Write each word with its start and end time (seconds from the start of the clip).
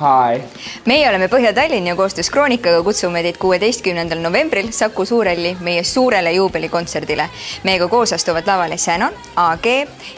Hi. 0.00 0.40
meie 0.86 1.08
oleme 1.08 1.26
Põhja-Tallinn 1.28 1.86
ja 1.86 1.96
koostöös 1.96 2.30
Kroonikaga 2.30 2.82
kutsume 2.82 3.20
teid 3.22 3.36
kuueteistkümnendal 3.36 4.18
novembril 4.24 4.70
Saku 4.72 5.04
Suurhalli 5.04 5.56
meie 5.60 5.82
suurele 5.84 6.32
juubelikontserdile. 6.32 7.28
meiega 7.64 7.88
koos 7.88 8.12
astuvad 8.12 8.46
lavale 8.46 8.78
Shannon, 8.78 9.12
AG, 9.36 9.66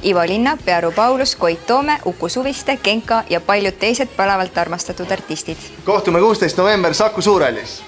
Ivo 0.03 0.22
Linnap, 0.26 0.60
Pearu 0.64 0.92
Paulus, 0.92 1.37
Koit 1.37 1.66
Toome, 1.66 1.98
Uku 2.04 2.29
Suviste, 2.29 2.76
Genka 2.76 3.24
ja 3.30 3.40
paljud 3.40 3.74
teised 3.79 4.08
palavalt 4.16 4.58
armastatud 4.58 5.10
artistid. 5.10 5.58
kohtume 5.84 6.20
kuusteist 6.20 6.56
november 6.56 6.94
Saku 6.94 7.22
Suurhallis. 7.22 7.82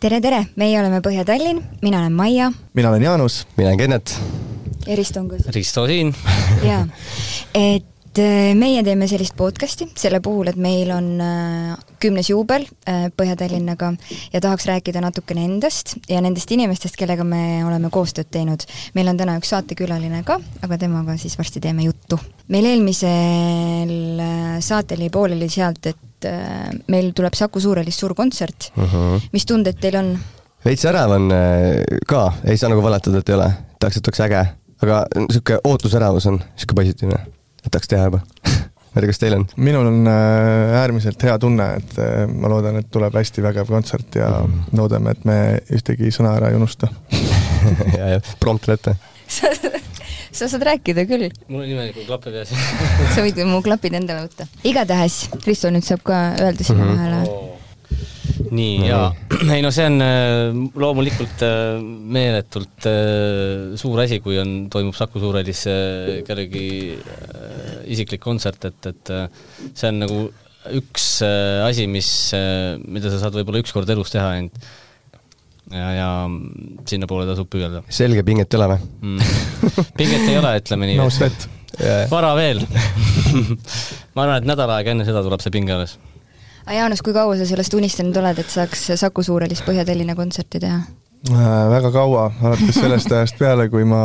tere, 0.00 0.20
tere, 0.20 0.46
meie 0.56 0.80
oleme 0.80 1.00
Põhja-Tallinn, 1.00 1.62
mina 1.82 1.98
olen 1.98 2.12
Maia. 2.12 2.52
mina 2.74 2.88
olen 2.88 3.02
Jaanus. 3.02 3.46
mina 3.56 3.68
olen 3.68 3.78
Kennet. 3.78 4.20
ja 4.86 4.96
Risto 4.96 5.20
on 5.20 5.28
ka. 5.28 5.36
Risto 5.54 5.86
siin. 5.86 6.14
jaa, 6.62 6.86
et 7.54 7.84
et 8.12 8.20
äh, 8.20 8.52
meie 8.58 8.82
teeme 8.84 9.06
sellist 9.08 9.32
podcast'i 9.38 9.86
selle 9.96 10.18
puhul, 10.24 10.50
et 10.50 10.58
meil 10.60 10.90
on 10.92 11.06
äh, 11.24 11.78
kümnes 12.02 12.28
juubel 12.28 12.66
äh, 12.84 13.06
Põhja-Tallinnaga 13.16 13.88
ja 14.34 14.42
tahaks 14.44 14.66
rääkida 14.68 15.00
natukene 15.00 15.46
endast 15.48 15.94
ja 16.10 16.20
nendest 16.20 16.52
inimestest, 16.52 16.98
kellega 17.00 17.24
me 17.24 17.62
oleme 17.64 17.88
koostööd 17.92 18.28
teinud. 18.32 18.66
meil 18.92 19.08
on 19.08 19.16
täna 19.16 19.38
üks 19.40 19.54
saatekülaline 19.54 20.22
ka, 20.28 20.38
aga 20.60 20.80
temaga 20.84 21.16
siis 21.16 21.38
varsti 21.40 21.64
teeme 21.64 21.88
juttu. 21.88 22.20
meil 22.52 22.68
eelmisel 22.74 24.20
saatel 24.60 25.06
jäi 25.06 25.10
pooleli 25.12 25.48
sealt, 25.48 25.86
et 25.86 26.30
meil 26.92 27.12
tuleb 27.16 27.34
Saku 27.34 27.60
Suurhallis 27.60 27.96
suur 27.96 28.14
kontsert 28.14 28.72
uh. 28.76 28.82
Mhm. 28.82 28.96
-huh. 28.96 29.28
mis 29.32 29.46
tunded 29.46 29.80
teil 29.80 29.96
on? 29.96 30.18
veits 30.64 30.84
ärev 30.84 31.16
on 31.16 31.30
ka, 32.06 32.32
ei 32.44 32.56
saa 32.56 32.68
nagu 32.68 32.82
valetada, 32.82 33.18
et 33.18 33.28
ei 33.28 33.40
ole, 33.40 33.52
tahaks, 33.80 33.96
et 33.96 34.08
oleks 34.08 34.20
äge, 34.20 34.48
aga 34.82 35.06
niisugune 35.16 35.64
ootusärevus 35.64 36.26
on 36.26 36.42
niisugune 36.42 36.84
positiivne 36.84 37.41
tahaks 37.70 37.90
teha 37.92 38.08
juba 38.08 38.22
ma 38.92 39.00
ei 39.00 39.04
tea, 39.04 39.10
kas 39.10 39.22
teil 39.22 39.36
on? 39.38 39.46
minul 39.56 39.88
on 39.88 40.10
äh, 40.10 40.74
äärmiselt 40.82 41.22
hea 41.28 41.36
tunne, 41.42 41.68
et 41.80 41.94
äh, 42.02 42.26
ma 42.28 42.50
loodan, 42.52 42.80
et 42.82 42.90
tuleb 42.92 43.14
hästi 43.16 43.44
vägev 43.44 43.70
kontsert 43.72 44.18
ja 44.20 44.32
mm. 44.42 44.74
loodame, 44.78 45.14
et 45.16 45.24
me 45.28 45.38
ühtegi 45.72 46.12
sõna 46.14 46.36
ära 46.40 46.52
ei 46.52 46.58
unusta 46.58 46.90
ja, 47.98 48.14
ja 48.16 48.20
prompter 48.40 48.76
ette 48.76 48.96
sa 49.32 50.48
saad 50.48 50.64
rääkida 50.64 51.06
küll. 51.08 51.28
mul 51.48 51.64
on 51.64 51.72
imelikult 51.72 52.08
klappe 52.08 52.34
peas 52.34 52.52
sa 53.14 53.24
võid 53.24 53.40
mu 53.48 53.62
klapid 53.64 53.96
endale 54.00 54.26
võtta. 54.26 54.48
igatahes, 54.64 55.24
Risto 55.46 55.72
nüüd 55.72 55.86
saab 55.86 56.04
ka 56.06 56.22
öelda 56.40 56.64
sinna 56.64 56.84
mm 56.84 56.90
-hmm. 56.90 57.02
vahele 57.02 57.24
oh 57.30 57.51
nii 58.52 58.76
no. 58.82 58.86
ja 58.86 59.00
ei 59.56 59.62
no 59.64 59.72
see 59.74 59.86
on 59.88 60.04
äh, 60.04 60.60
loomulikult 60.78 61.44
äh, 61.46 61.80
meeletult 61.82 62.86
äh, 62.88 63.72
suur 63.80 64.02
asi, 64.04 64.20
kui 64.24 64.38
on, 64.42 64.68
toimub 64.72 64.96
Saku 64.96 65.22
Suurhallis 65.22 65.64
kellegi 66.26 66.66
isiklik 67.92 68.22
kontsert, 68.22 68.68
et, 68.68 68.92
et 68.92 69.12
see 69.72 69.88
on 69.90 70.00
nagu 70.04 70.20
üks 70.78 71.06
asi, 71.66 71.88
mis, 71.90 72.08
mida 72.86 73.10
sa 73.10 73.18
saad 73.24 73.34
võib-olla 73.34 73.62
üks 73.64 73.74
kord 73.74 73.88
elus 73.90 74.12
teha 74.14 74.28
ainult. 74.36 74.60
ja, 75.72 75.88
ja 75.96 76.10
sinnapoole 76.86 77.26
tasub 77.26 77.50
püüelda. 77.50 77.82
selge, 77.90 78.22
pinget 78.26 78.54
ei 78.54 78.60
ole 78.60 78.70
või 78.74 78.86
mm.? 79.16 79.34
pinget 79.98 80.28
ei 80.28 80.38
ole, 80.38 80.54
ütleme 80.62 80.92
nii 80.92 81.00
no 81.00 81.10
vara 82.12 82.34
veel 82.36 82.62
ma 84.14 84.26
arvan, 84.26 84.38
et 84.38 84.48
nädal 84.48 84.70
aega 84.76 84.92
enne 84.92 85.08
seda 85.08 85.24
tuleb 85.24 85.42
see 85.42 85.54
pinge 85.54 85.74
alles 85.74 85.96
aga 86.66 86.78
Jaanus, 86.78 87.02
kui 87.02 87.14
kaua 87.16 87.36
sa 87.38 87.46
sellest 87.48 87.74
unistanud 87.74 88.16
oled, 88.22 88.42
et 88.42 88.50
saaks 88.50 88.90
Saku 89.00 89.22
Suurhallis 89.26 89.62
Põhja-Tallinna 89.66 90.16
kontserti 90.18 90.60
teha? 90.62 90.82
Äh, 91.30 91.34
väga 91.70 91.92
kaua, 91.94 92.24
alates 92.42 92.80
sellest 92.80 93.12
ajast 93.14 93.36
peale, 93.38 93.68
kui 93.70 93.84
ma 93.86 94.00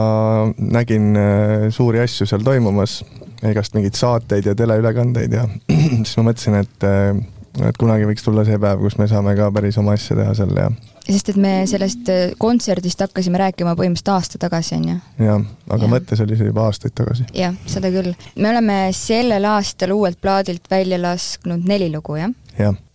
nägin 0.62 1.16
äh, 1.18 1.64
suuri 1.74 2.04
asju 2.04 2.28
seal 2.30 2.44
toimumas, 2.46 3.00
igast 3.42 3.74
mingeid 3.74 3.98
saateid 3.98 4.46
ja 4.46 4.54
teleülekandeid 4.58 5.34
ja 5.34 5.48
siis 6.04 6.14
ma 6.20 6.28
mõtlesin, 6.30 6.60
et 6.62 6.86
äh, 6.86 7.18
et 7.66 7.80
kunagi 7.82 8.06
võiks 8.06 8.22
tulla 8.22 8.44
see 8.46 8.60
päev, 8.62 8.84
kus 8.86 9.00
me 9.02 9.08
saame 9.10 9.34
ka 9.38 9.50
päris 9.50 9.80
oma 9.82 9.96
asja 9.98 10.14
teha 10.20 10.36
seal 10.38 10.54
ja 10.60 10.68
sest 11.08 11.32
et 11.32 11.40
me 11.42 11.54
sellest 11.66 12.12
kontserdist 12.38 13.02
hakkasime 13.02 13.42
rääkima 13.42 13.74
põhimõtteliselt 13.80 14.14
aasta 14.14 14.42
tagasi, 14.44 14.78
on 14.78 14.88
ju? 14.92 14.98
jah, 15.26 15.48
aga 15.74 15.88
ja. 15.88 15.94
mõttes 15.96 16.22
oli 16.22 16.38
see 16.38 16.52
juba 16.52 16.68
aastaid 16.70 16.94
tagasi. 17.02 17.26
jah, 17.34 17.58
seda 17.66 17.90
küll. 17.96 18.14
me 18.38 18.52
oleme 18.52 18.78
sellel 18.94 19.50
aastal 19.56 19.98
uuelt 19.98 20.22
plaadilt 20.22 20.70
välja 20.70 21.02
lasknud 21.02 21.66
neli 21.66 21.90
lugu, 21.96 22.20
jah? 22.22 22.30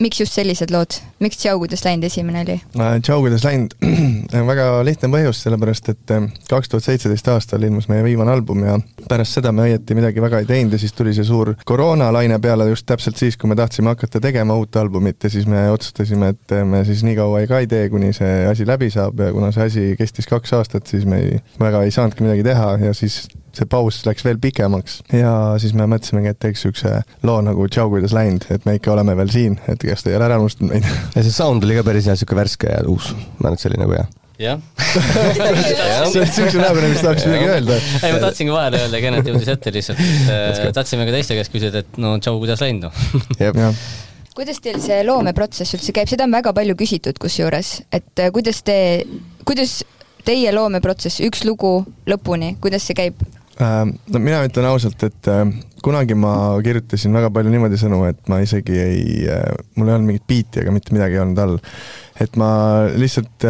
Miks 0.02 0.20
just 0.20 0.34
sellised 0.36 0.72
lood, 0.74 0.98
miks 1.22 1.38
Tšau, 1.40 1.58
kuidas 1.62 1.84
läinud 1.86 2.06
esimene 2.08 2.42
oli? 2.44 2.56
Äh, 2.78 2.96
Tšau, 3.00 3.20
kuidas 3.24 3.44
läinud, 3.46 3.74
väga 4.52 4.66
lihtne 4.86 5.10
põhjus, 5.12 5.42
sellepärast 5.44 5.92
et 5.92 6.14
äh, 6.14 6.26
kaks 6.50 6.72
tuhat 6.72 6.86
seitseteist 6.86 7.28
aastal 7.32 7.62
ilmus 7.66 7.88
meie 7.90 8.04
viimane 8.06 8.34
album 8.34 8.64
ja 8.66 8.78
pärast 9.08 9.38
seda 9.38 9.52
me 9.54 9.66
õieti 9.68 9.96
midagi 9.98 10.24
väga 10.24 10.42
ei 10.42 10.48
teinud 10.48 10.76
ja 10.76 10.80
siis 10.82 10.96
tuli 10.96 11.14
see 11.16 11.26
suur 11.28 11.54
koroonalaine 11.68 12.38
peale 12.42 12.68
just 12.70 12.86
täpselt 12.88 13.20
siis, 13.20 13.38
kui 13.38 13.50
me 13.50 13.58
tahtsime 13.58 13.94
hakata 13.94 14.20
tegema 14.22 14.56
uut 14.58 14.76
albumit 14.80 15.22
ja 15.24 15.30
siis 15.32 15.46
me 15.50 15.68
otsustasime, 15.70 16.32
et 16.34 16.56
me 16.68 16.84
siis 16.88 17.04
nii 17.06 17.18
kaua 17.18 17.44
ka 17.50 17.62
ei 17.62 17.70
tee, 17.70 17.88
kuni 17.92 18.12
see 18.16 18.46
asi 18.50 18.66
läbi 18.68 18.90
saab 18.92 19.20
ja 19.20 19.32
kuna 19.34 19.52
see 19.54 19.68
asi 19.70 19.86
kestis 19.98 20.30
kaks 20.30 20.58
aastat, 20.58 20.90
siis 20.90 21.06
me 21.08 21.22
ei, 21.22 21.38
väga 21.60 21.84
ei 21.86 21.94
saanudki 21.94 22.26
midagi 22.26 22.46
teha 22.50 22.74
ja 22.82 22.94
siis 22.96 23.22
see 23.56 23.68
paus 23.68 24.00
läks 24.06 24.24
veel 24.26 24.40
pikemaks. 24.42 25.00
Ja 25.16 25.34
siis 25.62 25.74
me 25.76 25.86
mõtlesimegi, 25.90 26.32
et 26.32 26.40
teeks 26.42 26.62
niisuguse 26.62 27.02
loo 27.26 27.38
nagu 27.44 27.66
Tšau, 27.68 27.90
kuidas 27.92 28.14
läinud, 28.16 28.46
et 28.54 28.66
me 28.68 28.78
ikka 28.78 28.94
oleme 28.94 29.16
veel 29.18 29.30
siin, 29.32 29.60
et 29.68 29.82
kas 29.82 30.04
te 30.04 30.12
ei 30.12 30.18
ole 30.18 30.28
ära 30.28 30.40
unustanud 30.42 30.72
meid. 30.72 30.88
ja 31.16 31.22
see 31.22 31.34
sound 31.34 31.64
oli 31.66 31.78
ka 31.78 31.86
päris 31.86 32.08
hea, 32.08 32.16
niisugune 32.16 32.42
värske 32.42 32.72
ja 32.72 32.82
uus, 32.88 33.12
ma 33.38 33.48
arvan, 33.48 33.58
et 33.58 33.64
see 33.64 33.72
oli 33.72 33.80
nagu 33.82 33.96
hea. 33.98 34.08
Jah. 34.42 34.58
Sa 34.92 36.18
oled 36.18 36.32
siukse 36.34 36.58
näoga, 36.58 36.82
mis 36.88 37.02
tahaks 37.04 37.26
midagi 37.28 37.50
öelda. 37.50 37.76
ei, 38.02 38.14
ma 38.14 38.22
tahtsingi 38.24 38.54
vahele 38.54 38.80
öelda, 38.82 39.02
Kennet 39.04 39.28
jõudis 39.28 39.50
ette 39.52 39.72
lihtsalt, 39.74 40.00
et 40.32 40.62
tahtsime 40.74 41.06
ka 41.06 41.14
teiste 41.14 41.36
käest 41.38 41.52
küsida, 41.52 41.84
et 41.84 42.00
no 42.02 42.16
tšau, 42.18 42.40
kuidas 42.42 42.64
läinud 42.64 42.88
noh. 42.88 43.84
Kuidas 44.32 44.62
teil 44.64 44.78
see 44.80 45.02
loomeprotsess 45.04 45.76
üldse 45.76 45.92
käib, 45.92 46.08
seda 46.08 46.24
on 46.24 46.32
väga 46.32 46.54
palju 46.56 46.74
küsitud 46.80 47.18
kusjuures, 47.20 47.82
et 47.92 48.24
kuidas 48.32 48.62
te, 48.64 48.76
kuidas 49.44 49.82
teie 50.26 50.54
loomeprotsess, 50.54 51.20
üks 51.26 51.44
lugu 51.44 51.82
lõpuni, 52.08 52.54
kuidas 52.62 52.88
see 52.88 52.96
käib? 52.98 53.20
Äh, 53.62 53.84
no 53.86 54.20
mina 54.22 54.42
ütlen 54.46 54.66
ausalt, 54.66 55.02
et 55.06 55.28
äh, 55.30 55.44
kunagi 55.84 56.16
ma 56.18 56.32
kirjutasin 56.64 57.14
väga 57.14 57.30
palju 57.34 57.52
niimoodi 57.52 57.78
sõnu, 57.80 58.02
et 58.08 58.22
ma 58.30 58.40
isegi 58.42 58.78
ei, 58.78 59.02
äh, 59.30 59.44
mul 59.76 59.90
ei 59.90 59.96
olnud 59.96 60.10
mingit 60.10 60.26
biiti 60.30 60.62
ega 60.62 60.74
mitte 60.74 60.94
midagi 60.94 61.18
ei 61.18 61.22
olnud 61.24 61.42
all. 61.42 61.58
Et 62.22 62.34
ma 62.38 62.48
lihtsalt, 62.92 63.46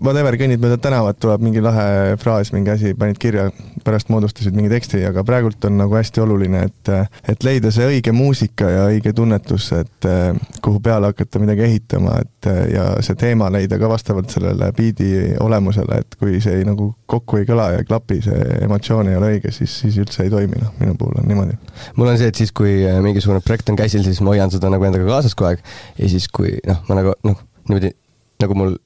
whatever, 0.00 0.34
kõnnid 0.40 0.62
mööda 0.62 0.78
tänavat, 0.82 1.18
tuleb 1.20 1.42
mingi 1.44 1.60
lahe 1.62 2.16
fraas, 2.18 2.48
mingi 2.54 2.72
asi, 2.72 2.94
panid 2.98 3.20
kirja, 3.20 3.50
pärast 3.84 4.10
moodustasid 4.12 4.54
mingi 4.56 4.70
teksti, 4.72 5.02
aga 5.08 5.24
praegult 5.26 5.64
on 5.68 5.78
nagu 5.80 5.96
hästi 5.96 6.22
oluline, 6.24 6.62
et 6.68 6.90
et 7.28 7.44
leida 7.46 7.72
see 7.74 7.86
õige 7.88 8.12
muusika 8.16 8.68
ja 8.70 8.86
õige 8.90 9.12
tunnetus, 9.16 9.70
et 9.76 10.08
äh, 10.08 10.36
kuhu 10.64 10.80
peale 10.84 11.10
hakata 11.12 11.42
midagi 11.42 11.64
ehitama, 11.66 12.18
et 12.24 12.50
äh, 12.50 12.60
ja 12.74 12.86
see 13.04 13.18
teema 13.20 13.50
leida 13.52 13.78
ka 13.80 13.90
vastavalt 13.90 14.32
sellele 14.32 14.70
biidi 14.76 15.36
olemusele, 15.40 16.02
et 16.04 16.18
kui 16.20 16.40
see 16.42 16.60
ei 16.60 16.66
nagu 16.68 16.90
kokku 17.10 17.40
ei 17.40 17.48
kõla 17.48 17.70
ja 17.74 17.82
ei 17.82 17.88
klapi, 17.88 18.20
see 18.26 18.60
emotsioon 18.66 19.10
ei 19.12 19.18
ole 19.20 19.32
õige, 19.36 19.54
siis, 19.54 19.80
siis 19.84 19.98
üldse 20.02 20.24
ei 20.26 20.32
toimi, 20.32 20.60
noh, 20.60 20.74
minu 20.82 20.96
puhul 21.00 21.20
on 21.22 21.28
niimoodi. 21.30 21.58
mul 21.96 22.12
on 22.12 22.20
see, 22.20 22.30
et 22.32 22.42
siis, 22.42 22.52
kui 22.52 22.76
mingisugune 23.04 23.42
projekt 23.44 23.72
on 23.72 23.78
käsil, 23.80 24.04
siis 24.06 24.20
ma 24.24 24.34
hoian 24.34 24.52
seda 24.52 24.72
nagu 24.72 24.86
endaga 24.88 25.08
kaasas 25.08 25.36
kogu 25.36 25.52
aeg 25.52 25.64
ja 25.98 26.12
siis, 26.12 26.28
kui 26.32 26.56
noh, 26.68 26.82
ma 26.88 27.00
nagu 27.00 27.16
noh, 27.26 27.42
niimoodi 27.68 27.94
nagu 28.40 28.56
mul 28.56 28.76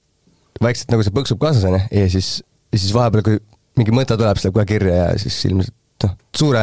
vaikselt 0.63 0.93
nagu 0.95 1.05
see 1.05 1.15
põksub 1.15 1.41
kaasas 1.43 1.67
onju 1.69 1.83
ja 1.91 2.07
siis, 2.11 2.39
ja 2.73 2.81
siis 2.81 2.95
vahepeal, 2.95 3.25
kui 3.27 3.41
mingi 3.79 3.95
mõte 3.95 4.19
tuleb, 4.19 4.37
siis 4.39 4.49
läheb 4.49 4.59
kohe 4.59 4.69
kirja 4.69 5.01
ja 5.01 5.09
siis 5.19 5.41
ilmselt 5.51 5.75
noh, 6.05 6.15
suure 6.37 6.63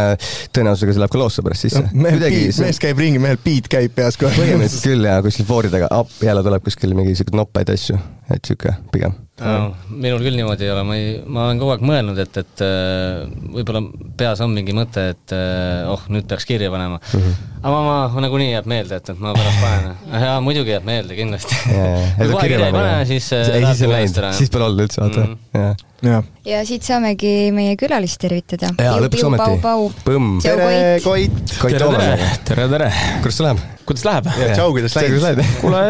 tõenäosusega 0.54 0.96
see 0.96 1.02
läheb 1.04 1.14
ka 1.14 1.22
loosse 1.22 1.46
pärast 1.46 1.68
sisse 1.68 1.82
no,. 1.86 2.04
mees, 2.04 2.60
mees 2.62 2.80
käib 2.82 3.02
ringi, 3.02 3.22
mehel 3.24 3.40
beat 3.42 3.70
käib 3.72 3.96
peas 3.96 4.20
kohe. 4.20 4.34
põhimõtteliselt 4.38 4.88
küll 4.90 5.08
ja 5.08 5.18
kuskil 5.26 5.48
foori 5.48 5.72
taga, 5.74 5.90
jälle 6.22 6.46
tuleb 6.46 6.64
kuskil 6.66 6.96
mingi 6.98 7.16
siuke 7.18 7.36
noppaid 7.38 7.72
asju, 7.74 8.00
et 8.34 8.48
siuke 8.48 8.74
pigem 8.94 9.16
no,. 9.42 9.54
minul 9.90 10.24
küll 10.24 10.38
niimoodi 10.38 10.68
ei 10.68 10.74
ole, 10.74 10.84
ma 10.88 10.98
ei, 11.00 11.14
ma 11.26 11.46
olen 11.48 11.62
kogu 11.62 11.76
aeg 11.76 11.86
mõelnud, 11.92 12.22
et, 12.24 12.42
et 12.44 12.66
äh, 12.66 13.22
võib-olla 13.56 13.84
peas 14.20 14.44
on 14.44 14.56
mingi 14.56 14.76
mõte, 14.78 15.08
et 15.16 15.36
äh, 15.36 15.92
oh, 15.92 16.04
nüüd 16.12 16.28
peaks 16.30 16.48
kirja 16.50 16.72
panema 16.74 17.00
mm. 17.00 17.22
-hmm. 17.22 17.46
aga 17.62 17.84
ma, 17.88 18.00
ma 18.16 18.26
nagunii 18.28 18.52
jääb 18.52 18.68
meelde, 18.72 19.00
et, 19.02 19.14
et 19.14 19.22
ma 19.24 19.36
pärast 19.38 19.64
panen. 19.64 19.96
jaa, 20.28 20.36
muidugi 20.44 20.76
jääb 20.76 20.90
meelde, 20.90 21.18
kindlasti. 21.20 21.62
kui 21.66 22.34
kohe 22.36 22.50
kirja 22.50 22.68
ei 22.72 22.76
pane, 22.76 22.98
siis 23.14 23.32
äh, 23.38 23.56
ei, 23.62 23.70
siis 23.72 23.88
ei 23.88 23.96
läinud, 23.96 24.28
siis 24.42 24.54
pole 24.54 24.70
olnud 24.70 24.86
üldse, 24.88 25.02
vaata 25.06 25.26
mm. 25.26 25.40
-hmm. 25.56 25.88
Ja. 26.02 26.24
ja 26.46 26.64
siit 26.66 26.86
saamegi 26.86 27.52
meie 27.54 27.76
külalist 27.78 28.18
tervitada. 28.22 28.72
jaa, 28.82 28.96
lõpuks 29.04 29.28
ometi. 29.28 29.60
Põmm. 30.08 30.40
tere, 30.42 30.72
Koit. 31.04 31.54
Koit 31.62 31.78
Toomas. 31.78 32.42
tere, 32.48 32.66
tere. 32.72 32.90
kuidas 33.22 33.38
sul 33.38 33.50
läheb? 33.50 33.62
kuidas 33.86 34.06
läheb? 34.08 34.30
tšau, 34.56 34.72
kuidas 34.74 34.96
läinud? 34.98 35.42
kuule, 35.62 35.82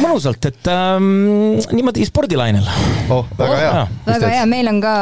mõnusalt, 0.00 0.48
et 0.50 0.68
ähm, 0.72 1.56
niimoodi 1.72 2.04
spordilainel 2.08 2.66
oh, 3.12 3.28
väga 3.38 3.58
hea. 3.60 3.84
väga 4.06 4.30
hea, 4.34 4.44
meil 4.50 4.70
on 4.70 4.80
ka 4.84 4.94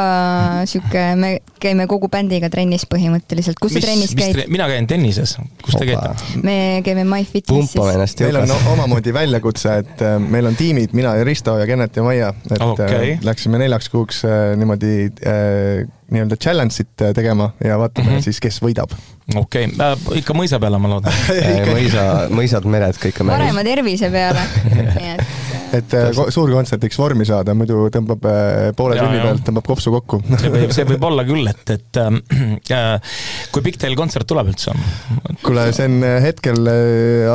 sihuke, 0.69 1.03
me 1.19 1.31
käime 1.61 1.87
kogu 1.91 2.09
bändiga 2.11 2.49
trennis 2.53 2.85
põhimõtteliselt, 2.91 3.59
kus 3.61 3.75
sa 3.75 3.83
trennis 3.83 4.15
käid? 4.17 4.45
mina 4.51 4.69
käin 4.71 4.87
tennises, 4.87 5.35
kus 5.65 5.79
te 5.79 5.89
käite? 5.89 6.13
me 6.45 6.57
käime 6.85 7.05
ennast 7.05 8.23
meil 8.23 8.41
on 8.43 8.55
omamoodi 8.75 9.15
väljakutse, 9.15 9.77
et 9.83 10.05
äh, 10.05 10.17
meil 10.21 10.51
on 10.51 10.55
tiimid, 10.59 10.95
mina 10.97 11.15
ja 11.19 11.27
Risto 11.27 11.57
ja 11.59 11.67
Kennet 11.69 11.97
ja 11.97 12.05
Maia, 12.05 12.33
et 12.51 12.61
Okei. 12.61 12.85
okay. 12.85 13.17
läksime 13.25 13.61
neljaks 13.61 13.89
kuuks 13.93 14.23
äh, 14.27 14.44
niimoodi 14.59 14.93
äh, 15.05 15.85
nii-öelda 16.11 16.37
challenge'it 16.37 17.01
äh, 17.01 17.13
tegema 17.17 17.51
ja 17.63 17.79
vaatame 17.79 18.09
mm. 18.09 18.17
-hmm. 18.17 18.27
siis, 18.27 18.39
kes 18.39 18.61
võidab. 18.63 18.93
okei 19.35 19.69
okay., 19.71 20.19
ikka 20.21 20.33
mõisa 20.37 20.59
peale, 20.59 20.79
ma 20.79 20.91
loodan. 20.95 21.13
mõisa, 21.73 22.05
mõisad, 22.29 22.69
mered, 22.69 22.99
kõik 23.01 23.21
on 23.23 23.33
parema 23.33 23.63
tervise 23.63 24.11
peale. 24.13 24.45
nii 24.99 25.15
et 25.15 25.44
et 25.79 25.93
äh, 25.97 26.09
ko- 26.15 26.27
suurkontserdiks 26.33 26.97
vormi 26.99 27.25
saada, 27.27 27.53
muidu 27.57 27.85
tõmbab 27.93 28.25
äh, 28.29 28.69
poole 28.77 28.97
tunni 28.99 29.19
pealt, 29.21 29.43
tõmbab 29.47 29.67
kopsu 29.67 29.93
kokku. 29.93 30.19
see 30.41 30.51
võib, 30.53 30.73
see 30.75 30.87
võib 30.89 31.05
olla 31.09 31.25
küll, 31.27 31.47
et, 31.51 31.73
et 31.75 31.99
äh, 32.77 33.17
kui 33.53 33.65
pikk 33.65 33.79
teil 33.83 33.95
kontsert 33.99 34.27
tuleb 34.29 34.51
üldse? 34.53 34.73
kuule, 35.45 35.67
see 35.75 35.87
on 35.89 35.97
äh, 36.07 36.17
hetkel 36.25 36.61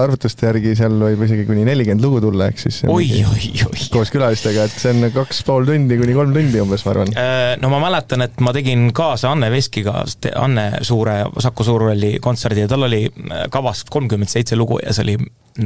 arvutuste 0.01 0.49
järgi 0.51 0.75
seal 0.79 0.97
võib 1.01 1.25
isegi 1.27 1.47
kuni 1.49 1.67
nelikümmend 1.69 2.05
lugu 2.05 2.23
tulla, 2.25 2.51
ehk 2.51 2.63
siis 2.63 2.83
oi, 2.87 3.09
oi, 3.31 3.53
oi. 3.69 3.89
koos 3.93 4.13
külalistega, 4.15 4.67
et 4.69 4.77
see 4.81 4.95
on 4.95 5.11
kaks 5.15 5.43
pool 5.49 5.69
tundi 5.69 5.99
kuni 6.01 6.17
kolm 6.17 6.35
tundi 6.37 6.63
umbes, 6.63 6.85
ma 6.87 6.95
arvan. 6.95 7.15
No 7.61 7.71
ma 7.73 7.81
mäletan, 7.83 8.25
et 8.27 8.41
ma 8.45 8.55
tegin 8.57 8.89
kaasa 8.97 9.33
Anne 9.35 9.51
Veskiga 9.53 10.01
Anne 10.41 10.67
Suure, 10.87 11.21
Saku 11.43 11.67
Suurhalli 11.67 12.17
kontserdi 12.23 12.65
ja 12.65 12.71
tal 12.71 12.87
oli 12.89 13.05
kavas 13.53 13.85
kolmkümmend 13.91 14.31
seitse 14.33 14.59
lugu 14.59 14.81
ja 14.83 14.95
see 14.97 15.05
oli 15.09 15.17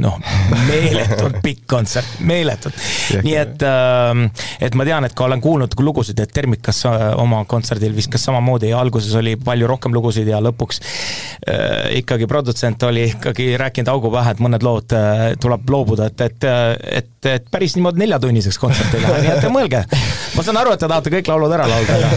noh, 0.01 0.17
meeletult 0.67 1.39
pikk 1.45 1.65
kontsert, 1.69 2.19
meeletult. 2.25 2.77
nii 3.25 3.35
et, 3.39 3.65
et 4.67 4.77
ma 4.77 4.87
tean, 4.87 5.07
et 5.07 5.15
ka 5.15 5.27
olen 5.27 5.43
kuulnud 5.43 5.75
lugusid, 5.85 6.19
et 6.19 6.33
Termikas 6.35 6.83
äh, 6.89 7.05
oma 7.21 7.43
kontserdil 7.49 7.95
viskas 7.95 8.25
samamoodi 8.27 8.71
ja 8.71 8.79
alguses 8.81 9.13
oli 9.19 9.35
palju 9.39 9.69
rohkem 9.69 9.93
lugusid 9.95 10.27
ja 10.29 10.41
lõpuks 10.43 10.81
äh, 10.81 11.97
ikkagi 12.01 12.27
produtsent 12.29 12.83
oli 12.87 13.07
ikkagi 13.13 13.53
rääkinud 13.61 13.91
augu 13.93 14.11
pähe, 14.13 14.35
et 14.35 14.43
mõned 14.43 14.65
lood 14.65 14.95
äh, 14.97 15.25
tuleb 15.41 15.69
loobuda, 15.69 16.09
et, 16.11 16.25
et, 16.29 16.49
et, 17.01 17.11
et 17.33 17.45
päris 17.51 17.75
niimoodi 17.77 18.01
neljatunniseks 18.03 18.57
kontserti 18.61 18.97
ei 18.97 19.03
lähe, 19.05 19.21
nii 19.25 19.31
et 19.35 19.47
mõelge. 19.53 19.81
ma 20.35 20.43
saan 20.45 20.57
aru, 20.61 20.73
et 20.75 20.79
te 20.83 20.87
tahate 20.91 21.13
kõik 21.13 21.27
laulud 21.31 21.51
ära 21.55 21.67
laulda 21.69 21.97
ja 22.01 22.09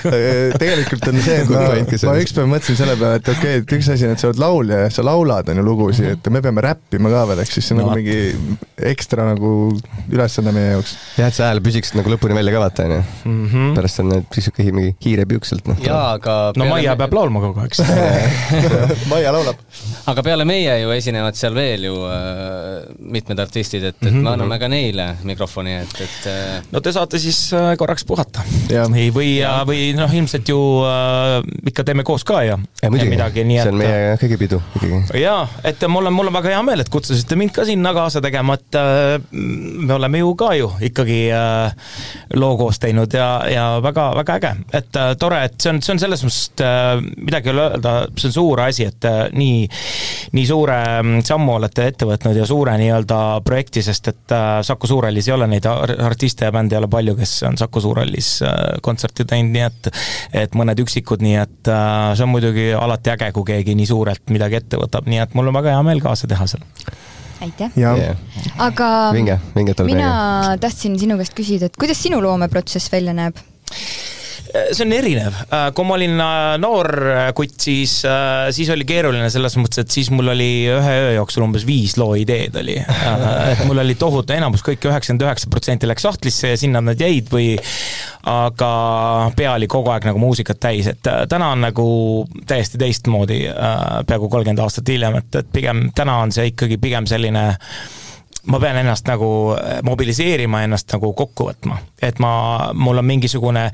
tegelikult 0.62 1.08
on 1.10 1.20
see, 1.24 1.38
et 1.42 1.50
ma, 1.50 1.64
ma 2.10 2.14
ükspäev 2.22 2.48
mõtlesin 2.50 2.78
selle 2.80 2.96
peale, 3.00 3.20
et 3.20 3.28
okei 3.32 3.58
okay,, 3.58 3.62
et 3.64 3.74
üks 3.78 3.90
asi 3.94 4.06
on, 4.08 4.14
et 4.16 4.22
sa 4.22 4.28
oled 4.30 4.40
laulja 4.42 4.80
ja 4.84 4.90
sa 4.94 5.04
laulad, 5.06 5.48
on 5.52 5.60
ju 5.60 5.64
lugusid, 5.66 6.10
et 6.16 6.30
me 6.32 6.42
peame 6.44 6.64
räppima 6.64 7.12
ka 7.12 7.24
veel, 7.30 7.42
ehk 7.44 7.52
siis 7.56 7.68
see 7.70 7.76
on 7.76 7.80
No 7.80 7.86
nagu 7.90 7.96
mingi 7.96 8.58
ekstra 8.90 9.24
nagu 9.30 9.50
ülesanne 10.12 10.52
meie 10.52 10.74
jaoks. 10.74 10.92
jah, 11.16 11.30
et 11.30 11.36
see 11.38 11.46
hääl 11.46 11.62
püsiks 11.64 11.94
nagu 11.96 12.12
lõpuni 12.12 12.36
välja 12.36 12.52
ka 12.54 12.60
vaata, 12.64 12.84
onju. 12.88 13.00
mm. 13.24 13.46
-hmm. 13.52 13.70
pärast 13.78 14.02
on 14.02 14.10
need 14.12 14.26
sihuke 14.36 14.66
hi- 14.66 14.74
mingi 14.76 14.94
hiirepiuk 15.04 15.48
sealt, 15.48 15.66
noh. 15.70 15.80
jaa, 15.84 16.12
aga 16.18 16.36
no 16.60 16.66
Maia 16.70 16.96
peab 17.00 17.14
laulma 17.16 17.40
kogu 17.44 17.60
aeg 17.64 17.74
siis. 17.74 17.88
Maia 19.12 19.32
laulab. 19.34 19.56
aga 20.12 20.22
peale 20.26 20.44
meie 20.48 20.76
ju 20.82 20.92
esinevad 20.94 21.34
seal 21.40 21.54
veel 21.56 21.84
ju 21.88 21.96
äh, 22.04 22.84
mitmed 23.00 23.38
artistid, 23.46 23.84
et, 23.92 23.96
et 24.02 24.10
Mhm. 24.10 24.22
Me 24.30 24.36
anname 24.38 24.58
ka 24.62 24.70
neile 24.70 25.06
mikrofoni, 25.26 25.76
et, 25.84 25.94
et 26.06 26.28
äh, 26.30 26.70
no 26.72 26.82
te 26.84 26.92
saate 26.94 27.20
siis 27.22 27.38
äh, 27.56 27.72
korraks 27.80 28.06
puhata. 28.08 28.44
Jah. 28.70 28.88
või, 28.90 29.10
või, 29.14 29.30
või 29.68 29.86
noh, 29.98 30.12
ilmselt 30.20 30.48
ju 30.50 30.58
äh, 30.86 31.38
ikka 31.70 31.84
teeme 31.86 32.04
koos 32.06 32.24
ka 32.28 32.42
ja, 32.46 32.58
ja 32.82 32.90
muidugi, 32.92 33.14
midagi, 33.14 33.44
nii 33.46 33.60
see 33.60 33.72
on 33.74 33.80
et 33.80 33.90
meie 33.90 34.16
kõigi 34.20 34.38
pidu 34.40 34.60
ikkagi. 34.78 35.00
jaa, 35.22 35.42
et 35.66 35.84
mul 35.90 36.10
on, 36.10 36.16
mul 36.16 36.30
on 36.30 36.36
väga 36.38 36.54
hea 36.54 36.62
meel, 36.66 36.84
et 36.84 36.92
kutsusite 36.92 37.38
mind 37.38 37.54
ka 37.56 37.66
sinna 37.68 37.92
kaasa 37.96 38.22
tegema, 38.24 38.56
et 38.58 38.78
äh, 38.78 39.16
me 39.30 39.94
oleme 39.96 40.22
ju 40.22 40.34
ka 40.38 40.52
ju 40.58 40.70
ikkagi 40.90 41.20
äh, 41.34 41.94
loo 42.38 42.56
koos 42.60 42.80
teinud 42.82 43.12
ja, 43.16 43.28
ja 43.50 43.66
väga-väga 43.84 44.38
äge, 44.40 44.54
et 44.80 45.00
äh, 45.00 45.12
tore, 45.20 45.42
et 45.48 45.58
see 45.60 45.74
on, 45.74 45.82
see 45.84 45.96
on 45.96 46.02
selles 46.02 46.24
mõttes 46.26 46.64
äh, 46.66 47.02
midagi 47.20 47.50
ei 47.50 47.54
ole 47.54 47.66
öelda, 47.70 47.94
see 48.16 48.30
on 48.30 48.36
suur 48.36 48.64
asi, 48.64 48.86
et 48.90 49.08
äh, 49.08 49.20
nii, 49.36 49.66
nii 50.36 50.46
suure 50.48 50.78
mm, 51.02 51.24
sammu 51.26 51.56
olete 51.58 51.88
ette 51.90 52.08
võtnud 52.08 52.38
ja 52.38 52.46
suure 52.48 52.76
nii-öelda 52.80 53.20
projekti, 53.46 53.82
sest 53.84 54.12
et 54.12 54.19
äh, 54.34 54.60
Saku 54.66 54.88
Suurhallis 54.90 55.28
ei 55.28 55.34
ole 55.34 55.46
neid 55.50 55.66
ar- 55.68 55.94
artiste 56.06 56.48
ja 56.48 56.52
bände 56.54 56.76
ei 56.76 56.80
ole 56.82 56.88
palju, 56.92 57.16
kes 57.18 57.34
on 57.48 57.58
Saku 57.60 57.82
Suurhallis 57.84 58.30
äh, 58.46 58.56
kontserti 58.82 59.24
teinud, 59.24 59.52
nii 59.54 59.66
et 59.66 59.90
et 60.44 60.58
mõned 60.58 60.80
üksikud, 60.84 61.22
nii 61.24 61.36
et 61.42 61.70
äh, 61.70 62.12
see 62.16 62.26
on 62.26 62.32
muidugi 62.34 62.70
alati 62.76 63.14
äge, 63.14 63.30
kui 63.36 63.48
keegi 63.52 63.76
nii 63.78 63.88
suurelt 63.90 64.34
midagi 64.34 64.60
ette 64.60 64.80
võtab, 64.80 65.08
nii 65.10 65.22
et 65.24 65.38
mul 65.38 65.50
on 65.50 65.58
väga 65.60 65.76
hea 65.76 65.86
meel 65.86 66.02
kaasa 66.04 66.30
teha 66.30 66.46
seal. 66.50 66.66
aitäh. 67.40 67.72
aga 68.58 68.90
olla 69.10 69.38
teiega. 69.56 69.88
mina 69.88 70.56
tahtsin 70.60 70.98
sinu 71.00 71.16
käest 71.20 71.36
küsida, 71.38 71.70
et 71.70 71.80
kuidas 71.80 72.02
sinu 72.02 72.22
loomeprotsess 72.22 72.92
välja 72.92 73.16
näeb? 73.16 73.40
See 74.50 74.84
on 74.84 74.94
erinev, 74.94 75.36
kui 75.74 75.86
ma 75.86 75.96
olin 75.96 76.22
äh, 76.24 76.54
noor 76.62 76.90
kutt, 77.36 77.56
siis, 77.62 78.00
siis 78.54 78.70
oli 78.72 78.86
keeruline 78.88 79.30
selles 79.32 79.56
mõttes, 79.60 79.84
et 79.84 79.94
siis 79.94 80.10
mul 80.14 80.32
oli 80.32 80.50
ühe 80.70 80.96
öö 81.06 81.12
jooksul 81.16 81.44
umbes 81.46 81.66
viis 81.68 81.96
loo 82.00 82.14
ideed 82.18 82.56
oli. 82.60 82.76
et 82.80 83.64
mul 83.68 83.82
oli 83.82 83.96
tohutu 84.00 84.34
enamus, 84.36 84.64
kõik 84.66 84.86
üheksakümmend 84.90 85.26
üheksa 85.26 85.50
protsenti 85.52 85.90
läks 85.90 86.06
sahtlisse 86.06 86.54
ja 86.54 86.60
sinna 86.60 86.82
nad 86.84 87.00
jäid 87.00 87.30
või 87.32 87.54
aga 88.30 88.70
pea 89.36 89.54
oli 89.56 89.68
kogu 89.70 89.92
aeg 89.94 90.06
nagu 90.10 90.20
muusikat 90.20 90.60
täis, 90.60 90.90
et 90.90 91.10
äh, 91.10 91.24
täna 91.30 91.52
on 91.54 91.64
nagu 91.64 91.86
täiesti 92.46 92.80
teistmoodi, 92.80 93.42
peaaegu 94.06 94.28
kolmkümmend 94.28 94.62
aastat 94.64 94.92
hiljem, 94.92 95.20
et, 95.22 95.40
et 95.42 95.50
pigem 95.52 95.88
täna 95.96 96.20
on 96.24 96.34
see 96.34 96.50
ikkagi 96.52 96.80
pigem 96.82 97.08
selline 97.10 97.46
ma 98.46 98.60
pean 98.60 98.78
ennast 98.80 99.08
nagu 99.08 99.28
mobiliseerima, 99.84 100.62
ennast 100.64 100.92
nagu 100.94 101.12
kokku 101.16 101.50
võtma. 101.50 101.78
et 102.02 102.18
ma, 102.18 102.70
mul 102.74 102.98
on 102.98 103.04
mingisugune, 103.04 103.66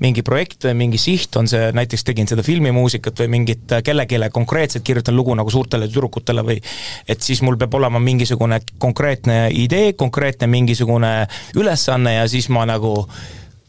mingi 0.00 0.22
projekt 0.24 0.64
või 0.64 0.74
mingi 0.84 0.98
siht 0.98 1.36
on 1.36 1.48
see, 1.48 1.68
näiteks 1.76 2.04
tegin 2.04 2.28
seda 2.30 2.42
filmimuusikat 2.42 3.20
või 3.20 3.28
mingit 3.36 3.76
kellelegi 3.84 4.20
konkreetselt 4.32 4.84
kirjutan 4.84 5.16
lugu 5.16 5.34
nagu 5.34 5.50
suurtele 5.50 5.88
tüdrukutele 5.88 6.44
või 6.46 6.60
et 7.08 7.22
siis 7.22 7.42
mul 7.42 7.58
peab 7.60 7.74
olema 7.74 8.00
mingisugune 8.00 8.60
konkreetne 8.78 9.48
idee, 9.52 9.92
konkreetne 9.92 10.46
mingisugune 10.46 11.14
ülesanne 11.54 12.14
ja 12.14 12.28
siis 12.28 12.48
ma 12.48 12.64
nagu 12.68 12.94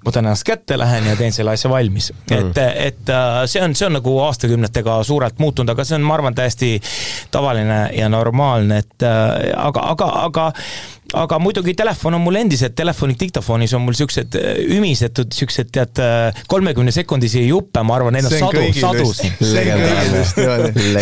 võtan 0.05 0.25
ennast 0.25 0.45
kätte, 0.47 0.77
lähen 0.79 1.07
ja 1.09 1.15
teen 1.19 1.33
selle 1.35 1.55
asja 1.55 1.71
valmis 1.71 2.11
mm.. 2.13 2.51
et, 2.51 2.61
et 2.89 3.13
äh, 3.13 3.41
see 3.49 3.63
on, 3.63 3.75
see 3.77 3.89
on 3.89 3.97
nagu 3.99 4.17
aastakümnetega 4.27 4.99
suurelt 5.03 5.39
muutunud, 5.41 5.73
aga 5.73 5.87
see 5.87 5.97
on, 5.99 6.05
ma 6.07 6.17
arvan, 6.17 6.37
täiesti 6.37 6.75
tavaline 7.33 7.79
ja 7.97 8.09
normaalne, 8.11 8.83
et 8.85 9.07
äh, 9.07 9.51
aga, 9.57 9.89
aga, 9.95 10.11
aga 10.29 10.51
aga 11.13 11.39
muidugi 11.39 11.73
telefon 11.77 12.17
on 12.17 12.21
mul 12.25 12.35
endiselt, 12.39 12.75
telefoni 12.75 13.15
diktafonis 13.19 13.73
on 13.77 13.83
mul 13.85 13.93
siuksed 13.97 14.35
äh, 14.39 14.57
ümisetud 14.77 15.31
siuksed 15.35 15.69
tead 15.75 16.01
kolmekümne 16.47 16.91
sekundisi 16.91 17.45
juppe, 17.47 17.83
ma 17.85 17.95
arvan, 17.99 18.17
neid 18.17 18.25
on 18.25 18.33
sadu, 18.33 18.63
sadu 18.79 19.13
siin. 19.13 19.33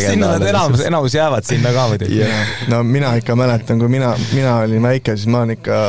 sinna 0.04 0.34
nad 0.34 0.46
enamus, 0.48 0.84
enamus 0.86 1.16
jäävad 1.16 1.48
sinna 1.48 1.74
ka 1.74 1.88
muidugi. 1.94 2.22
no 2.68 2.84
mina 2.84 3.14
ikka 3.16 3.36
mäletan, 3.40 3.80
kui 3.80 3.88
mina, 3.88 4.14
mina 4.34 4.58
olin 4.66 4.84
väike, 4.84 5.16
siis 5.18 5.28
ma 5.32 5.44
olen 5.44 5.56
ikka 5.58 5.80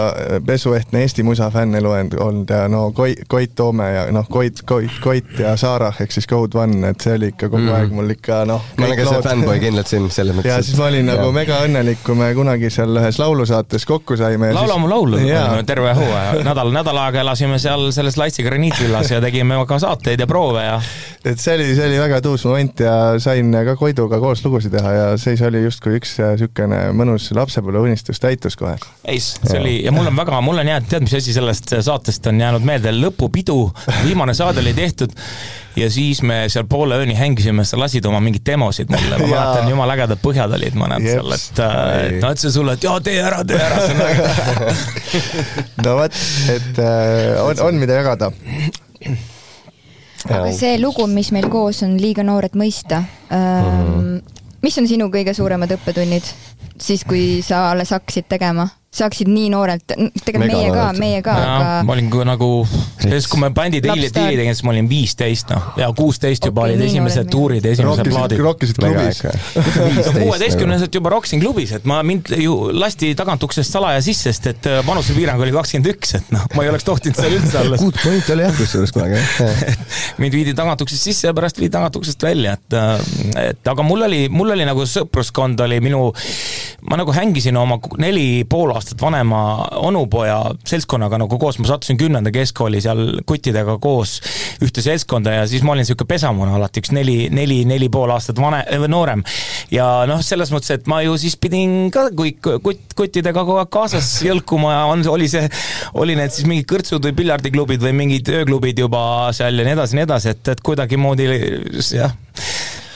pesuehtne 0.46 1.02
Eesti 1.04 1.22
musa 1.26 1.50
fänn 1.50 1.74
elu 1.74 1.90
olnud 2.20 2.50
ja 2.50 2.68
no 2.68 2.92
Koit, 2.92 3.26
Koit 3.28 3.54
Toome 3.54 3.90
ja 3.92 4.06
noh, 4.14 4.28
Koit, 4.30 4.62
Koit, 4.62 4.98
Koit 5.02 5.38
ja 5.38 5.56
Saarah 5.60 6.00
ehk 6.00 6.12
siis 6.14 6.28
Code 6.30 6.58
One, 6.58 6.80
et 6.88 7.00
see 7.04 7.18
oli 7.18 7.32
ikka 7.34 7.48
kogu 7.48 7.64
Mm. 7.64 7.74
aeg 7.78 7.92
mul 7.96 8.10
ikka 8.14 8.44
noh. 8.48 8.64
ma 8.78 8.86
olen 8.86 8.98
ka 8.98 9.06
see 9.08 9.22
fännboi 9.24 9.60
kindlalt 9.62 9.90
siin 9.90 10.08
selles 10.12 10.36
mõttes. 10.36 10.50
ja 10.52 10.62
siis 10.62 10.76
ma 10.78 10.88
olin 10.90 11.06
nagu 11.08 11.30
mega 11.34 11.62
õnnelik, 11.64 12.02
kui 12.04 12.16
me 12.18 12.30
kunagi 12.36 12.70
seal 12.72 13.00
ühes 13.00 13.18
laulusaates 13.22 13.86
kokku 13.88 14.03
saime. 14.18 14.52
laula 14.54 14.76
mu 14.78 14.90
laulu, 14.90 15.20
terve 15.66 15.94
hooaja, 15.96 16.42
nädal, 16.46 16.72
nädal 16.74 17.00
aega 17.06 17.22
elasime 17.24 17.58
seal 17.62 17.90
selles 17.96 18.18
Laitsi 18.20 18.44
graniitvillas 18.46 19.10
ja 19.10 19.20
tegime 19.24 19.58
ka 19.68 19.78
saateid 19.82 20.20
ja 20.20 20.28
proove 20.30 20.64
ja 20.64 20.78
et 21.24 21.40
see 21.40 21.56
oli, 21.56 21.70
see 21.76 21.88
oli 21.88 21.98
väga 22.02 22.20
tuus 22.24 22.44
moment 22.48 22.84
ja 22.84 22.94
sain 23.22 23.54
ka 23.66 23.76
Koiduga 23.80 24.20
koos 24.22 24.44
lugusid 24.44 24.74
teha 24.76 24.92
ja 24.92 25.08
siis 25.20 25.42
oli 25.46 25.64
justkui 25.64 25.98
üks 25.98 26.16
niisugune 26.20 26.80
mõnus 26.96 27.30
lapsepõlveunistus 27.36 28.20
täitus 28.20 28.58
kohe. 28.60 28.76
ei, 29.08 29.20
see 29.20 29.58
oli 29.60 29.76
ja 29.86 29.92
mul 29.94 30.12
on 30.12 30.16
väga, 30.20 30.40
mul 30.44 30.60
on 30.60 30.72
jäänud, 30.74 30.90
tead, 30.90 31.08
mis 31.08 31.18
asi 31.20 31.36
sellest 31.36 31.76
saatest 31.80 32.30
on 32.30 32.40
jäänud 32.40 32.64
meelde, 32.66 32.92
lõpupidu, 32.98 33.58
viimane 34.04 34.36
saade 34.36 34.60
oli 34.64 34.74
tehtud 34.76 35.16
ja 35.76 35.88
siis 35.90 36.20
me 36.22 36.44
seal 36.52 36.66
poole 36.70 36.96
ööni 37.02 37.16
hängisime, 37.18 37.64
sa 37.66 37.78
lasid 37.78 38.06
oma 38.06 38.20
mingeid 38.22 38.44
demosid 38.46 38.90
mulle, 38.92 39.18
ma 39.18 39.26
mäletan, 39.26 39.70
jumala 39.70 39.96
ägedad 39.96 40.20
põhjad 40.22 40.54
olid 40.54 40.76
mõned 40.78 41.06
Jeps. 41.06 41.16
seal, 41.16 41.34
et 41.34 41.62
äh, 41.64 41.94
et 42.04 42.18
ma 42.22 42.30
ütlesin 42.34 42.54
sulle, 42.54 42.76
et 42.76 42.86
jaa, 42.86 43.00
tee 43.04 43.16
ära, 43.22 43.40
tee 43.48 43.58
ära. 43.58 43.80
no 45.84 45.96
vot, 46.00 46.22
et 46.54 46.80
äh, 46.82 47.42
on, 47.44 47.60
on 47.68 47.80
mida 47.80 47.98
jagada. 48.00 48.30
aga 50.28 50.52
see 50.56 50.78
lugu, 50.80 51.06
mis 51.10 51.30
meil 51.36 51.50
koos 51.52 51.82
on 51.86 51.98
Liiga 52.00 52.24
noor, 52.26 52.48
et 52.48 52.56
mõista 52.58 53.02
ähm,, 53.34 54.18
mis 54.64 54.78
on 54.80 54.88
sinu 54.88 55.10
kõige 55.12 55.34
suuremad 55.36 55.74
õppetunnid 55.76 56.30
siis, 56.80 57.04
kui 57.06 57.42
sa 57.44 57.70
alles 57.72 57.92
hakkasid 57.94 58.28
tegema? 58.30 58.68
Saaksid 58.94 59.30
nii 59.30 59.48
noorelt, 59.52 59.94
tegelikult 60.24 60.50
meie 60.50 60.70
ka 60.74 60.84
meie 60.98 61.22
ka, 61.24 61.34
ma 61.34 61.80
aga 61.84 61.94
olin 61.96 62.10
ka 62.12 62.26
nagu, 62.28 62.48
siis 63.02 63.26
kui 63.30 63.40
me 63.42 63.50
bändi 63.54 63.80
diili, 63.84 64.08
diili 64.14 64.38
tegin, 64.38 64.54
siis 64.54 64.66
ma 64.66 64.74
olin 64.74 64.88
viisteist 64.90 65.50
noh, 65.50 65.70
ja 65.80 65.88
kuusteist 65.96 66.46
juba 66.46 66.64
Okei, 66.64 66.76
olid 66.76 66.86
esimesed 66.86 67.30
tuurid 67.32 67.66
ja 67.66 67.74
esimesed 67.74 68.10
plaadid. 68.10 68.42
rokkisid 68.44 68.78
klubis. 68.78 69.20
äge. 69.24 70.14
kuueteistkümneselt 70.20 70.98
juba 71.00 71.12
rokkisin 71.16 71.42
klubis, 71.42 71.74
et 71.78 71.88
ma 71.90 72.00
mind 72.06 72.30
ju 72.38 72.54
lasti 72.74 73.10
tagantuksest 73.18 73.74
salaja 73.74 74.02
sisse, 74.04 74.30
sest 74.30 74.46
et 74.52 74.70
äh, 74.70 74.80
vanusepiirang 74.86 75.42
oli 75.42 75.54
kakskümmend 75.54 75.90
üks, 75.94 76.14
et 76.20 76.30
noh, 76.34 76.46
ma 76.54 76.64
ei 76.64 76.70
oleks 76.72 76.86
tohtinud 76.86 77.18
seal 77.18 77.36
üldse 77.38 77.60
olla. 77.64 77.80
kuut 77.82 77.98
pointi 78.02 78.34
oli 78.36 78.46
jah 78.46 78.54
kusjuures 78.58 78.94
kunagi 78.94 79.18
jah. 79.18 79.74
mind 80.22 80.38
viidi 80.38 80.54
tagantuksest 80.56 81.10
sisse 81.10 81.28
ja 81.28 81.34
pärast 81.36 81.58
viidi 81.60 81.74
tagantuksest 81.74 82.22
välja, 82.24 82.54
et, 82.58 82.78
et 83.42 83.74
aga 83.74 83.86
mul 83.86 84.06
oli, 84.06 84.24
mul 84.32 84.54
oli 84.54 84.66
nagu 84.68 84.86
sõpruskond 84.88 85.60
oli 85.66 85.80
minu, 85.84 86.06
ma 86.90 87.00
nagu 87.00 87.14
hängisin 87.16 87.58
oma 87.58 87.80
neli 87.98 88.44
pool 88.48 88.72
aastat 88.74 88.83
vanema 89.00 89.40
onupoja 89.80 90.38
seltskonnaga 90.66 91.18
nagu 91.22 91.38
koos, 91.40 91.58
ma 91.60 91.68
sattusin 91.68 91.98
kümnenda 92.00 92.32
keskkooli 92.34 92.82
seal 92.84 93.02
kuttidega 93.26 93.76
koos 93.82 94.16
ühte 94.64 94.84
seltskonda 94.84 95.38
ja 95.38 95.46
siis 95.50 95.64
ma 95.64 95.74
olin 95.74 95.84
niisugune 95.84 96.10
pesamuna 96.10 96.56
alati, 96.58 96.82
üks 96.82 96.92
neli, 96.94 97.16
neli, 97.34 97.62
neli 97.68 97.90
pool 97.92 98.12
aastat 98.14 98.40
vane, 98.42 98.62
noorem. 98.90 99.24
ja 99.74 99.88
noh, 100.10 100.22
selles 100.24 100.52
mõttes, 100.54 100.74
et 100.76 100.88
ma 100.90 101.00
ju 101.04 101.16
siis 101.20 101.36
pidin 101.40 101.90
ka 101.94 102.08
kõik 102.14 102.40
kutt, 102.64 102.96
kuttidega 102.98 103.44
kogu 103.44 103.60
aeg 103.62 103.72
kaasas 103.74 104.10
jõlkuma 104.24 104.74
ja 104.74 104.82
on, 104.92 105.04
oli 105.14 105.28
see, 105.30 105.48
oli 106.00 106.16
need 106.18 106.34
siis 106.34 106.48
mingid 106.50 106.68
kõrtsud 106.70 107.04
või 107.04 107.16
piljardiklubid 107.22 107.82
või 107.84 107.94
mingid 108.04 108.30
ööklubid 108.32 108.84
juba 108.84 109.32
seal 109.36 109.58
ja 109.58 109.66
nii 109.66 109.76
edasi, 109.78 109.98
nii 109.98 110.06
edasi, 110.08 110.34
et, 110.34 110.54
et 110.54 110.64
kuidagimoodi 110.64 111.28
jah, 111.96 112.14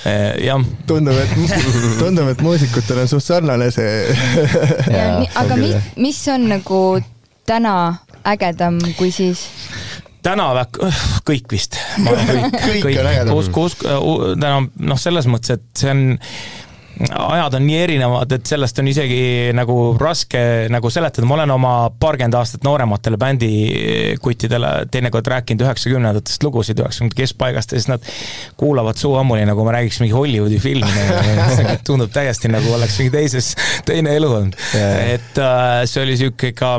jah 0.05 0.65
tundub, 0.87 1.17
et, 1.19 1.33
tundub, 2.01 2.29
et 2.33 2.43
muusikutel 2.45 3.03
on 3.03 3.11
suht 3.11 3.27
sarnane 3.27 3.71
see. 3.75 4.17
aga 5.43 5.59
mis 5.59 5.95
mis 5.97 6.21
on 6.33 6.49
nagu 6.55 6.83
täna 7.49 7.75
ägedam 8.29 8.79
kui 8.99 9.11
siis? 9.15 9.49
täna 10.23 10.49
väga, 10.57 10.91
kõik 11.27 11.53
vist. 11.53 11.79
Kõik 12.85 12.99
on 13.01 13.11
ägedam. 13.11 13.35
usku, 13.39 13.69
usku, 13.69 13.87
täna 14.41 14.63
noh, 14.67 15.01
selles 15.01 15.29
mõttes, 15.31 15.59
et 15.59 15.83
see 15.83 15.93
on 15.93 16.03
ajad 17.07 17.55
on 17.55 17.67
nii 17.67 17.79
erinevad, 17.79 18.33
et 18.35 18.47
sellest 18.49 18.79
on 18.83 18.89
isegi 18.91 19.21
nagu 19.57 19.77
raske 20.01 20.41
nagu 20.73 20.91
seletada, 20.91 21.27
ma 21.29 21.37
olen 21.37 21.53
oma 21.55 21.73
paarkümmend 22.01 22.35
aastat 22.39 22.67
noorematele 22.67 23.19
bändikuttidele 23.21 24.73
teinekord 24.91 25.31
rääkinud 25.31 25.63
üheksakümnendatest 25.67 26.43
lugusid 26.47 26.83
üheksakümnendate 26.83 27.23
keskpaigast 27.23 27.73
ja 27.73 27.81
siis 27.81 27.91
nad 27.91 28.11
kuulavad 28.59 28.99
suu 28.99 29.15
ammuli, 29.21 29.47
nagu 29.49 29.65
ma 29.67 29.77
räägiks 29.79 30.01
mingi 30.03 30.17
Hollywoodi 30.17 30.59
filmi, 30.63 31.07
tundub 31.87 32.13
täiesti 32.15 32.51
nagu 32.51 32.73
oleks 32.75 32.99
mingi 32.99 33.15
teises, 33.15 33.55
teine 33.87 34.17
elu 34.19 34.33
olnud. 34.41 34.59
et 35.15 35.43
äh, 35.43 35.83
see 35.87 36.03
oli 36.03 36.19
sihuke 36.19 36.53
ikka 36.55 36.77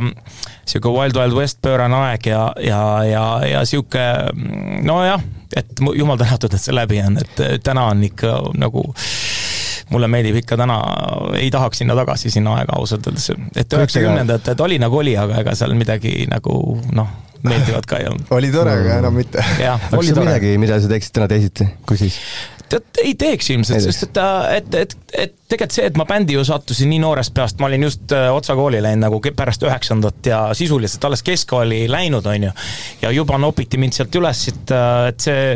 sihuke 0.70 0.92
Wild 0.94 1.18
Wild 1.18 1.36
West 1.38 1.62
pöörane 1.62 1.96
aeg 2.10 2.28
ja, 2.30 2.44
ja, 2.62 2.82
ja, 3.08 3.26
ja 3.48 3.66
sihuke 3.66 4.04
nojah, 4.84 5.24
et 5.56 5.80
jumal 5.96 6.20
tänatud, 6.20 6.54
et 6.54 6.62
see 6.62 6.76
läbi 6.76 7.00
on, 7.02 7.18
et 7.24 7.64
täna 7.64 7.88
on 7.94 8.04
ikka 8.06 8.36
nagu 8.60 8.84
mulle 9.90 10.10
meeldib 10.12 10.42
ikka 10.42 10.58
täna, 10.60 10.78
ei 11.40 11.50
tahaks 11.54 11.82
sinna 11.82 11.96
tagasi 11.98 12.32
sinna 12.34 12.58
aega 12.60 12.78
ausalt 12.78 13.08
öeldes, 13.10 13.32
et 13.58 13.74
üheksakümnendatel 13.74 14.64
oli 14.66 14.78
nagu 14.82 15.02
oli, 15.02 15.16
aga 15.18 15.42
ega 15.44 15.56
seal 15.58 15.74
midagi 15.78 16.14
nagu 16.30 16.54
noh, 16.96 17.10
meeldivat 17.46 17.90
ka 17.90 18.02
ei 18.02 18.08
olnud. 18.12 18.30
oli 18.38 18.52
tore, 18.54 18.78
aga 18.84 19.02
enam 19.04 19.20
mitte. 19.20 19.44
jah, 19.68 19.82
kas 19.90 20.00
oli 20.00 20.16
on 20.16 20.24
midagi, 20.28 20.56
mida 20.62 20.80
sa 20.82 20.92
teeksid 20.92 21.18
täna 21.18 21.30
teisiti, 21.32 21.70
kui 21.88 22.00
siis? 22.00 22.20
tead, 22.70 22.86
ei 23.04 23.16
teeks 23.18 23.50
ilmselt, 23.56 23.82
sest 23.88 24.10
et, 24.10 24.24
et, 24.60 24.76
et, 24.84 24.98
et 25.26 25.39
tegelikult 25.50 25.74
see, 25.74 25.86
et 25.90 25.98
ma 25.98 26.06
bändi 26.06 26.36
ju 26.36 26.44
sattusin 26.46 26.92
nii 26.92 27.00
noorest 27.02 27.34
peast, 27.34 27.60
ma 27.62 27.68
olin 27.70 27.88
just 27.88 28.12
äh, 28.14 28.28
Otsa 28.34 28.54
kooli 28.58 28.82
läinud 28.86 29.02
nagu 29.08 29.20
pärast 29.36 29.64
üheksandat 29.66 30.28
ja 30.30 30.42
sisuliselt 30.54 31.06
alles 31.08 31.24
keskkooli 31.26 31.88
läinud, 31.90 32.26
on 32.30 32.44
ju. 32.50 32.52
ja 33.02 33.12
juba 33.12 33.38
nopiti 33.42 33.80
mind 33.82 33.98
sealt 33.98 34.16
üles, 34.20 34.44
et, 34.52 34.74
et 35.10 35.26
see 35.26 35.56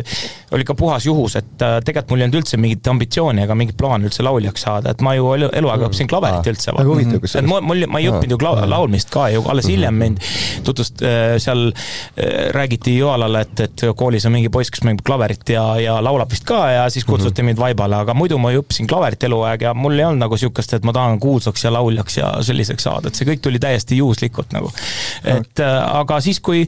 oli 0.53 0.65
ka 0.65 0.75
puhas 0.77 1.05
juhus, 1.05 1.35
et 1.37 1.61
äh, 1.65 1.77
tegelikult 1.85 2.13
mul 2.13 2.23
ei 2.23 2.27
olnud 2.27 2.39
üldse 2.41 2.57
mingit 2.61 2.89
ambitsiooni 2.89 3.43
ega 3.45 3.57
mingit 3.57 3.77
plaani 3.77 4.09
üldse 4.09 4.25
lauljaks 4.25 4.65
saada, 4.65 4.93
et 4.93 5.03
ma 5.05 5.13
ju 5.17 5.29
elu- 5.37 5.51
eluaeg 5.61 5.85
õppisin 5.87 6.09
klaverit 6.09 6.41
Aa, 6.41 6.53
üldse. 6.55 6.73
väga 6.73 6.89
huvitav 6.89 7.21
kusjuures. 7.23 7.49
mul, 7.49 7.61
mul, 7.69 7.85
ma 7.93 8.01
ei 8.01 8.09
õppinud 8.09 8.35
ju 8.35 8.39
kla-, 8.41 8.65
laulmist 8.69 9.13
ka 9.13 9.27
ju, 9.33 9.45
alles 9.53 9.69
hiljem 9.69 9.97
mind 10.01 10.21
tutvust-, 10.65 11.05
seal 11.45 11.67
äh, 11.69 12.49
räägiti 12.57 12.97
Joalale, 12.97 13.45
et, 13.45 13.65
et 13.67 13.85
koolis 13.97 14.25
on 14.29 14.33
mingi 14.33 14.49
poiss, 14.53 14.73
kes 14.73 14.85
mängib 14.87 15.05
klaverit 15.05 15.53
ja, 15.53 15.67
ja 15.81 15.99
laulab 16.01 16.33
vist 16.33 16.45
ka 16.49 16.63
ja 16.73 16.89
siis 16.93 17.05
kutsuti 17.05 17.45
mind 17.45 17.61
vaibale, 17.61 18.01
aga 18.01 18.17
muidu 18.17 18.41
ma 18.41 18.53
ju 18.53 18.65
õppisin 18.65 18.89
klaverit 18.89 19.29
eluaeg 19.29 19.69
ja 19.69 19.73
mul 19.83 19.97
ei 19.99 20.07
olnud 20.07 20.25
nagu 20.25 20.39
sihukest, 20.39 20.77
et 20.77 20.85
ma 20.87 20.95
tahan 20.95 21.19
kuulsaks 21.23 21.67
ja 21.67 21.73
lauljaks 21.73 22.21
ja 22.21 22.35
selliseks 22.45 22.87
saada, 22.89 23.09
et 23.09 23.19
see 23.19 23.27
kõik 23.29 23.43
tuli 23.43 23.61
täiesti 23.63 23.99
juhuslikult 23.99 24.55
nagu. 24.55 24.71
et 25.23 25.63
äh, 25.63 25.81
aga 25.99 26.21
siis, 26.23 26.39
kui 26.43 26.63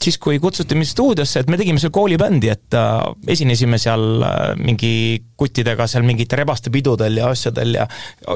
siis 0.00 0.16
kui 0.16 0.38
kutsuti 0.40 0.76
mind 0.78 0.88
stuudiosse, 0.88 1.42
et 1.42 1.50
me 1.52 1.58
tegime 1.60 1.80
seal 1.80 1.92
koolibändi, 1.92 2.48
et 2.48 2.76
äh, 2.76 2.94
esinesime 3.34 3.78
seal 3.80 4.24
äh, 4.24 4.38
mingi 4.60 4.92
kuttidega 5.40 5.86
seal 5.90 6.06
mingite 6.08 6.38
rebaste 6.40 6.72
pidudel 6.72 7.20
ja 7.20 7.28
asjadel 7.34 7.76
ja 7.76 7.86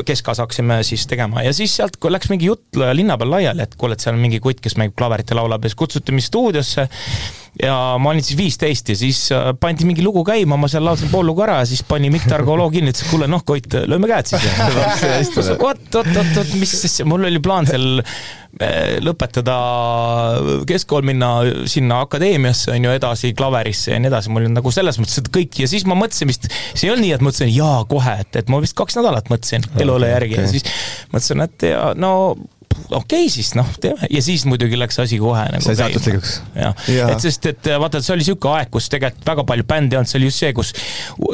keskajas 0.04 0.42
hakkasime 0.44 0.82
siis 0.84 1.06
tegema 1.08 1.44
ja 1.44 1.54
siis 1.56 1.76
sealt 1.76 1.96
läks 2.10 2.30
mingi 2.32 2.50
jutt 2.50 2.80
linna 2.92 3.16
peal 3.20 3.32
laiali, 3.36 3.64
et 3.64 3.78
kuule, 3.80 3.96
et 3.96 4.04
seal 4.04 4.16
on 4.16 4.24
mingi 4.24 4.42
kutt, 4.44 4.60
kes 4.64 4.76
mängib 4.80 4.96
klaverit 4.98 5.32
ja 5.32 5.40
laulab 5.40 5.64
ja 5.64 5.72
siis 5.72 5.80
kutsuti 5.80 6.16
mind 6.16 6.28
stuudiosse 6.28 6.88
ja 7.62 7.74
ma 8.02 8.10
olin 8.10 8.24
siis 8.24 8.38
viisteist 8.38 8.88
ja 8.90 8.96
siis 8.98 9.20
äh, 9.34 9.52
pandi 9.60 9.86
mingi 9.86 10.02
lugu 10.02 10.24
käima, 10.26 10.58
ma 10.58 10.68
seal 10.70 10.84
laulsin 10.86 11.10
pool 11.12 11.28
lugu 11.28 11.44
ära 11.44 11.60
ja 11.62 11.68
siis 11.68 11.84
pani 11.86 12.10
Mikk 12.10 12.26
Targo 12.30 12.56
loo 12.58 12.70
kinni, 12.72 12.90
ütles, 12.90 13.04
et 13.06 13.12
kuule 13.12 13.28
noh, 13.30 13.44
Koit, 13.46 13.76
lööme 13.86 14.10
käed 14.10 14.32
siis. 14.32 14.46
oot, 15.54 15.84
oot, 15.94 15.94
oot, 15.94 16.16
oot, 16.40 16.54
mis 16.58 16.74
siis, 16.80 17.00
mul 17.06 17.28
oli 17.28 17.38
plaan 17.44 17.68
seal 17.68 18.00
eh, 18.02 18.96
lõpetada 19.04 19.58
keskkool, 20.66 21.06
minna 21.06 21.30
sinna 21.70 22.00
akadeemiasse 22.08 22.74
on 22.74 22.88
ju 22.88 22.96
edasi 22.96 23.34
klaverisse 23.38 23.94
ja 23.94 24.00
nii 24.02 24.10
edasi, 24.10 24.34
mul 24.34 24.48
on 24.48 24.58
nagu 24.58 24.74
selles 24.74 24.98
mõttes, 24.98 25.22
et 25.22 25.30
kõik 25.34 25.62
ja 25.62 25.70
siis 25.70 25.86
ma 25.86 25.98
mõtlesin 25.98 26.30
vist, 26.30 26.50
see 26.72 26.88
ei 26.88 26.94
olnud 26.94 27.06
nii, 27.06 27.14
et 27.18 27.26
mõtlesin 27.28 27.54
jaa 27.54 27.84
kohe, 27.90 28.18
et, 28.26 28.42
et 28.42 28.50
ma 28.50 28.58
vist 28.64 28.74
kaks 28.78 28.98
nädalat 28.98 29.30
mõtlesin 29.30 29.68
elule 29.78 30.10
järgi 30.10 30.40
ja 30.40 30.48
okei. 30.48 30.58
siis 30.58 30.82
mõtlesin, 31.14 31.46
et 31.46 31.68
ja 31.70 31.86
no 31.94 32.14
okei 32.90 33.24
okay, 33.24 33.30
siis 33.32 33.54
noh, 33.58 33.68
teeme 33.80 34.08
ja 34.10 34.22
siis 34.22 34.44
muidugi 34.48 34.78
läks 34.78 34.98
asi 35.02 35.18
kohe 35.22 35.44
nagu 35.52 35.64
sai 35.64 35.76
saatuslikuks. 35.78 36.34
jah 36.58 36.88
ja., 36.92 37.08
et 37.12 37.24
sest, 37.24 37.46
et 37.50 37.70
vaata, 37.80 38.02
see 38.04 38.14
oli 38.16 38.26
sihuke 38.26 38.50
aeg, 38.52 38.70
kus 38.74 38.88
tegelikult 38.92 39.26
väga 39.28 39.44
palju 39.48 39.66
bände 39.68 39.96
ei 39.96 40.00
olnud, 40.00 40.10
see 40.10 40.20
oli 40.20 40.30
just 40.30 40.42
see, 40.42 40.52
kus 40.56 40.72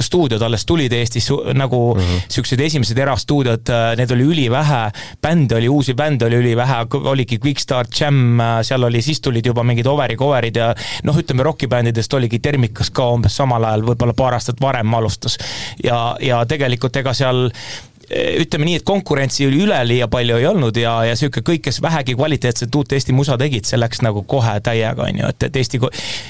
stuudiod 0.06 0.42
alles 0.46 0.66
tulid 0.68 0.92
Eestis 0.96 1.30
nagu 1.54 1.80
mm 1.96 2.00
-hmm. 2.28 2.64
esimesed 2.66 2.98
erastuudiod, 2.98 3.72
neid 3.96 4.10
oli 4.16 4.28
ülivähe, 4.34 4.82
bände 5.22 5.56
oli, 5.56 5.68
uusi 5.68 5.94
bände 5.94 6.26
oli 6.26 6.36
ülivähe, 6.36 6.80
oligi 6.94 7.38
Quickstart, 7.44 8.00
Jam, 8.00 8.38
seal 8.62 8.82
oli, 8.82 9.02
siis 9.02 9.20
tulid 9.20 9.46
juba 9.46 9.62
mingid 9.62 9.86
Overi 9.86 10.16
cover'id 10.16 10.56
ja 10.56 10.74
noh, 11.04 11.16
ütleme 11.16 11.42
rokibändidest 11.42 12.14
oligi 12.14 12.38
Termikas 12.38 12.90
ka 12.90 13.10
umbes 13.10 13.36
samal 13.36 13.64
ajal, 13.64 13.82
võib-olla 13.82 14.14
paar 14.16 14.34
aastat 14.34 14.60
varem 14.60 14.94
alustas. 14.94 15.38
ja, 15.84 16.16
ja 16.20 16.44
tegelikult 16.46 16.96
ega 16.96 17.14
seal 17.14 17.50
ütleme 18.10 18.66
nii, 18.66 18.80
et 18.80 18.86
konkurentsi 18.86 19.46
oli 19.46 19.60
üleliia 19.64 20.08
palju 20.10 20.38
ei 20.40 20.46
olnud 20.50 20.76
ja, 20.80 20.96
ja 21.06 21.16
sihuke 21.18 21.44
kõik, 21.46 21.62
kes 21.68 21.80
vähegi 21.82 22.16
kvaliteetset 22.18 22.74
uut 22.74 22.92
Eesti 22.96 23.14
musa 23.14 23.36
tegid, 23.38 23.68
see 23.68 23.78
läks 23.78 24.02
nagu 24.02 24.24
kohe 24.28 24.56
täiega, 24.64 25.06
on 25.06 25.20
ju, 25.22 25.30
et, 25.30 25.46
et 25.46 25.58
Eesti, 25.60 25.80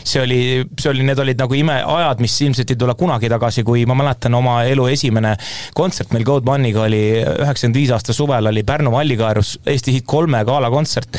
see 0.05 0.21
oli, 0.23 0.41
see 0.81 0.91
oli, 0.93 1.07
need 1.09 1.23
olid 1.25 1.41
nagu 1.41 1.57
imeajad, 1.57 2.21
mis 2.21 2.37
ilmselt 2.45 2.75
ei 2.75 2.81
tule 2.81 2.95
kunagi 3.01 3.31
tagasi, 3.33 3.65
kui 3.67 3.87
ma 3.89 3.97
mäletan 3.99 4.37
oma 4.37 4.61
elu 4.69 4.87
esimene 4.93 5.35
kontsert 5.77 6.13
meil 6.13 6.27
Gold 6.29 6.45
Bunniga 6.45 6.85
oli 6.85 7.03
üheksakümmend 7.21 7.81
viis 7.81 7.95
aasta 7.95 8.17
suvel 8.17 8.51
oli 8.51 8.65
Pärnu 8.67 8.93
Vallikaerus 8.93 9.57
Eesti 9.67 9.97
Hit 9.97 10.09
kolme 10.09 10.43
galakontsert. 10.45 11.17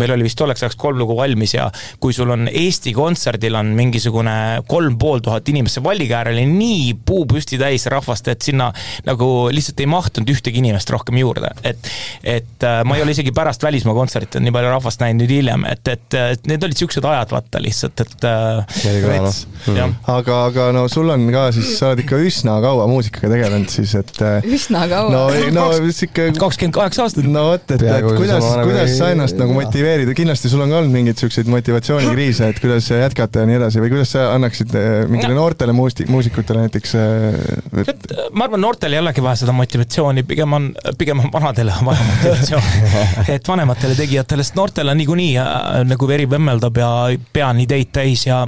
Meil 0.00 0.14
oli 0.16 0.26
vist 0.28 0.38
tolleks 0.40 0.64
ajaks 0.64 0.78
kolm 0.80 0.98
lugu 1.00 1.16
valmis 1.18 1.54
ja 1.56 1.68
kui 2.00 2.14
sul 2.16 2.30
on 2.34 2.48
Eesti 2.50 2.92
kontserdil 2.96 3.54
on 3.58 3.72
mingisugune 3.76 4.36
kolm 4.68 4.98
pool 5.00 5.22
tuhat 5.24 5.48
inimest, 5.52 5.78
see 5.78 5.84
Vallikäär 5.84 6.30
oli 6.32 6.46
nii 6.50 6.94
puu 7.06 7.24
püsti 7.30 7.58
täis 7.60 7.86
rahvast, 7.92 8.28
et 8.32 8.42
sinna 8.44 8.70
nagu 9.06 9.30
lihtsalt 9.54 9.80
ei 9.82 9.90
mahtunud 9.90 10.30
ühtegi 10.34 10.62
inimest 10.62 10.90
rohkem 10.94 11.18
juurde, 11.20 11.52
et 11.64 11.90
et 12.24 12.64
äh, 12.66 12.80
ma 12.86 12.96
ei 12.96 13.04
ole 13.04 13.14
isegi 13.14 13.32
pärast 13.34 13.62
välismaa 13.64 13.94
kontserti 13.96 14.40
nii 14.42 14.54
palju 14.54 14.70
rahvast 14.72 15.02
näinud 15.02 15.24
nüüd 15.24 15.32
hiljem, 15.38 15.64
et, 15.70 15.88
et, 15.88 16.16
et 16.34 16.48
need 16.50 16.64
olid 16.66 16.78
siuksed 16.78 17.04
ajad, 17.06 17.30
vaata 17.34 17.60
lihtsalt, 17.62 18.00
et 18.04 18.26
äh, 18.28 18.78
noh 18.84 19.08
Rets.. 19.10 19.40
jah, 19.68 19.92
aga, 20.10 20.38
aga 20.50 20.68
no 20.76 20.84
sul 20.92 21.10
on 21.12 21.26
ka 21.32 21.46
siis, 21.54 21.74
sa 21.78 21.92
oled 21.92 22.04
ikka 22.04 22.18
üsna 22.26 22.56
kaua 22.64 22.86
muusikaga 22.90 23.30
tegelenud 23.32 23.70
siis, 23.72 23.94
et 23.98 24.22
äh, 24.24 24.48
üsna 24.56 24.84
kaua 24.90 25.12
no, 25.12 25.22
no 25.54 25.66
sihuke 25.88 26.30
kakskümmend 26.38 26.76
kaheksa 26.76 27.06
aastat. 27.06 27.28
no 27.30 27.46
vot, 27.52 27.74
et, 27.76 27.84
et 27.84 28.08
kuidas 28.10 28.44
nagu 28.44 28.68
kuidas 28.70 28.90
ei- 28.90 28.98
sa 28.98 29.10
ennast 29.14 29.38
nagu 29.40 29.56
motiveerida, 29.84 30.14
kindlasti 30.16 30.48
sul 30.48 30.62
on 30.64 30.72
ka 30.72 30.78
olnud 30.80 30.94
mingeid 30.94 31.20
siukseid 31.20 31.48
motivatsioonikriise, 31.52 32.48
et 32.48 32.60
kuidas 32.62 32.86
jätkata 32.88 33.42
ja 33.42 33.48
nii 33.48 33.58
edasi 33.58 33.82
või 33.82 33.90
kuidas 33.92 34.14
sa 34.14 34.30
annaksid 34.32 34.72
eh, 34.80 34.92
mingile 35.10 35.36
noortele 35.36 35.74
muusti-, 35.76 36.06
muusikutele 36.08 36.64
näiteks 36.64 36.94
eh, 36.96 37.36
et 37.82 37.92
et 37.92 38.14
ma 38.32 38.48
arvan, 38.48 38.62
noortel 38.64 38.96
ei 38.96 39.02
olegi 39.02 39.24
vaja 39.24 39.42
seda 39.42 39.54
motivatsiooni, 39.56 40.24
pigem 40.28 40.56
on, 40.56 40.70
pigem 40.98 41.20
on 41.20 41.32
vanadele 41.32 41.76
vaja 41.84 42.06
motivatsiooni. 42.08 42.92
et 43.36 43.48
vanematele 43.52 43.98
tegijatele, 43.98 44.46
sest 44.46 44.56
noortel 44.58 44.92
on 44.92 45.00
niikuinii 45.02 45.32
äh, 45.42 45.82
nagu 45.88 46.08
veri 46.08 46.28
vemmeldab 46.30 46.80
ja 46.80 46.90
pea 47.32 47.50
on 47.52 47.60
ideid 47.64 47.92
täis 47.92 48.24
ja 48.28 48.44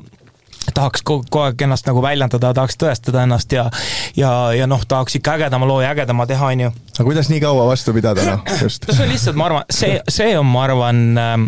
tahaks 0.75 1.05
kogu 1.07 1.43
aeg 1.43 1.67
ennast 1.67 1.87
nagu 1.89 2.03
väljendada, 2.05 2.55
tahaks 2.57 2.79
tõestada 2.81 3.27
ennast 3.27 3.53
ja 3.53 3.69
ja, 4.17 4.33
ja 4.57 4.67
noh, 4.71 4.83
tahaks 4.89 5.19
ikka 5.21 5.37
ägedama 5.37 5.69
loo 5.69 5.81
ja 5.85 5.93
ägedama 5.95 6.27
teha, 6.27 6.53
on 6.55 6.67
ju. 6.67 6.73
aga 6.97 7.05
kuidas 7.05 7.31
nii 7.33 7.43
kaua 7.45 7.69
vastu 7.69 7.95
pidada, 7.97 8.25
noh, 8.31 8.43
just? 8.65 8.89
see 8.91 9.05
on 9.05 9.13
lihtsalt, 9.13 9.39
ma 9.39 9.51
arvan, 9.51 9.71
see, 9.71 10.01
see 10.09 10.35
on, 10.39 10.47
ma 10.51 10.67
arvan 10.67 11.07
äh, 11.21 11.39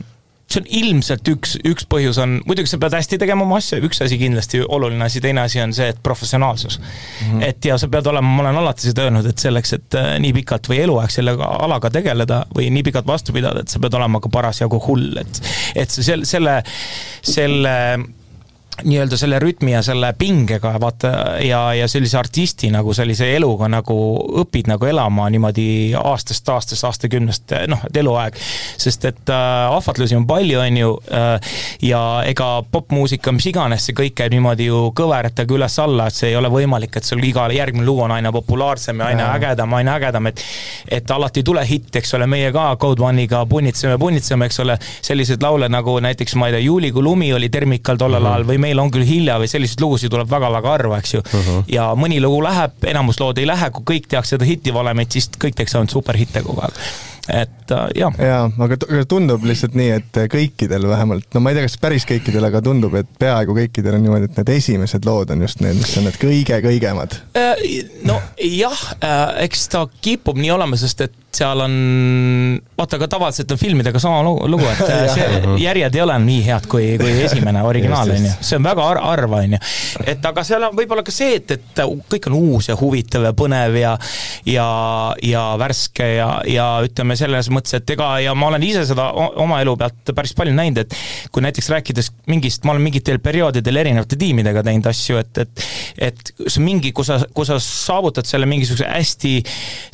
see 0.49 0.63
on 0.63 0.69
ilmselt 0.81 1.29
üks, 1.29 1.57
üks 1.69 1.85
põhjus 1.91 2.19
on, 2.23 2.39
muidugi 2.49 2.71
sa 2.71 2.79
pead 2.81 2.97
hästi 2.97 3.19
tegema 3.21 3.45
oma 3.45 3.59
asja, 3.61 3.79
üks 3.85 4.01
asi 4.05 4.17
kindlasti 4.21 4.63
oluline 4.65 5.05
asi, 5.05 5.21
teine 5.25 5.43
asi 5.45 5.61
on 5.61 5.75
see, 5.77 5.91
et 5.93 6.01
professionaalsus 6.03 6.79
mm. 6.81 7.27
-hmm. 7.27 7.43
et 7.51 7.65
ja 7.69 7.77
sa 7.79 7.89
pead 7.93 8.07
olema, 8.09 8.29
ma 8.29 8.47
olen 8.47 8.61
alati 8.63 8.89
seda 8.89 9.05
öelnud, 9.09 9.29
et 9.29 9.39
selleks, 9.39 9.73
et 9.77 9.99
äh, 10.01 10.15
nii 10.25 10.33
pikalt 10.41 10.71
või 10.73 10.81
eluaeg 10.87 11.13
selle 11.13 11.37
alaga 11.49 11.91
tegeleda 11.93 12.45
või 12.57 12.71
nii 12.73 12.87
pikalt 12.89 13.07
vastu 13.07 13.37
pidada, 13.37 13.61
et 13.61 13.69
sa 13.69 13.81
pead 13.83 13.95
olema 14.01 14.21
ka 14.21 14.33
parasjagu 14.33 14.81
hull, 14.89 15.21
et 15.21 15.43
et 15.77 15.91
sa 15.91 16.03
selle, 16.03 16.25
selle, 16.25 16.63
selle 17.23 17.77
nii-öelda 18.85 19.17
selle 19.17 19.39
rütmi 19.43 19.73
ja 19.73 19.83
selle 19.83 20.13
pingega 20.19 20.75
vaata 20.81 21.11
ja, 21.43 21.61
ja 21.75 21.89
sellise 21.89 22.19
artisti 22.19 22.71
nagu 22.71 22.95
sellise 22.95 23.31
eluga 23.37 23.69
nagu 23.69 23.97
õpid 24.43 24.71
nagu 24.71 24.87
elama 24.87 25.29
niimoodi 25.31 25.69
aastast 25.99 26.49
aastast, 26.49 26.85
aastakümnest, 26.85 27.55
noh, 27.71 27.83
et 27.89 27.97
eluaeg. 27.97 28.39
sest 28.79 29.05
et 29.09 29.33
äh, 29.33 29.71
ahvatlusi 29.73 30.17
on 30.17 30.27
palju, 30.27 30.61
on 30.61 30.77
ju 30.77 30.93
äh,, 31.13 31.53
ja 31.83 32.03
ega 32.27 32.49
popmuusika, 32.71 33.33
mis 33.33 33.49
iganes, 33.51 33.89
see 33.89 33.97
kõik 33.97 34.17
käib 34.19 34.35
niimoodi 34.35 34.69
ju 34.69 34.89
kõveratega 34.97 35.57
üles-alla, 35.59 36.09
et 36.09 36.19
see 36.19 36.33
ei 36.33 36.39
ole 36.39 36.51
võimalik, 36.53 36.97
et 36.99 37.09
sul 37.09 37.23
iga 37.25 37.49
järgmine 37.53 37.87
lugu 37.87 38.05
on 38.07 38.15
aina 38.15 38.33
populaarsem 38.35 39.01
ja 39.01 39.11
aina 39.13 39.31
ägedam, 39.35 39.75
aina 39.79 39.97
ägedam, 39.99 40.31
et 40.31 40.45
et 40.89 41.11
alati 41.11 41.43
ei 41.43 41.47
tule 41.47 41.65
hitt, 41.67 41.91
eks 42.01 42.15
ole, 42.17 42.27
meie 42.31 42.53
ka 42.55 42.71
Code 42.81 43.03
One'iga 43.05 43.45
punnitseme, 43.49 43.99
punnitseme, 43.99 44.49
eks 44.49 44.61
ole, 44.65 44.79
selliseid 45.03 45.43
laule 45.43 45.69
nagu 45.73 45.99
näiteks 46.05 46.37
ma 46.39 46.49
ei 46.49 46.57
tea, 46.57 46.65
Juulikuu 46.69 47.03
lumi 47.03 47.33
oli 47.35 47.49
Termikal 47.49 47.97
tollel 47.97 48.21
mm 48.21 48.27
-hmm. 48.27 48.33
ajal 48.33 48.49
või 48.49 48.59
meil 48.69 48.85
on 48.85 48.93
küll 48.95 49.07
hilja 49.09 49.39
või 49.41 49.51
selliseid 49.51 49.83
lugusid 49.85 50.13
tuleb 50.15 50.31
väga-väga 50.31 50.75
harva, 50.77 51.03
eks 51.03 51.15
ju 51.17 51.25
uh. 51.25 51.37
-huh. 51.37 51.69
ja 51.73 51.91
mõni 51.99 52.23
lugu 52.25 52.43
läheb, 52.47 52.77
enamus 52.95 53.21
lood 53.23 53.41
ei 53.41 53.49
lähe, 53.49 53.71
kui 53.75 53.95
kõik 53.95 54.11
tehakse 54.13 54.37
seda 54.37 54.49
hitivalemit, 54.49 55.13
siis 55.13 55.31
kõik 55.35 55.57
tehakse 55.57 55.81
ainult 55.81 55.97
superhitte 55.97 56.45
kogu 56.47 56.67
aeg 56.67 56.83
et 57.29 57.73
äh, 57.75 57.87
jah. 58.01 58.19
jaa, 58.19 58.45
aga 58.65 58.79
tundub 59.09 59.45
lihtsalt 59.49 59.77
nii, 59.79 59.91
et 59.99 60.21
kõikidel 60.33 60.89
vähemalt, 60.89 61.29
no 61.35 61.43
ma 61.45 61.53
ei 61.53 61.59
tea, 61.59 61.69
kas 61.69 61.79
päris 61.83 62.09
kõikidel, 62.09 62.49
aga 62.49 62.63
tundub, 62.65 62.97
et 62.99 63.11
peaaegu 63.21 63.57
kõikidel 63.59 63.99
on 63.99 64.07
niimoodi, 64.07 64.31
et 64.31 64.41
need 64.41 64.53
esimesed 64.57 65.09
lood 65.09 65.33
on 65.35 65.45
just 65.45 65.63
need, 65.65 65.79
mis 65.79 65.97
on 66.01 66.09
need 66.09 66.19
kõige-kõigemad. 66.23 67.21
Äh, 67.39 67.65
no 68.09 68.21
jah, 68.41 68.85
äh, 68.99 69.25
eks 69.49 69.69
ta 69.75 69.85
kipub 70.01 70.41
nii 70.41 70.55
olema, 70.57 70.81
sest 70.81 71.07
et 71.09 71.25
seal 71.39 71.61
on, 71.61 71.75
vaata, 72.79 72.97
aga 72.97 73.09
tavaliselt 73.13 73.53
on 73.53 73.61
filmidega 73.61 74.01
sama 74.01 74.23
lugu, 74.25 74.65
et 74.65 74.81
see 75.15 75.57
järjed 75.63 75.99
ei 75.99 76.03
ole 76.03 76.17
nii 76.25 76.41
head 76.47 76.69
kui, 76.71 76.87
kui 77.01 77.13
esimene 77.27 77.63
originaal, 77.69 78.15
on 78.15 78.29
ju. 78.31 78.33
see 78.41 78.59
on 78.59 78.65
väga 78.65 78.87
har 78.89 79.03
harv, 79.05 79.37
on 79.37 79.57
ju. 79.59 79.61
et 80.09 80.29
aga 80.31 80.45
seal 80.47 80.65
on 80.71 80.77
võib-olla 80.79 81.05
ka 81.07 81.15
see, 81.15 81.37
et, 81.43 81.53
et 81.59 81.83
kõik 82.09 82.31
on 82.31 82.39
uus 82.39 82.71
ja 82.71 82.79
huvitav 82.81 83.29
ja 83.29 83.35
põnev 83.37 83.77
ja 83.77 83.93
ja, 84.49 84.69
ja 85.23 85.45
värske 85.61 86.09
ja, 86.17 86.31
ja 86.49 86.69
ütleme, 86.87 87.18
selles 87.19 87.51
mõttes, 87.55 87.77
et 87.79 87.95
ega 87.97 88.11
ja 88.25 88.35
ma 88.39 88.51
olen 88.53 88.65
ise 88.67 88.85
seda 88.89 89.11
oma 89.15 89.61
elu 89.65 89.77
pealt 89.81 90.15
päris 90.17 90.35
palju 90.39 90.55
näinud, 90.57 90.85
et 90.85 90.97
kui 91.33 91.45
näiteks 91.45 91.71
rääkides 91.75 92.13
mingist, 92.31 92.65
ma 92.65 92.75
olen 92.75 92.87
mingitel 92.89 93.21
perioodidel 93.23 93.83
erinevate 93.83 94.19
tiimidega 94.21 94.65
teinud 94.67 94.89
asju, 94.91 95.21
et, 95.23 95.45
et 95.45 95.67
et 95.99 96.33
see 96.47 96.63
mingi, 96.63 96.93
kui 96.95 97.07
sa, 97.07 97.19
kui 97.35 97.47
sa 97.49 97.59
saavutad 97.63 98.27
selle 98.29 98.47
mingisuguse 98.49 98.87
hästi 98.89 99.33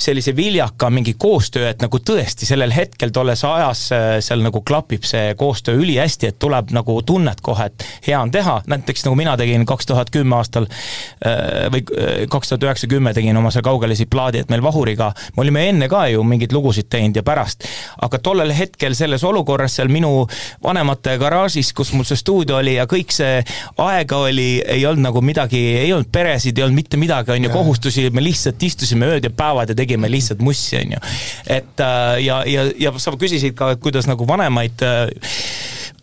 sellise 0.01 0.35
viljaka 0.37 0.91
mingi 0.93 1.15
koostöö, 1.21 1.69
et 1.71 1.83
nagu 1.83 2.01
tõesti 2.01 2.49
sellel 2.49 2.75
hetkel 2.75 3.13
tolles 3.15 3.45
ajas 3.49 3.87
äh, 3.95 4.07
seal 4.25 4.45
nagu 4.45 4.63
klapib 4.67 5.07
see 5.09 5.35
koostöö 5.39 5.79
ülihästi, 5.81 6.31
et 6.31 6.39
tuleb 6.43 6.75
nagu 6.75 6.97
tunned 7.07 7.41
kohe, 7.45 7.69
et 7.71 7.87
hea 8.07 8.21
on 8.21 8.33
teha, 8.35 8.61
näiteks 8.71 9.07
nagu 9.07 9.19
mina 9.19 9.37
tegin 9.41 9.67
kaks 9.69 9.91
tuhat 9.91 10.13
kümme 10.15 10.39
aastal 10.41 10.69
äh, 10.69 11.67
või 11.73 11.85
äh, 11.97 12.25
kaks 12.31 12.53
tuhat 12.53 12.69
üheksa, 12.69 12.91
kümme 12.91 13.15
tegin 13.17 13.37
oma 13.41 13.53
selle 13.55 13.65
Kaugelisi 13.65 14.07
plaadi, 14.11 14.45
et 14.45 14.53
meil 14.53 14.63
Vahuriga, 14.65 15.13
me 15.37 15.45
olime 15.45 15.69
enne 15.71 15.89
ka 15.89 16.05
ju 16.13 16.25
mingeid 16.27 16.53
lugusid 16.55 16.91
teinud 16.93 17.14
ja 17.17 17.25
pärast, 17.27 17.67
aga 18.03 18.21
tollel 18.23 18.53
hetkel 18.55 18.97
selles 18.99 19.25
olukorras 19.25 19.79
seal 19.79 19.93
minu 19.93 20.27
vanemate 20.65 21.17
garaažis, 21.21 21.73
kus 21.77 21.93
mul 21.95 22.07
see 22.09 22.21
stuudio 22.21 22.59
oli 22.61 22.77
ja 22.79 22.89
kõik 22.91 23.15
see 23.15 23.41
aega 23.85 24.23
oli, 24.29 24.49
ei 24.61 24.87
olnud 24.87 25.09
nagu 25.09 25.25
midagi, 25.25 25.61
ei 25.85 25.93
olnud 25.93 26.11
peresid, 26.13 26.59
ei 26.59 26.67
olnud 26.67 26.83
mitte 26.83 27.01
midagi, 27.01 27.35
on 27.35 27.49
ju, 27.49 27.53
kohustusi, 27.55 28.09
me 28.15 28.25
lihtsalt 28.25 28.63
istusime 28.63 29.09
ööd 29.15 29.29
ja 29.29 29.33
päevad 29.35 29.73
ja 29.73 29.79
tegime 29.79 30.11
lihtsalt 30.11 30.43
mussi, 30.45 30.79
on 30.81 30.97
ju 30.97 31.05
et 31.47 31.81
äh, 31.81 32.25
ja, 32.25 32.43
ja, 32.47 32.67
ja 32.79 32.93
sa 32.99 33.15
küsisid 33.19 33.57
ka, 33.59 33.75
et 33.75 33.83
kuidas 33.83 34.09
nagu 34.11 34.27
vanemaid 34.29 34.85
äh, 34.85 35.09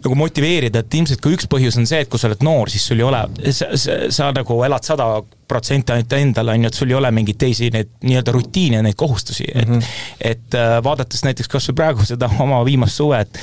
nagu 0.02 0.18
motiveerida, 0.18 0.82
et 0.82 0.98
ilmselt 0.98 1.22
ka 1.22 1.32
üks 1.34 1.48
põhjus 1.50 1.78
on 1.78 1.88
see, 1.90 2.02
et 2.04 2.10
kui 2.10 2.22
sa 2.22 2.30
oled 2.30 2.42
noor, 2.46 2.72
siis 2.74 2.86
sul 2.90 3.02
ei 3.02 3.06
ole, 3.06 3.22
sa, 3.54 3.70
sa, 3.78 3.98
sa 4.14 4.32
nagu 4.36 4.58
elad 4.66 4.88
sada 4.88 5.14
protsenti 5.52 5.96
ainult 5.96 6.16
endale, 6.18 6.56
on 6.56 6.66
ju, 6.66 6.72
et 6.72 6.80
sul 6.80 6.94
ei 6.94 7.00
ole 7.00 7.12
mingeid 7.16 7.40
teisi 7.42 7.72
neid 7.74 7.92
nii-öelda 8.08 8.36
rutiine, 8.36 8.82
neid 8.86 8.98
kohustusi 9.00 9.48
mm, 9.52 9.68
-hmm. 9.68 9.92
et 10.20 10.42
et 10.52 10.60
äh, 10.60 10.84
vaadates 10.84 11.24
näiteks 11.24 11.48
kas 11.52 11.70
või 11.70 11.78
praegu 11.80 12.06
seda 12.08 12.30
oma 12.40 12.62
viimast 12.66 13.00
suve, 13.00 13.22
et 13.22 13.40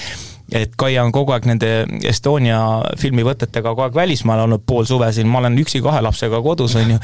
et 0.52 0.72
Kaia 0.80 1.02
on 1.04 1.12
kogu 1.12 1.34
aeg 1.34 1.44
nende 1.48 1.68
Estonia 2.08 2.58
filmivõtetega 2.96 3.68
kogu 3.74 3.84
aeg 3.84 3.96
välismaal 3.98 4.46
olnud 4.46 4.62
pool 4.68 4.86
suve 4.88 5.10
siin, 5.12 5.28
ma 5.28 5.42
olen 5.42 5.58
üksi 5.60 5.82
kahe 5.84 6.00
lapsega 6.04 6.40
kodus, 6.44 6.76
on 6.80 6.94
ju. 6.94 7.00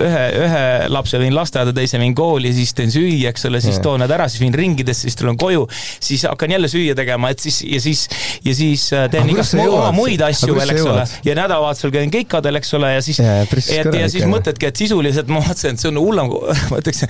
ühe, 0.00 0.24
ühe 0.40 0.62
lapse 0.90 1.20
viin 1.22 1.34
lasteaeda, 1.36 1.74
teise 1.76 2.00
viin 2.02 2.16
kooli, 2.18 2.50
siis 2.56 2.74
teen 2.74 2.90
süüa, 2.90 3.30
eks 3.30 3.46
ole, 3.46 3.60
siis 3.62 3.78
toon 3.84 4.02
nad 4.02 4.10
ära, 4.10 4.26
siis 4.30 4.42
viin 4.42 4.56
ringidesse, 4.56 5.06
siis 5.06 5.18
tulen 5.18 5.38
koju, 5.38 5.68
siis 6.02 6.26
hakkan 6.26 6.56
jälle 6.56 6.70
süüa 6.72 6.96
tegema, 6.98 7.30
et 7.30 7.42
siis, 7.42 7.60
ja 7.62 7.80
siis, 7.82 8.08
ja 8.44 8.54
siis 8.58 8.88
äh, 8.96 9.06
teen 9.12 9.30
igast 9.30 9.54
oma 9.60 9.92
muid 9.94 10.24
asju 10.26 10.58
veel, 10.58 10.74
eks 10.74 10.88
ole. 10.90 11.06
ja 11.30 11.38
nädalavahetusel 11.38 11.94
käin 11.94 12.10
keikadel, 12.10 12.58
eks 12.58 12.74
ole, 12.78 12.92
ja 12.96 13.06
siis, 13.06 13.22
et 13.22 13.94
ja 14.00 14.10
siis 14.10 14.26
mõtledki, 14.30 14.66
et 14.66 14.82
sisuliselt 14.82 15.30
ma 15.30 15.44
mõtlesin, 15.44 15.78
et 15.78 15.84
see 15.84 15.92
on 15.92 16.02
hullem, 16.02 16.34
ma 16.72 16.82
ütleks, 16.82 17.06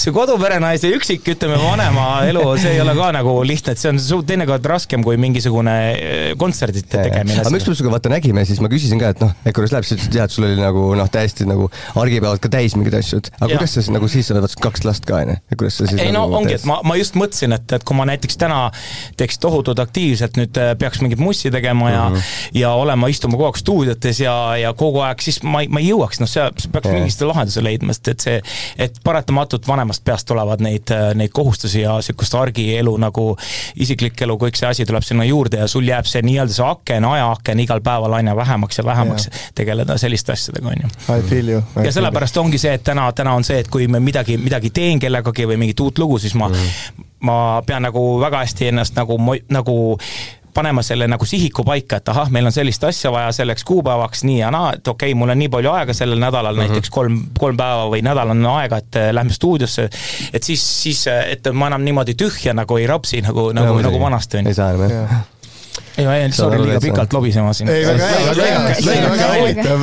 see 0.00 0.16
koduperenaise 0.16 0.88
üksik, 0.96 1.28
ütleme, 1.36 1.60
vanema 1.60 2.08
elu, 2.30 2.46
see 2.62 2.76
ei 2.78 2.80
ole 2.80 2.96
ka 2.96 3.12
nagu 3.20 3.36
lihtne, 3.44 3.76
et 3.76 3.84
see 3.84 3.92
on 3.92 4.24
teinekord 4.26 4.64
raskem 4.70 5.04
kui 5.04 5.09
mingisugune 5.20 5.74
äh, 5.90 6.32
kontserdite 6.38 7.02
tegemine. 7.02 7.40
aga 7.42 7.52
miks 7.54 7.66
me 7.68 7.74
sinuga 7.74 7.94
vaata 7.96 8.12
nägime, 8.12 8.44
siis 8.48 8.60
ma 8.62 8.70
küsisin 8.72 9.00
ka, 9.00 9.12
et 9.14 9.22
noh, 9.22 9.32
Ecuris 9.48 9.74
läheb, 9.74 9.86
sa 9.88 9.96
ütlesid 9.96 10.18
jah, 10.18 10.28
et 10.28 10.34
sul 10.34 10.46
oli 10.48 10.58
nagu 10.60 10.84
noh, 10.98 11.10
täiesti 11.12 11.46
nagu 11.48 11.70
argipäevad 11.98 12.42
ka 12.42 12.52
täis 12.52 12.76
mingeid 12.78 12.98
asju, 13.00 13.22
et 13.22 13.30
aga 13.38 13.50
ja. 13.50 13.58
kuidas 13.58 13.74
sa 13.74 13.84
siis 13.84 13.94
nagu 13.94 14.10
siis 14.10 14.30
sa 14.30 14.36
oled 14.36 14.56
kaks 14.66 14.86
last 14.86 15.08
ka 15.08 15.20
onju, 15.20 15.36
ja 15.50 15.60
kuidas 15.60 15.80
sa 15.80 15.88
siis 15.88 16.02
ei 16.02 16.14
nagu 16.14 16.30
no 16.30 16.40
ongi, 16.40 16.56
et 16.58 16.66
ma, 16.68 16.80
ma 16.86 16.96
just 17.00 17.18
mõtlesin, 17.18 17.56
et, 17.56 17.76
et 17.78 17.86
kui 17.86 17.98
ma 17.98 18.06
näiteks 18.10 18.40
täna 18.40 18.60
teeks 19.20 19.40
tohutult 19.42 19.80
aktiivselt, 19.82 20.38
nüüd 20.40 20.60
äh, 20.60 20.72
peaks 20.80 21.02
mingit 21.04 21.22
mussi 21.22 21.50
tegema 21.50 21.90
ja 21.90 22.04
mm 22.08 22.16
-hmm. 22.16 22.60
ja 22.62 22.72
olema, 22.78 23.08
istuma 23.08 23.38
kogu 23.38 23.50
aeg 23.50 23.60
stuudiotes 23.60 24.20
ja, 24.20 24.36
ja 24.56 24.72
kogu 24.72 25.02
aeg, 25.06 25.20
siis 25.24 25.42
ma 25.42 25.64
ei, 25.64 25.68
ma 25.68 25.80
ei 25.80 25.90
jõuaks, 25.90 26.20
noh, 26.20 26.28
see, 26.30 26.46
peaks 26.72 26.90
mingi 26.90 27.30
lahenduse 27.30 27.64
leidma, 27.64 27.94
sest 27.96 28.08
et 28.08 28.20
see, 28.26 28.42
et 28.78 29.00
paratamatult 29.04 29.68
vanemast 29.68 30.04
peast 30.04 30.26
tulevad 30.28 30.62
neid, 30.64 30.92
neid 31.14 31.32
kohustusi 31.34 31.84
ja 31.84 31.96
niisugust 32.00 32.34
argielu 32.34 32.96
nagu 33.00 33.36
isiklik 33.80 34.20
elu, 34.24 34.36
kõik 34.40 34.58
see 34.58 34.68
asi 34.68 34.86
tuleb 34.88 34.99
sinna 35.04 35.24
juurde 35.24 35.60
ja 35.62 35.68
sul 35.68 35.88
jääb 35.88 36.08
see 36.08 36.22
nii-öelda 36.26 36.54
see 36.54 36.66
aken, 36.66 37.04
ajaaken 37.04 37.60
igal 37.66 37.82
päeval 37.84 38.18
aina 38.20 38.36
vähemaks 38.36 38.78
ja 38.78 38.84
vähemaks 38.84 39.28
yeah. 39.28 39.50
tegeleda 39.54 39.98
selliste 39.98 40.32
asjadega, 40.32 40.68
on 40.68 40.82
ju. 40.82 40.90
I 41.16 41.22
feel 41.28 41.48
you. 41.48 41.62
ja 41.84 41.92
sellepärast 41.92 42.36
ongi 42.36 42.58
see, 42.58 42.74
et 42.74 42.84
täna, 42.84 43.10
täna 43.12 43.34
on 43.34 43.44
see, 43.44 43.60
et 43.60 43.68
kui 43.68 43.88
me 43.88 44.00
midagi, 44.00 44.36
midagi 44.40 44.70
teen 44.70 45.00
kellegagi 45.00 45.46
või 45.48 45.60
mingit 45.64 45.80
uut 45.80 45.98
lugu, 45.98 46.18
siis 46.18 46.34
ma 46.34 46.48
mm., 46.48 47.06
ma 47.20 47.36
pean 47.66 47.84
nagu 47.84 48.02
väga 48.20 48.44
hästi 48.44 48.70
ennast 48.70 48.96
nagu, 48.96 49.18
nagu 49.52 49.76
panema 50.60 50.84
selle 50.86 51.08
nagu 51.10 51.26
sihiku 51.28 51.64
paika, 51.66 52.00
et 52.00 52.12
ahah, 52.12 52.30
meil 52.32 52.50
on 52.50 52.54
sellist 52.54 52.84
asja 52.88 53.12
vaja 53.14 53.32
selleks 53.40 53.64
kuupäevaks 53.68 54.24
nii 54.28 54.38
ja 54.42 54.52
naa, 54.54 54.74
et 54.76 54.88
okei 54.88 55.10
okay,, 55.10 55.18
mul 55.18 55.32
on 55.32 55.40
nii 55.40 55.50
palju 55.52 55.72
aega 55.72 55.96
sellel 55.96 56.20
nädalal 56.20 56.54
mm, 56.54 56.60
-hmm. 56.60 56.76
näiteks 56.76 56.94
kolm, 56.94 57.18
kolm 57.38 57.58
päeva 57.60 57.88
või 57.92 58.04
nädal 58.06 58.34
on 58.36 58.46
aega, 58.54 58.80
et 58.84 59.00
äh, 59.00 59.10
lähme 59.16 59.32
stuudiosse. 59.32 59.88
et 60.32 60.42
siis, 60.42 60.64
siis, 60.82 61.06
et 61.06 61.52
ma 61.52 61.72
enam 61.72 61.84
niimoodi 61.84 62.14
tühja 62.14 62.54
nagu 62.54 62.76
ei 62.76 62.86
rapsi 62.86 63.22
nagu, 63.24 63.50
nagu, 63.56 63.80
nagu 63.80 64.00
vanasti 64.00 64.38
on 64.38 64.44
ju. 64.44 64.54
ei 64.54 64.54
saa 64.54 64.72
enam 64.74 64.90
jah 64.90 65.20
ei, 65.98 66.06
ma 66.06 66.16
jäin, 66.16 66.32
sorry, 66.32 66.60
liiga 66.62 66.80
pikalt 66.80 67.12
lobisema 67.12 67.52
siin. 67.56 67.68
ei, 67.68 67.86
väga 67.86 68.06
hea, 68.06 69.10
väga 69.10 69.30
huvitav. 69.38 69.80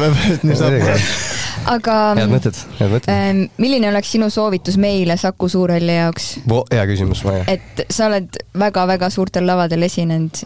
aga 1.67 1.95
head 2.17 2.31
mõtted, 2.31 2.59
head 2.79 2.93
mõtted 2.93 3.11
ähm,. 3.11 3.41
milline 3.59 3.89
oleks 3.91 4.11
sinu 4.15 4.29
soovitus 4.33 4.77
meile 4.81 5.17
Saku 5.19 5.49
Suurhalli 5.51 5.97
jaoks? 5.97 6.29
hea 6.71 6.85
küsimus, 6.89 7.23
Maia. 7.27 7.43
et 7.51 7.85
sa 7.91 8.07
oled 8.11 8.39
väga-väga 8.59 9.09
suurtel 9.13 9.47
lavadel 9.47 9.87
esinenud. 9.87 10.43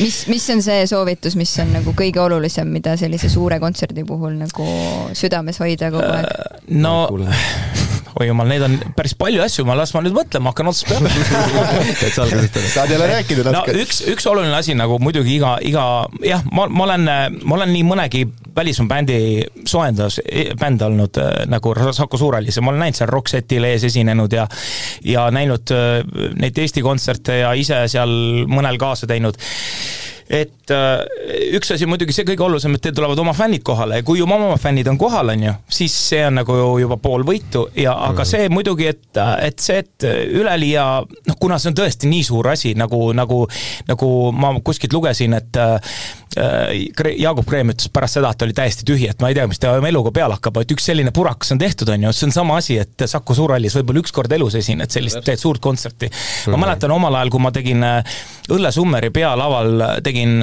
mis, 0.00 0.24
mis 0.30 0.48
on 0.54 0.64
see 0.66 0.86
soovitus, 0.90 1.38
mis 1.38 1.54
on 1.62 1.76
nagu 1.78 1.94
kõige 1.98 2.22
olulisem, 2.24 2.70
mida 2.74 2.96
sellise 3.00 3.30
suure 3.32 3.60
kontserdi 3.62 4.04
puhul 4.08 4.38
nagu 4.40 4.72
südames 5.18 5.62
hoida 5.62 5.92
kogu 5.94 6.08
aeg? 6.08 6.26
Äh, 6.26 6.74
no 6.82 6.96
oi 8.20 8.28
jumal, 8.28 8.48
neid 8.50 8.64
on 8.66 8.76
päris 8.96 9.14
palju 9.18 9.42
asju, 9.44 9.64
ma 9.68 9.76
las 9.78 9.92
ma 9.94 10.02
nüüd 10.04 10.16
mõtlema 10.16 10.52
hakkan 10.52 10.70
otsast 10.70 10.88
peale. 10.88 11.12
Saad 12.74 12.92
jälle 12.92 13.06
rääkida 13.10 13.44
natuke. 13.46 13.74
no,. 13.74 13.84
üks, 13.84 14.02
üks 14.12 14.28
oluline 14.30 14.56
asi 14.56 14.76
nagu 14.78 14.98
muidugi 15.02 15.36
iga, 15.38 15.56
iga 15.64 15.84
jah, 16.24 16.44
ma, 16.52 16.66
ma 16.68 16.86
olen, 16.88 17.08
ma 17.44 17.58
olen 17.58 17.74
nii 17.74 17.86
mõnegi 17.88 18.24
välismaa 18.58 18.90
bändi 18.90 19.18
soojendas, 19.68 20.20
bänd 20.58 20.82
olnud 20.82 21.20
äh, 21.22 21.30
nagu 21.50 21.74
Saku 21.92 22.18
Suurhallis 22.18 22.58
ja 22.58 22.64
ma 22.64 22.72
olen 22.72 22.86
näinud 22.86 22.98
seal 22.98 23.12
Rocksetil 23.12 23.68
ees 23.68 23.86
esinenud 23.88 24.34
ja 24.34 24.48
ja 25.06 25.28
näinud 25.34 25.74
äh, 25.74 26.02
neid 26.40 26.58
Eesti 26.58 26.82
kontserte 26.82 27.42
ja 27.42 27.54
ise 27.54 27.84
seal 27.92 28.12
mõnel 28.50 28.80
kaasa 28.80 29.06
teinud 29.10 29.38
et 30.28 30.70
äh, 30.70 31.06
üks 31.56 31.70
asi 31.72 31.86
muidugi 31.88 32.12
see 32.12 32.26
kõige 32.28 32.44
olulisem, 32.44 32.74
et 32.76 32.82
teil 32.84 32.96
tulevad 32.96 33.18
oma 33.22 33.32
fännid 33.36 33.64
kohale 33.64 34.00
ja 34.00 34.04
kui 34.06 34.20
oma, 34.20 34.36
oma 34.36 34.58
fännid 34.60 34.90
on 34.90 34.98
kohal, 35.00 35.32
on 35.32 35.46
ju, 35.46 35.54
siis 35.72 35.94
see 36.10 36.20
on 36.26 36.36
nagu 36.42 36.56
juba 36.82 36.98
pool 37.00 37.24
võitu 37.28 37.64
ja 37.74 37.94
aga 37.96 38.12
mm 38.12 38.18
-hmm. 38.18 38.30
see 38.30 38.48
muidugi, 38.52 38.86
et, 38.92 39.22
et 39.42 39.58
see, 39.58 39.78
et 39.78 40.08
üleliia, 40.40 40.84
noh, 41.28 41.38
kuna 41.40 41.58
see 41.58 41.72
on 41.72 41.78
tõesti 41.80 42.12
nii 42.12 42.24
suur 42.24 42.48
asi, 42.52 42.74
nagu, 42.74 43.12
nagu, 43.12 43.46
nagu 43.88 44.10
ma 44.32 44.52
kuskilt 44.60 44.92
lugesin, 44.92 45.32
et 45.32 45.56
äh, 45.56 45.80
Jaagup 47.18 47.48
Kreem 47.48 47.72
ütles 47.72 47.90
pärast 47.92 48.18
seda, 48.18 48.30
et 48.34 48.42
oli 48.46 48.56
täiesti 48.56 48.86
tühi, 48.88 49.08
et 49.10 49.20
ma 49.22 49.30
ei 49.32 49.36
tea, 49.38 49.46
mis 49.50 49.60
ta 49.62 49.74
oma 49.78 49.90
eluga 49.90 50.12
peale 50.14 50.36
hakkab, 50.38 50.60
et 50.62 50.74
üks 50.74 50.88
selline 50.90 51.12
purakas 51.14 51.52
on 51.54 51.60
tehtud, 51.60 51.90
on 51.94 52.08
ju, 52.08 52.12
see 52.16 52.28
on 52.28 52.34
sama 52.34 52.58
asi, 52.60 52.78
et 52.82 53.06
Saku 53.10 53.36
Suurhallis 53.36 53.76
võib-olla 53.78 54.02
üks 54.04 54.14
kord 54.14 54.32
elus 54.32 54.58
esined 54.58 54.92
sellist, 54.92 55.20
teed 55.26 55.40
suurt 55.40 55.62
kontserti. 55.64 56.08
ma 56.08 56.18
mm 56.18 56.54
-hmm. 56.54 56.64
mäletan 56.64 56.90
omal 56.90 57.14
ajal, 57.14 57.30
kui 57.30 57.40
ma 57.40 57.52
tegin 57.52 57.84
Õllesummeri 58.48 59.10
pealaval, 59.12 59.82
tegin 60.02 60.40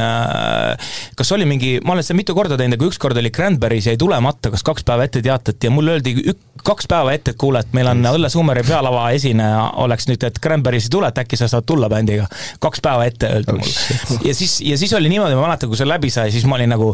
kas 1.16 1.32
oli 1.32 1.46
mingi, 1.46 1.80
ma 1.84 1.94
olen 1.94 2.04
seda 2.04 2.18
mitu 2.18 2.36
korda 2.36 2.58
teinud, 2.58 2.78
aga 2.78 2.90
ükskord 2.90 3.18
oli 3.18 3.32
Cranberries 3.34 3.88
jäi 3.90 3.98
tulemata, 3.98 4.52
kas 4.54 4.64
kaks 4.64 4.86
päeva 4.88 5.08
ette 5.08 5.22
teatati 5.26 5.68
ja 5.68 5.72
mulle 5.74 5.96
öeldi 5.96 6.16
ük, 6.32 6.40
kaks 6.66 6.88
päeva 6.92 7.14
ette, 7.14 7.34
et 7.34 7.40
kuule, 7.42 7.62
et 7.62 7.74
meil 7.78 7.88
on 7.92 8.04
Õlle 8.12 8.30
Summeri 8.30 8.64
pealava 8.68 9.08
esineja 9.16 9.70
oleks 9.84 10.10
nüüd, 10.10 10.24
et 10.28 10.40
Cranberries 10.44 10.90
ei 10.90 10.94
tule, 10.98 11.10
et 11.10 11.22
äkki 11.24 11.40
sa 11.40 11.50
saad 11.52 11.66
tulla 11.68 11.90
bändiga. 11.92 12.28
kaks 12.60 12.82
päeva 12.86 13.06
ette 13.06 13.30
öeldi 13.32 13.54
oh, 13.54 13.60
mulle. 13.60 14.20
ja 14.30 14.36
siis, 14.36 14.58
ja 14.66 14.78
siis 14.78 14.94
oli 14.94 15.10
niimoodi, 15.10 15.38
ma 15.38 15.48
mäletan, 15.48 15.70
kui 15.72 15.80
see 15.80 15.85
läbi 15.88 16.12
sai, 16.13 16.32
siis 16.34 16.45
ma 16.50 16.58
olin 16.58 16.71
nagu 16.74 16.91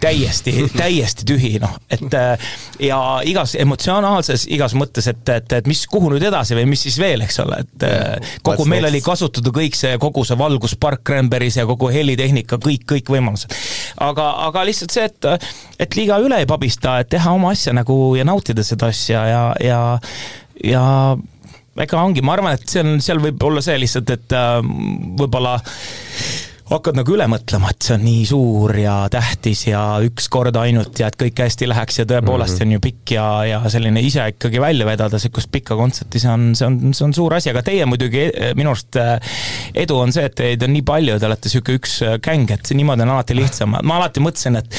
täiesti, 0.00 0.54
täiesti 0.80 1.26
tühi, 1.28 1.52
noh, 1.62 1.76
et 1.92 2.16
ja 2.82 2.98
igas 3.28 3.54
emotsionaalses, 3.60 4.46
igas 4.52 4.74
mõttes, 4.78 5.10
et, 5.10 5.22
et, 5.28 5.56
et 5.60 5.70
mis, 5.70 5.82
kuhu 5.90 6.12
nüüd 6.12 6.24
edasi 6.30 6.56
või 6.58 6.68
mis 6.72 6.84
siis 6.86 6.98
veel, 7.00 7.24
eks 7.26 7.40
ole, 7.44 7.62
et 7.64 7.86
kogu, 8.46 8.66
meil 8.70 8.88
oli 8.88 9.02
kasutada 9.04 9.52
kõik 9.54 9.78
see, 9.78 9.96
kogu 10.02 10.24
see 10.28 10.38
valguspark 10.40 11.04
Cranberries 11.06 11.58
ja 11.60 11.66
kogu 11.68 11.90
helitehnika, 11.92 12.60
kõik, 12.62 12.86
kõik 12.94 13.12
võimalused. 13.12 13.56
aga, 14.00 14.30
aga 14.48 14.64
lihtsalt 14.68 14.94
see, 14.94 15.08
et, 15.10 15.50
et 15.86 15.98
liiga 15.98 16.20
üle 16.22 16.40
ei 16.42 16.48
pabista, 16.48 16.98
et 17.00 17.10
teha 17.12 17.34
oma 17.36 17.52
asja 17.54 17.74
nagu 17.76 18.14
ja 18.18 18.26
nautida 18.28 18.64
seda 18.66 18.90
asja 18.92 19.26
ja, 19.28 19.42
ja, 19.64 19.82
ja 20.64 20.84
ega 21.80 22.02
ongi, 22.02 22.22
ma 22.24 22.36
arvan, 22.36 22.56
et 22.58 22.68
see 22.68 22.82
on, 22.84 22.98
seal 23.02 23.20
võib 23.22 23.42
olla 23.46 23.62
see 23.64 23.78
lihtsalt, 23.80 24.12
et 24.16 24.36
äh, 24.36 24.60
võib-olla 25.20 25.56
hakkad 26.70 26.98
nagu 27.00 27.14
üle 27.16 27.26
mõtlema, 27.30 27.72
et 27.72 27.82
see 27.86 27.94
on 27.96 28.04
nii 28.04 28.24
suur 28.28 28.74
ja 28.78 28.94
tähtis 29.12 29.64
ja 29.66 29.82
üks 30.06 30.28
kord 30.32 30.56
ainult 30.60 31.00
ja 31.02 31.08
et 31.10 31.18
kõik 31.18 31.42
hästi 31.42 31.68
läheks 31.70 32.00
ja 32.02 32.06
tõepoolest 32.06 32.54
mm 32.54 32.54
-hmm. 32.54 32.58
see 32.58 32.68
on 32.68 32.74
ju 32.76 32.82
pikk 32.84 33.14
ja, 33.16 33.26
ja 33.48 33.60
selline 33.72 34.02
ise 34.06 34.26
ikkagi 34.34 34.60
välja 34.62 34.86
vedada 34.86 35.18
sihukest 35.18 35.50
pikka 35.52 35.76
kontserti, 35.76 36.22
see 36.22 36.30
on, 36.30 36.54
see 36.54 36.66
on, 36.66 36.94
see 36.94 37.04
on 37.04 37.14
suur 37.14 37.34
asi, 37.34 37.50
aga 37.50 37.62
teie 37.66 37.86
muidugi 37.86 38.28
eh, 38.28 38.54
minu 38.54 38.70
arust 38.70 38.96
eh, 38.96 39.18
edu 39.74 39.98
on 39.98 40.12
see, 40.12 40.24
et 40.30 40.34
teid 40.34 40.62
on 40.62 40.72
nii 40.72 40.86
palju, 40.86 41.18
te 41.18 41.26
olete 41.26 41.48
sihuke 41.48 41.78
üks 41.80 42.00
gäng, 42.22 42.50
et 42.50 42.70
niimoodi 42.74 43.02
on 43.02 43.16
alati 43.16 43.36
lihtsam, 43.36 43.74
ma 43.82 43.98
alati 43.98 44.22
mõtlesin, 44.22 44.60
et 44.62 44.74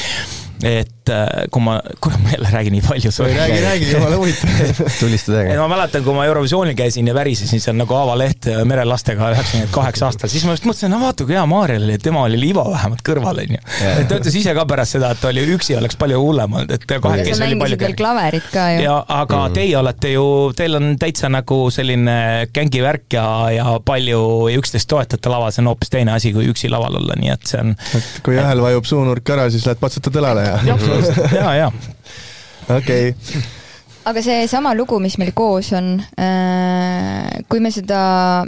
et 0.62 1.10
äh, 1.10 1.46
kui 1.50 1.62
ma, 1.64 1.78
kurat, 2.00 2.20
ma 2.22 2.30
jälle 2.34 2.50
räägin 2.52 2.76
nii 2.76 2.82
palju. 2.86 3.10
räägi, 3.18 3.60
räägi, 3.64 3.90
jumala 3.92 4.16
huvitav. 4.16 4.50
tulista 5.00 5.32
täiega. 5.32 5.58
ma 5.60 5.68
mäletan, 5.68 6.04
kui 6.04 6.14
ma 6.14 6.26
Eurovisioonil 6.26 6.76
käisin 6.78 7.08
ja 7.08 7.14
värisesin 7.14 7.60
seal 7.60 7.76
nagu 7.76 7.94
avaleht 7.98 8.46
äh, 8.46 8.62
merelastega 8.68 9.32
üheksakümmend 9.34 9.72
kaheksa 9.74 10.06
aastal, 10.10 10.30
siis 10.32 10.44
ma 10.46 10.56
just 10.56 10.68
mõtlesin, 10.68 10.92
no 10.94 11.00
vaata 11.02 11.26
kui 11.26 11.36
hea 11.36 11.44
Maarjal 11.50 11.86
oli, 11.86 11.96
et 11.98 12.04
tema 12.04 12.22
oli 12.28 12.40
Ivo 12.52 12.64
vähemalt 12.70 13.02
kõrval, 13.06 13.42
onju. 13.44 13.62
et 13.90 14.08
ta 14.10 14.20
ütles 14.20 14.38
ise 14.38 14.54
ka 14.54 14.66
pärast 14.68 14.98
seda, 14.98 15.12
et 15.16 15.24
oli 15.30 15.44
üksi 15.56 15.76
oleks 15.78 15.98
palju 15.98 16.20
hullem 16.22 16.58
olnud, 16.60 16.76
et 16.76 16.86
kahekesi 16.86 17.46
oli 17.48 17.58
palju. 17.60 17.80
veel 17.82 17.96
klaverit 17.98 18.48
ka 18.52 18.68
ju. 18.76 18.84
ja 18.86 18.96
aga 19.08 19.38
mm 19.38 19.46
-hmm. 19.48 19.54
teie 19.58 19.76
olete 19.78 20.12
ju, 20.12 20.26
teil 20.56 20.78
on 20.78 20.96
täitsa 20.98 21.28
nagu 21.32 21.58
selline 21.70 22.46
gängi 22.54 22.82
värk 22.82 23.18
ja, 23.18 23.26
ja 23.50 23.78
palju 23.84 24.48
ja 24.48 24.58
üksteist 24.58 24.88
toetate 24.88 25.28
laval, 25.28 25.50
see 25.50 25.62
on 25.62 25.72
hoopis 25.72 25.90
teine 25.90 26.12
asi, 26.12 26.32
kui 26.32 26.46
üksi 26.50 26.70
laval 26.70 26.96
olla, 27.02 27.18
nii 27.18 27.30
et 27.34 27.46
see 27.46 27.60
on. 27.60 27.74
et 27.96 28.20
kui 28.22 28.38
ühel 28.38 28.62
vajub 28.62 28.84
suunurk 28.84 29.30
ära, 29.34 29.50
siis 29.50 29.66
lähed 29.66 29.80
patsutad 29.82 30.16
õlale 30.20 30.46
ja. 30.46 30.51
Ja, 31.32 31.54
ja. 31.54 31.72
okei. 32.68 33.08
okay 33.08 33.42
aga 34.08 34.22
seesama 34.24 34.72
lugu, 34.74 34.98
mis 35.02 35.14
meil 35.20 35.30
koos 35.36 35.70
on 35.76 35.94
äh,, 36.18 37.42
kui 37.50 37.60
me 37.62 37.70
seda, 37.74 38.00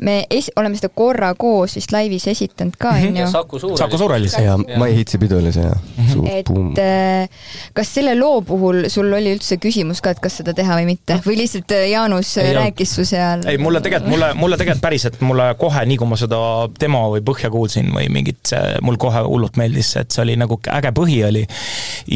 me 0.02 0.16
es, 0.32 0.50
oleme 0.58 0.78
seda 0.78 0.90
korra 0.94 1.30
koos 1.38 1.76
vist 1.78 1.92
laivis 1.94 2.26
esitanud 2.32 2.74
ka, 2.80 2.94
mhm. 2.96 3.12
onju. 3.12 3.26
Saku 3.30 3.60
Suurhallis. 3.62 3.82
Saku 3.84 4.00
Suurhallis. 4.00 4.36
ja 4.42 4.56
Mai 4.80 4.96
Hitsi 4.96 5.20
pidu 5.22 5.38
oli 5.38 5.52
see, 5.54 5.66
jah. 5.66 6.30
et 6.34 6.50
äh, 6.82 7.44
kas 7.76 7.92
selle 7.98 8.16
loo 8.18 8.40
puhul 8.46 8.88
sul 8.92 9.12
oli 9.14 9.34
üldse 9.36 9.58
küsimus 9.62 10.02
ka, 10.04 10.14
et 10.14 10.22
kas 10.24 10.40
seda 10.40 10.54
teha 10.56 10.78
või 10.80 10.88
mitte 10.90 11.20
või 11.26 11.38
lihtsalt 11.42 11.76
äh, 11.76 11.86
Jaanus 11.92 12.34
ei, 12.42 12.50
rääkis 12.56 12.96
su 12.98 13.06
seal? 13.08 13.46
ei, 13.50 13.60
mulle 13.62 13.82
tegelikult, 13.84 14.10
mulle, 14.14 14.32
mulle 14.38 14.58
tegelikult 14.60 14.84
päriselt, 14.88 15.20
mulle 15.24 15.48
kohe, 15.60 15.84
nii 15.86 16.00
kui 16.00 16.10
ma 16.10 16.18
seda 16.18 16.40
demo 16.80 17.04
või 17.14 17.22
põhja 17.26 17.52
kuulsin 17.54 17.92
või 17.94 18.08
mingit, 18.12 18.42
see 18.50 18.82
mul 18.84 18.98
kohe 19.00 19.22
hullult 19.26 19.58
meeldis, 19.60 19.94
et 20.02 20.14
see 20.14 20.24
oli 20.26 20.38
nagu 20.40 20.58
äge 20.74 20.94
põhi 20.96 21.20
oli 21.28 21.46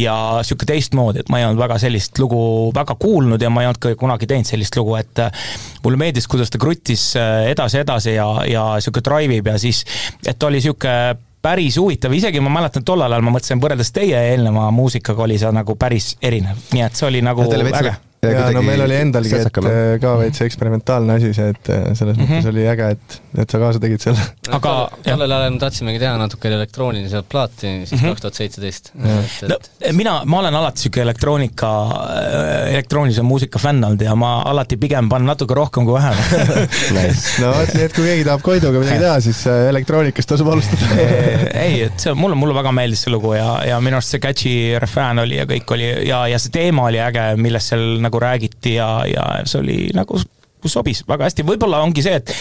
ja 0.03 0.18
sihuke 0.46 0.66
teistmoodi, 0.68 1.22
et 1.22 1.31
ma 1.33 1.40
ei 1.40 1.46
olnud 1.48 1.62
väga 1.62 1.79
sellist 1.81 2.18
lugu 2.18 2.40
väga 2.74 2.98
kuulnud 2.98 3.27
kuulnud 3.28 3.42
ja 3.42 3.50
ma 3.52 3.62
ei 3.62 3.68
olnud 3.68 3.80
ka 3.82 3.94
kunagi 3.98 4.26
teinud 4.28 4.48
sellist 4.48 4.76
lugu, 4.78 4.96
et 4.98 5.22
äh, 5.22 5.46
mulle 5.84 6.00
meeldis, 6.00 6.28
kuidas 6.30 6.50
ta 6.50 6.60
kruttis 6.60 7.10
edasi-edasi 7.18 8.14
äh, 8.14 8.16
ja, 8.16 8.28
ja 8.48 8.66
sihuke 8.80 9.04
drive 9.04 9.38
ib 9.38 9.52
ja 9.52 9.58
siis, 9.60 9.84
et 10.26 10.42
oli 10.42 10.62
sihuke 10.64 10.94
päris 11.42 11.78
huvitav, 11.78 12.12
isegi 12.16 12.40
ma 12.42 12.50
mäletan, 12.50 12.84
tollel 12.84 13.12
ajal 13.12 13.24
ma 13.26 13.36
mõtlesin, 13.36 13.62
võrreldes 13.62 13.92
teie 13.94 14.18
eelneva 14.32 14.70
muusikaga 14.74 15.26
oli 15.28 15.38
see 15.38 15.52
nagu 15.54 15.76
päris 15.78 16.16
erinev, 16.22 16.58
nii 16.72 16.86
et 16.86 16.98
see 16.98 17.08
oli 17.10 17.22
nagu 17.24 17.46
äge 17.46 17.94
ja 18.22 18.48
no 18.54 18.62
meil 18.66 18.83
oli 18.83 18.96
endalgi, 18.98 19.35
et 19.38 19.59
äh, 19.62 19.96
ka 20.02 20.14
veits 20.18 20.42
eksperimentaalne 20.42 21.18
asi 21.18 21.31
see, 21.37 21.52
et 21.54 21.70
äh, 21.70 21.85
selles 21.94 22.16
mm 22.16 22.24
-hmm. 22.24 22.31
mõttes 22.33 22.48
oli 22.50 22.64
äge, 22.66 22.88
et, 22.96 23.18
et 23.38 23.50
sa 23.50 23.61
kaasa 23.62 23.81
tegid 23.83 24.02
selle. 24.02 24.24
aga 24.50 24.72
tollel 25.04 25.35
ajal 25.37 25.54
me 25.54 25.61
tahtsimegi 25.62 26.00
teha 26.02 26.16
natuke 26.18 26.50
elektrooniliselt 26.50 27.28
plaati, 27.28 27.74
siis 27.87 28.00
mhm. 28.00 28.09
kaks 28.09 28.20
tuhat 28.20 28.35
seitseteist. 28.35 28.90
no 28.94 29.59
mina, 29.92 30.22
ma 30.24 30.40
olen 30.42 30.54
alati 30.54 30.78
niisugune 30.78 31.02
elektroonika, 31.02 31.70
äh, 31.85 32.72
elektroonilise 32.74 33.22
muusika 33.22 33.59
fänn 33.59 33.85
olnud 33.85 34.02
ja 34.02 34.14
ma 34.14 34.42
alati 34.42 34.76
pigem 34.76 35.09
panen 35.09 35.26
natuke 35.26 35.54
rohkem 35.54 35.85
kui 35.85 35.94
vähem 35.94 36.14
nice. 36.96 37.42
no 37.42 37.52
vot, 37.54 37.74
nii 37.74 37.87
et 37.87 37.94
kui 37.94 38.04
keegi 38.04 38.24
tahab 38.24 38.42
Koiduga 38.42 38.83
midagi 38.83 39.02
teha, 39.04 39.20
siis 39.20 39.44
elektroonikast 39.46 40.35
tasub 40.35 40.50
alustada 40.52 40.90
ei, 41.66 41.83
et 41.87 41.98
see, 42.00 42.14
mulle, 42.14 42.35
mulle 42.35 42.54
väga 42.54 42.72
meeldis 42.72 43.07
see 43.07 43.14
lugu 43.14 43.35
ja, 43.35 43.48
ja 43.68 43.81
minu 43.81 44.00
arust 44.00 44.16
see 44.16 44.22
catchy 44.22 44.78
refrään 44.78 45.22
oli 45.22 45.38
ja 45.38 45.46
kõik 45.46 45.74
oli 45.76 45.88
ja, 46.09 46.26
ja 46.26 46.38
see 46.42 46.54
teema 46.54 46.88
oli 46.90 47.02
äge, 47.02 47.28
millest 47.38 47.74
seal 47.74 48.08
nagu 48.09 48.25
räägiti 48.25 48.75
ja, 48.79 48.90
ja 49.09 49.29
see 49.44 49.62
oli 49.62 49.79
nagu 49.97 50.18
sobis 50.66 51.05
väga 51.09 51.29
hästi, 51.29 51.44
võib-olla 51.47 51.81
ongi 51.85 52.03
see, 52.03 52.18
et 52.18 52.33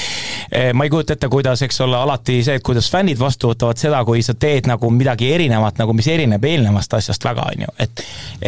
eh, 0.50 0.72
ma 0.74 0.88
ei 0.88 0.92
kujuta 0.92 1.14
ette, 1.14 1.30
kuidas, 1.32 1.62
eks 1.66 1.82
ole, 1.86 1.98
alati 2.00 2.40
see, 2.46 2.58
et 2.58 2.66
kuidas 2.66 2.90
fännid 2.92 3.20
vastu 3.22 3.52
võtavad 3.52 3.80
seda, 3.82 4.02
kui 4.08 4.24
sa 4.26 4.34
teed 4.34 4.70
nagu 4.70 4.90
midagi 4.94 5.30
erinevat, 5.36 5.78
nagu 5.82 5.94
mis 5.98 6.10
erineb 6.12 6.44
eelnevast 6.50 6.98
asjast 6.98 7.28
väga, 7.30 7.46
on 7.54 7.68
ju, 7.68 7.76
et 7.86 8.04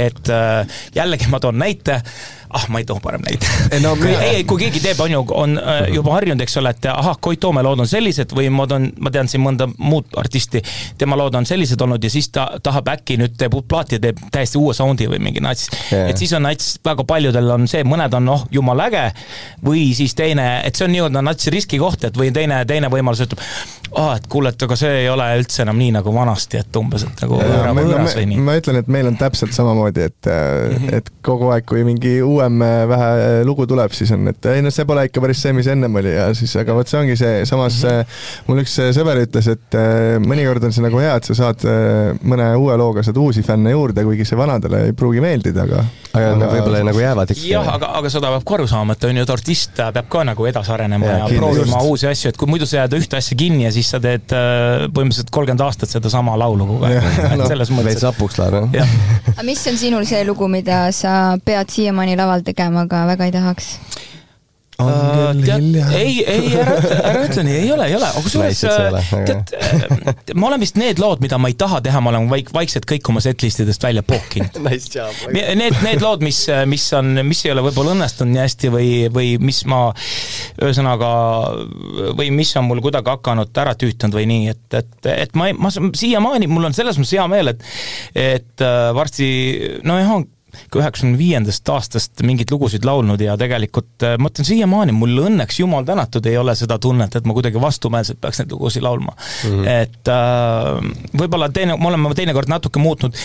et 0.10 0.34
äh, 0.34 0.82
jällegi 0.96 1.30
ma 1.30 1.42
toon 1.44 1.60
näite 1.62 2.00
ah, 2.50 2.66
ma 2.70 2.82
ei 2.82 2.88
too 2.88 3.00
parem 3.04 3.24
neid 3.26 3.46
no,. 3.84 3.94
ei, 4.06 4.16
ei, 4.40 4.44
kui 4.48 4.60
keegi 4.64 4.82
teeb, 4.84 5.00
on 5.04 5.14
ju, 5.14 5.24
on 5.38 5.58
äh, 5.60 5.90
juba 5.94 6.16
harjunud, 6.18 6.42
eks 6.44 6.58
ole, 6.62 6.74
et 6.76 6.90
ahah, 6.92 7.18
Koit 7.22 7.40
Toome 7.44 7.64
lood 7.66 7.84
on 7.84 7.90
sellised 7.90 8.34
või 8.36 8.50
ma 8.54 8.66
toon, 8.70 8.90
ma 9.00 9.14
tean 9.14 9.30
siin 9.32 9.44
mõnda 9.44 9.70
muud 9.78 10.18
artisti, 10.20 10.62
tema 11.00 11.18
lood 11.20 11.38
on 11.38 11.48
sellised 11.50 11.82
olnud 11.82 12.04
ja 12.04 12.12
siis 12.14 12.32
ta 12.34 12.48
tahab 12.64 12.92
äkki 12.96 13.20
nüüd 13.22 13.38
teeb 13.40 13.56
uut 13.58 13.68
plaati 13.70 14.00
ja 14.00 14.04
teeb 14.08 14.22
täiesti 14.34 14.60
uue 14.60 14.74
sound'i 14.78 15.10
või 15.12 15.22
mingi 15.30 15.44
nats. 15.44 15.70
Yeah.. 15.92 16.10
et 16.12 16.22
siis 16.22 16.34
on 16.38 16.46
nats, 16.48 16.78
väga 16.86 17.06
paljudel 17.08 17.54
on 17.56 17.68
see, 17.70 17.86
mõned 17.88 18.14
on 18.18 18.26
noh, 18.26 18.46
jumala 18.54 18.90
äge. 18.90 19.06
Või 19.66 19.90
siis 19.98 20.16
teine, 20.18 20.48
et 20.66 20.78
see 20.78 20.88
on 20.88 20.94
nii-öelda 20.96 21.24
nats 21.26 21.50
riskikoht, 21.54 22.08
et 22.10 22.18
või 22.18 22.34
teine, 22.36 22.62
teine 22.70 22.90
võimalus 22.92 23.24
ütleb, 23.26 23.44
aa, 23.96 24.16
et 24.18 24.28
kuule, 24.30 24.52
et 24.54 24.66
aga 24.66 24.78
see 24.80 24.92
ei 25.04 25.08
ole 25.10 25.26
üldse 25.40 25.64
enam 25.64 25.78
nii 25.80 25.94
nagu 25.98 26.14
vanasti, 26.14 26.60
et 26.62 26.80
umbes, 26.80 27.06
et 27.08 27.24
nagu 27.24 27.40
võõra, 27.40 27.74
võõras 27.78 28.16
või 28.18 28.28
nii. 28.32 28.44
ma 28.46 28.56
ütlen, 28.60 28.80
et 28.82 28.92
meil 28.92 29.10
on 29.10 29.18
täpselt 29.20 29.56
samamoodi, 29.56 30.06
et 30.10 30.30
mm, 30.30 30.76
-hmm. 30.76 30.98
et 31.00 31.12
kogu 31.26 31.50
aeg, 31.54 31.66
kui 31.70 31.84
mingi 31.88 32.16
uuem 32.26 32.62
äh, 32.66 32.76
vähe 32.90 33.10
äh, 33.16 33.40
lugu 33.48 33.68
tuleb, 33.70 33.94
siis 33.96 34.12
on, 34.16 34.28
et 34.32 34.50
ei 34.52 34.64
noh, 34.66 34.74
see 34.74 34.88
pole 34.90 35.06
ikka 35.10 35.24
päris 35.24 35.42
see, 35.46 35.54
mis 35.58 35.70
ennem 35.72 35.96
oli 36.02 36.14
ja 36.14 36.30
siis, 36.38 36.56
aga 36.62 36.76
vot 36.78 36.92
see 36.92 37.02
ongi 37.02 37.18
see, 37.20 37.46
samas 37.50 37.82
mm 37.84 37.90
-hmm. 37.90 38.46
mul 38.48 38.64
üks 38.64 38.78
sõber 38.98 39.24
ütles, 39.26 39.52
et 39.56 39.80
mõnikord 40.26 40.70
on 40.70 40.76
see 40.76 40.86
nagu 40.86 41.02
hea, 41.02 41.16
et 41.16 41.32
sa 41.32 41.38
saad 41.44 41.66
mõne 42.22 42.52
uue 42.58 42.78
looga 42.78 43.04
saad 43.04 43.18
uusi 43.18 43.44
fänne 43.44 43.72
juurde, 43.72 44.04
kuigi 44.04 44.26
see 44.26 44.38
vanadele 44.38 44.86
ei 44.90 44.94
pruugi 44.94 45.22
meeldida, 45.24 45.66
aga 45.66 45.84
aga, 46.20 46.34
aga 46.36 46.50
võib-olla 46.54 46.82
nagu 46.88 47.02
jäävad 47.04 47.34
ikka. 47.34 47.46
jah, 47.50 47.70
aga, 47.76 47.92
aga 48.00 48.12
seda 48.14 48.32
peab 48.36 48.46
ka 48.50 48.58
aru 48.58 48.68
saama, 48.72 48.96
et 48.98 49.08
on 49.10 49.20
ju, 49.20 49.26
et 49.28 49.34
artist 49.36 49.80
peab 49.80 50.10
ka 50.16 50.26
nagu 50.32 50.50
edasi 50.52 50.74
arenema 50.76 51.10
ja, 51.10 51.18
ja 51.24 51.40
proovima 51.40 51.82
uusi 51.88 52.10
asju, 52.10 52.34
et 52.34 52.40
kui 52.40 52.52
muidu 52.52 52.68
sa 52.70 52.82
jääd 52.82 52.98
ühte 53.00 53.20
asja 53.20 53.38
kinni 53.40 53.66
ja 53.68 53.74
siis 53.76 53.90
sa 53.94 54.02
teed 54.04 54.36
äh, 54.36 54.86
põhimõtteliselt 54.88 55.34
kolmkümmend 55.36 55.66
aastat 55.66 55.94
sedasama 55.94 56.38
laulu 56.40 56.70
kogu 56.74 56.90
aeg. 56.90 57.10
No, 57.40 57.46
selles 57.48 57.70
mõttes. 57.72 57.94
veits 57.94 58.04
hapuks 58.04 58.40
läheb 58.40 58.74
jah. 58.76 58.94
aga 59.36 59.46
mis 59.48 59.62
on 59.70 59.78
sinul 59.80 60.08
see 60.10 60.22
lugu, 60.28 60.50
mida 60.52 60.88
sa 60.96 61.38
pead 61.46 61.72
siiamaani 61.72 62.18
laval 62.20 62.44
tegema, 62.48 62.84
aga 62.88 63.06
väga 63.14 63.30
ei 63.30 63.36
tahaks? 63.36 63.74
Angel 64.80 65.42
tead, 65.44 65.96
ei, 65.98 66.14
ei, 66.24 66.52
ära 66.56 66.76
ütle, 66.80 66.98
ära 67.10 67.24
ütle 67.28 67.44
nii, 67.48 67.58
ei 67.64 67.72
ole, 67.76 67.88
ei 67.92 67.96
ole, 67.98 68.08
aga 68.10 68.24
kusjuures 68.24 68.62
aga- 68.70 69.02
tead, 69.28 70.34
ma 70.40 70.50
olen 70.50 70.64
vist 70.64 70.80
need 70.80 71.02
lood, 71.02 71.22
mida 71.24 71.40
ma 71.42 71.52
ei 71.52 71.58
taha 71.60 71.82
teha, 71.86 72.02
ma 72.04 72.14
olen 72.14 72.30
vaik-, 72.32 72.52
vaikselt 72.56 72.88
kõik 72.90 73.10
oma 73.12 73.24
setlistidest 73.24 73.84
välja 73.84 74.04
pookinud 74.08 74.60
Nice 74.70 74.92
job. 74.94 75.16
Need, 75.36 75.80
need 75.84 76.04
lood, 76.04 76.24
mis, 76.26 76.42
mis 76.70 76.88
on, 76.98 77.12
mis 77.28 77.44
ei 77.46 77.54
ole 77.54 77.64
võib-olla 77.68 77.96
õnnestunud 77.98 78.34
nii 78.36 78.44
hästi 78.44 78.72
või, 78.74 78.90
või 79.14 79.34
mis 79.44 79.62
ma 79.70 79.82
ühesõnaga 80.62 81.12
või 82.18 82.32
mis 82.36 82.56
on 82.60 82.68
mul 82.70 82.82
kuidagi 82.86 83.12
hakanud 83.14 83.64
ära 83.64 83.76
tüütanud 83.80 84.16
või 84.20 84.28
nii, 84.32 84.50
et, 84.54 84.66
et, 84.80 85.12
et 85.28 85.38
ma, 85.40 85.52
ma 85.60 85.72
siiamaani, 85.76 86.50
mul 86.52 86.70
on 86.70 86.78
selles 86.78 87.00
mõttes 87.00 87.18
hea 87.18 87.28
meel, 87.32 87.54
et 87.54 87.64
et 88.20 88.64
äh, 88.64 88.90
varsti 88.96 89.28
nojah, 89.88 90.24
ka 90.70 90.82
üheksakümne 90.82 91.18
viiendast 91.20 91.70
aastast 91.74 92.24
mingeid 92.26 92.52
lugusid 92.52 92.86
laulnud 92.88 93.22
ja 93.24 93.36
tegelikult 93.40 94.06
äh, 94.06 94.18
ma 94.20 94.32
ütlen 94.32 94.48
siiamaani, 94.48 94.96
mul 94.96 95.24
õnneks 95.26 95.62
jumal 95.62 95.88
tänatud 95.88 96.26
ei 96.30 96.38
ole 96.38 96.56
seda 96.60 96.80
tunnet, 96.82 97.16
et 97.16 97.30
ma 97.30 97.36
kuidagi 97.38 97.62
vastumeelselt 97.62 98.20
peaks 98.22 98.42
neid 98.42 98.54
lugusid 98.54 98.84
laulma 98.86 99.14
mm. 99.16 99.50
-hmm. 99.50 99.70
et 99.86 100.12
äh, 100.14 101.20
võib-olla 101.22 101.50
teine, 101.54 101.78
me 101.80 101.90
oleme 101.92 102.14
teinekord 102.18 102.52
natuke 102.52 102.82
muutnud 102.82 103.16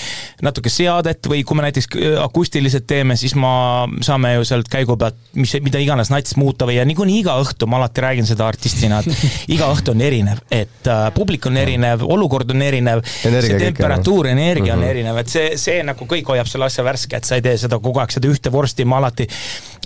natuke 0.43 0.73
seadet 0.73 1.27
või 1.31 1.43
kui 1.45 1.59
me 1.59 1.67
näiteks 1.67 1.91
äh, 1.97 2.17
akustiliselt 2.23 2.87
teeme, 2.87 3.17
siis 3.21 3.35
ma, 3.35 3.89
saame 4.05 4.35
ju 4.35 4.45
sealt 4.49 4.71
käigu 4.71 4.97
pealt, 5.01 5.19
mis, 5.35 5.57
mida 5.65 5.83
iganes 5.83 6.13
nats 6.15 6.37
muuta 6.41 6.69
või 6.69 6.79
ja 6.79 6.87
niikuinii 6.89 7.21
iga 7.25 7.37
õhtu, 7.43 7.67
ma 7.67 7.81
alati 7.83 8.05
räägin 8.05 8.27
seda 8.29 8.47
artistina, 8.47 9.01
et 9.03 9.27
iga 9.57 9.71
õhtu 9.75 9.95
on 9.95 10.01
erinev, 10.05 10.43
et 10.51 10.87
äh, 10.87 11.07
publik 11.15 11.47
on 11.51 11.57
erinev, 11.61 12.07
olukord 12.07 12.51
on 12.55 12.63
erinev, 12.63 13.05
see 13.05 13.59
temperatuur, 13.59 14.31
energia 14.31 14.75
on 14.75 14.85
Mhm. 14.85 14.91
erinev, 14.91 15.19
et 15.19 15.31
see, 15.31 15.57
see 15.61 15.83
nagu 15.87 16.07
kõik 16.09 16.29
hoiab 16.33 16.49
selle 16.51 16.69
asja 16.69 16.85
värske, 16.87 17.14
et 17.19 17.29
sa 17.29 17.39
ei 17.39 17.45
tee 17.45 17.57
seda 17.61 17.79
kogu 17.83 18.03
aeg, 18.03 18.15
seda 18.15 18.31
ühte 18.31 18.53
vorsti, 18.53 18.87
ma 18.89 19.01
alati 19.03 19.29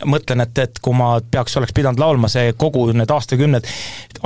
mõtlen, 0.09 0.45
et, 0.45 0.59
et 0.63 0.79
kui 0.83 0.95
ma 0.95 1.17
peaks, 1.31 1.57
oleks 1.59 1.75
pidanud 1.75 2.01
laulma 2.01 2.31
see 2.31 2.53
kogu 2.59 2.87
need 2.95 3.11
aastakümned 3.11 3.67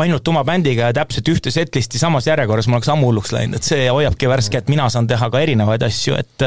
ainult 0.03 0.29
oma 0.29 0.45
bändiga 0.45 0.91
ja 0.91 0.97
täpselt 0.97 1.29
ühte 1.33 1.53
setlisti 1.55 2.01
samas 2.01 2.27
järjekorras, 2.29 2.69
ma 2.69 2.79
oleks 2.79 2.91
ammu 2.93 3.11
hulluks 3.11 3.33
läinud, 3.35 3.59
et 3.61 3.69
see 3.69 3.87
hoiabki 3.89 4.29
värske, 4.31 4.63
et 4.63 4.71
mina 4.73 4.89
saan 4.93 5.09
teha 5.11 5.29
ka 5.33 5.43
erinevaid 5.45 5.85
asju, 5.89 6.17
et 6.19 6.47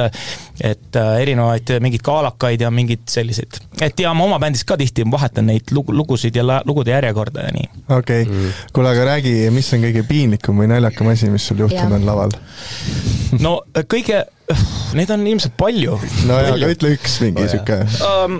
et 0.65 0.99
äh, 0.99 1.11
erinevaid 1.21 1.75
mingeid 1.83 2.03
kaalakaid 2.05 2.61
ja 2.61 2.71
mingeid 2.71 3.05
selliseid. 3.11 3.59
et 3.81 3.99
ja 3.99 4.13
ma 4.13 4.25
oma 4.27 4.39
bändis 4.39 4.63
ka 4.67 4.77
tihti 4.77 5.05
vahetan 5.11 5.49
neid 5.51 5.73
lugu, 5.75 5.93
lugusid 5.93 6.35
ja 6.35 6.45
la- 6.45 6.61
lugude 6.65 6.91
järjekorda 6.91 7.47
ja 7.47 7.55
nii. 7.55 7.69
okei 7.89 8.21
okay., 8.23 8.51
kuule 8.73 8.93
aga 8.93 9.09
räägi, 9.11 9.35
mis 9.51 9.73
on 9.73 9.83
kõige 9.85 10.05
piinlikum 10.07 10.61
või 10.63 10.69
naljakam 10.71 11.11
asi, 11.11 11.29
mis 11.33 11.47
sul 11.47 11.65
juhtunud 11.65 11.99
on 11.99 12.07
laval? 12.07 12.37
no 13.39 13.59
kõige, 13.91 14.23
neid 14.97 15.11
on 15.13 15.25
ilmselt 15.27 15.55
palju 15.57 15.99
no 16.29 16.39
ja, 16.39 16.53
aga 16.53 16.71
ütle 16.75 16.95
üks 16.97 17.19
mingi 17.23 17.47
sihuke. 17.51 17.81
um,. 18.05 18.39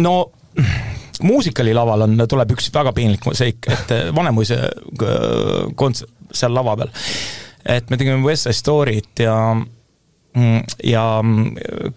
no 0.00 0.14
muusikali 1.22 1.74
laval 1.74 2.06
on, 2.06 2.16
tuleb 2.30 2.54
üks 2.54 2.70
väga 2.74 2.92
piinlik 2.96 3.26
seik, 3.36 3.66
et 3.72 3.92
Vanemuise 4.14 4.58
äh, 4.68 5.66
kontsert 5.78 6.14
seal 6.34 6.54
lava 6.54 6.76
peal. 6.76 6.92
et 7.64 7.90
me 7.90 7.98
tegime 8.00 8.24
West 8.24 8.46
Side 8.46 8.56
Story't 8.58 9.22
ja, 9.24 9.38
ja 10.84 11.04
mm, 11.22 11.94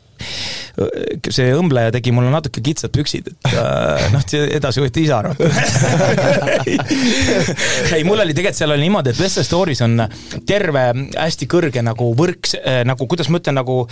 see 1.31 1.53
õmbleja 1.57 1.93
tegi 1.95 2.13
mulle 2.15 2.31
natuke 2.33 2.63
kitsad 2.65 2.93
püksid, 2.95 3.31
et 3.31 3.49
äh, 3.51 4.07
noh, 4.13 4.25
edasi 4.57 4.83
võite 4.83 5.03
ise 5.03 5.15
arvata. 5.15 5.49
ei, 7.95 8.03
mul 8.07 8.21
oli 8.21 8.35
tegelikult 8.35 8.59
seal 8.59 8.75
oli 8.75 8.85
niimoodi, 8.87 9.13
et 9.13 9.21
West 9.21 9.41
Story's 9.47 9.83
on 9.85 10.05
terve 10.47 10.85
hästi 11.15 11.49
kõrge 11.51 11.83
nagu 11.85 12.11
võrk, 12.17 12.53
nagu 12.87 13.09
kuidas 13.09 13.31
ma 13.31 13.41
ütlen, 13.41 13.59
nagu 13.61 13.83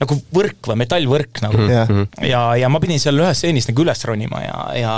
nagu 0.00 0.16
võrk 0.32 0.68
või 0.70 0.78
metallvõrk 0.80 1.42
nagu 1.44 1.66
Jah. 1.68 1.90
ja, 2.24 2.40
ja 2.56 2.68
ma 2.72 2.80
pidin 2.80 3.00
seal 3.02 3.18
ühes 3.20 3.36
stseenis 3.42 3.66
nagu 3.68 3.82
üles 3.84 4.00
ronima 4.08 4.40
ja, 4.40 4.58
ja 4.78 4.92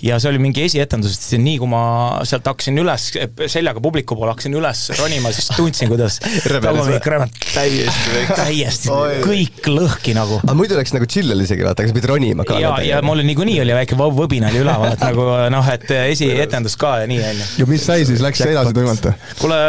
ja 0.00 0.16
see 0.22 0.30
oli 0.32 0.40
mingi 0.40 0.64
esietendus, 0.64 1.18
et 1.18 1.42
nii 1.42 1.58
kui 1.60 1.68
ma 1.68 1.82
sealt 2.28 2.46
hakkasin 2.48 2.80
üles, 2.80 3.10
seljaga 3.52 3.82
publiku 3.84 4.16
poole 4.16 4.32
hakkasin 4.32 4.56
üles 4.56 4.84
ronima, 4.96 5.32
siis 5.36 5.50
tundsin, 5.52 5.90
kuidas 5.92 6.16
täiesti, 7.52 8.22
täiesti 8.32 8.92
Oi. 8.92 9.18
kõik 9.26 9.68
lõhki 9.68 10.14
nagu 10.16 10.40
aga 10.40 10.56
muidu 10.56 10.78
oleks 10.78 10.94
nagu 10.96 11.08
chill 11.12 11.34
oli 11.36 11.44
isegi 11.44 11.66
vaata, 11.66 11.84
sa 11.88 11.96
pidid 11.96 12.08
ronima 12.14 12.46
ka. 12.48 12.56
ja, 12.62 12.72
ja 12.86 13.02
mul 13.04 13.20
niikuinii 13.26 13.58
oli 13.66 13.76
väike 13.82 13.98
võ- 14.00 14.10
võbin 14.16 14.48
oli 14.48 14.62
üleval, 14.64 14.96
et 14.96 15.04
nagu 15.04 15.28
noh, 15.52 15.70
et 15.76 15.84
esietendus 15.98 16.78
ka 16.80 16.94
ja 17.02 17.10
nii 17.10 17.20
onju. 17.34 17.50
ja 17.60 17.68
mis 17.68 17.84
sai 17.84 18.08
siis, 18.08 18.24
läks 18.24 18.40
edasi 18.48 18.72
tuimalt 18.76 19.10
või? 19.10 19.14
kuule, 19.42 19.60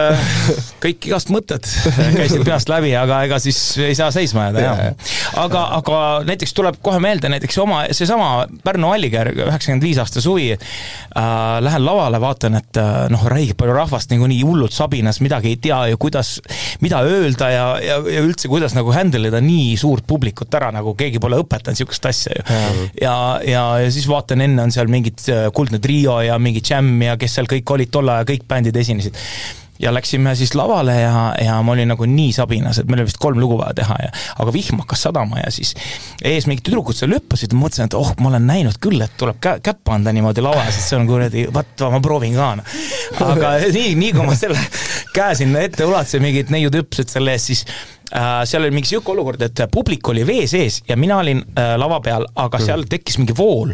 kõik 0.88 1.12
igast 1.12 1.36
mõtted 1.36 1.68
käisid 2.16 2.48
peast 2.48 2.72
läbi, 2.72 2.96
aga 2.96 3.24
ega 3.28 3.44
siis 3.44 3.60
ei 3.84 3.96
saa 3.98 4.08
seisma 4.16 4.48
jääda 4.48 4.53
jah. 4.62 4.82
aga, 5.42 5.64
aga 5.80 6.00
näiteks 6.28 6.54
tuleb 6.54 6.80
kohe 6.86 7.00
meelde 7.04 7.32
näiteks 7.32 7.58
oma, 7.64 7.84
seesama 7.96 8.46
Pärnu 8.64 8.92
Allikerg, 8.94 9.38
üheksakümmend 9.48 9.86
viis 9.86 10.02
aasta 10.02 10.22
suvi 10.24 10.52
äh,. 10.54 11.32
Lähen 11.64 11.86
lavale, 11.86 12.20
vaatan, 12.22 12.58
et 12.58 12.78
äh, 12.80 13.06
noh, 13.14 13.24
räigelt 13.30 13.58
palju 13.60 13.76
rahvast 13.76 14.12
niikuinii 14.12 14.42
hullult 14.46 14.74
sabinas, 14.76 15.20
midagi 15.24 15.54
ei 15.54 15.60
tea 15.62 15.80
ju, 15.92 16.00
kuidas, 16.02 16.36
mida 16.84 17.02
öelda 17.08 17.50
ja, 17.54 17.66
ja, 17.84 17.98
ja 18.16 18.24
üldse, 18.26 18.50
kuidas 18.52 18.76
nagu 18.78 18.94
handle 18.96 19.30
ida 19.30 19.42
nii 19.44 19.74
suurt 19.80 20.08
publikut 20.10 20.54
ära, 20.58 20.72
nagu 20.76 20.96
keegi 21.00 21.22
pole 21.24 21.40
õpetanud 21.44 21.80
sihukest 21.80 22.10
asja 22.10 22.38
ju. 22.38 22.46
ja, 23.02 23.16
ja, 23.48 23.66
ja 23.84 23.92
siis 23.94 24.08
vaatan, 24.10 24.44
enne 24.46 24.68
on 24.68 24.74
seal 24.76 24.92
mingid 24.92 25.26
äh, 25.32 25.48
Kuldne 25.56 25.82
Trio 25.84 26.20
ja 26.26 26.40
mingi 26.42 26.64
Jam 26.66 26.96
ja 27.06 27.18
kes 27.20 27.40
seal 27.40 27.50
kõik 27.50 27.76
olid 27.78 27.94
tol 27.94 28.10
ajal, 28.10 28.30
kõik 28.34 28.48
bändid 28.50 28.78
esinesid 28.84 29.18
ja 29.80 29.94
läksime 29.94 30.36
siis 30.36 30.56
lavale 30.56 30.96
ja, 31.02 31.36
ja 31.42 31.62
ma 31.66 31.72
olin 31.74 31.90
nagu 31.94 32.06
nii 32.06 32.34
sabinas, 32.34 32.80
et 32.80 32.90
meil 32.90 33.02
oli 33.02 33.10
vist 33.10 33.20
kolm 33.22 33.40
lugu 33.42 33.58
vaja 33.58 33.74
teha 33.82 33.96
ja 34.04 34.12
aga 34.40 34.54
vihm 34.54 34.82
hakkas 34.84 35.06
sadama 35.08 35.42
ja 35.42 35.52
siis 35.52 35.74
ees 36.24 36.48
mingid 36.50 36.66
tüdrukud 36.68 36.98
seal 36.98 37.16
hüppasid 37.16 37.56
ja 37.56 37.60
mõtlesin, 37.60 37.90
et 37.90 37.98
oh, 37.98 38.14
ma 38.22 38.30
olen 38.30 38.46
näinud 38.50 38.78
küll, 38.84 39.02
et 39.04 39.16
tuleb 39.20 39.40
kä 39.44 39.58
käppa 39.66 39.98
anda 39.98 40.14
niimoodi 40.14 40.44
lavas, 40.46 40.78
et 40.78 40.86
see 40.86 41.00
on 41.00 41.10
kuradi, 41.10 41.48
vaat 41.54 41.86
ma 41.94 42.02
proovin 42.04 42.38
ka. 42.38 42.52
aga 43.26 43.56
nii, 43.74 43.96
nii 44.00 44.14
kui 44.14 44.28
ma 44.28 44.38
selle 44.38 44.62
käe 45.16 45.34
sinna 45.42 45.66
ette 45.66 45.88
ulatasin, 45.90 46.24
mingid 46.24 46.54
neiud 46.54 46.78
hüppasid 46.78 47.10
selle 47.16 47.34
ees, 47.34 47.50
siis 47.50 47.66
äh, 48.14 48.44
seal 48.50 48.64
oli 48.64 48.78
mingi 48.78 48.94
sihuke 48.94 49.14
olukord, 49.16 49.42
et 49.42 49.66
publik 49.74 50.14
oli 50.14 50.28
vee 50.28 50.46
sees 50.48 50.84
ja 50.88 51.00
mina 51.00 51.18
olin 51.24 51.44
äh, 51.58 51.74
lava 51.82 52.00
peal, 52.06 52.30
aga 52.46 52.62
seal 52.62 52.86
tekkis 52.90 53.20
mingi 53.22 53.38
vool 53.38 53.74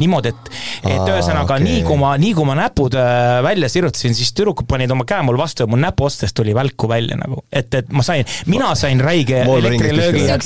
niimoodi, 0.00 0.32
et, 0.32 0.50
et 0.84 0.96
Aa, 0.96 1.08
ühesõnaga 1.14 1.56
okei. 1.56 1.66
nii 1.66 1.82
kui 1.86 1.98
ma, 2.00 2.14
nii 2.20 2.34
kui 2.36 2.48
ma 2.48 2.56
näpud 2.58 2.96
äh, 2.98 3.40
välja 3.46 3.70
sirutasin, 3.72 4.16
siis 4.16 4.32
tüdrukud 4.36 4.68
panid 4.70 4.92
oma 4.94 5.06
käe 5.08 5.22
mul 5.26 5.38
vastu 5.40 5.64
ja 5.64 5.70
mul 5.70 5.82
näpuostest 5.82 6.36
tuli 6.36 6.54
välku 6.56 6.88
välja 6.90 7.18
nagu, 7.20 7.44
et, 7.52 7.72
et 7.74 7.90
ma 7.94 8.04
sain, 8.06 8.26
mina 8.50 8.72
sain 8.78 9.00
räige 9.04 9.42
elektrilöögi 9.44 10.26
ja 10.26 10.38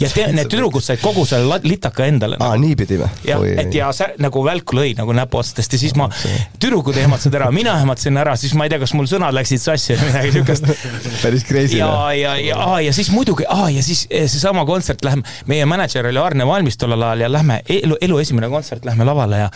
ja 0.00 0.10
te, 0.12 0.26
need 0.34 0.50
tüdrukud 0.52 0.84
said 0.84 1.02
kogu 1.02 1.26
selle 1.28 1.60
litaka 1.66 2.06
endale 2.06 2.38
aa, 2.38 2.54
nagu. 2.54 2.62
niipidi 2.66 3.00
või? 3.00 3.10
jah, 3.26 3.44
et 3.62 3.74
ja 3.74 3.90
see 3.96 4.08
nagu 4.22 4.42
välku 4.46 4.78
lõi 4.78 4.94
nagu 4.98 5.14
näpuostest 5.16 5.76
ja 5.76 5.80
siis 5.80 5.96
ma, 5.98 6.08
tüdrukud 6.62 6.96
ehmatasid 7.00 7.34
ära, 7.38 7.50
mina 7.54 7.76
ehmatasin 7.80 8.20
ära, 8.20 8.36
siis 8.40 8.54
ma 8.58 8.66
ei 8.66 8.72
tea, 8.72 8.80
kas 8.82 8.94
mul 8.96 9.08
sõnad 9.10 9.34
läksid 9.36 9.62
sassi 9.62 9.96
või 9.96 10.10
midagi 10.10 10.34
siukest 10.36 10.70
päris 11.24 11.46
crazy 11.48 11.80
ja 11.80 11.90
noh., 11.90 12.08
ja, 12.16 12.36
ja, 12.40 12.58
ja 12.86 12.94
siis 12.96 13.10
muidugi, 13.14 13.46
ja 13.48 13.82
siis 13.84 14.06
eh, 14.10 14.26
seesama 14.30 14.66
kontsert 14.68 15.04
läheme, 15.06 15.26
meie 15.50 15.66
mänedžer 15.68 16.08
oli 16.10 16.20
Arne 16.22 16.46
Valmis 16.48 16.78
tollel 16.80 17.02
ajal 17.02 17.26
ja 17.26 17.32
lähme 17.32 17.60
elu, 17.72 17.98
elu 18.08 18.20
esimene 18.22 18.35
kontsert, 18.42 18.84
lähme 18.84 19.04
lavale 19.04 19.38
ja 19.38 19.50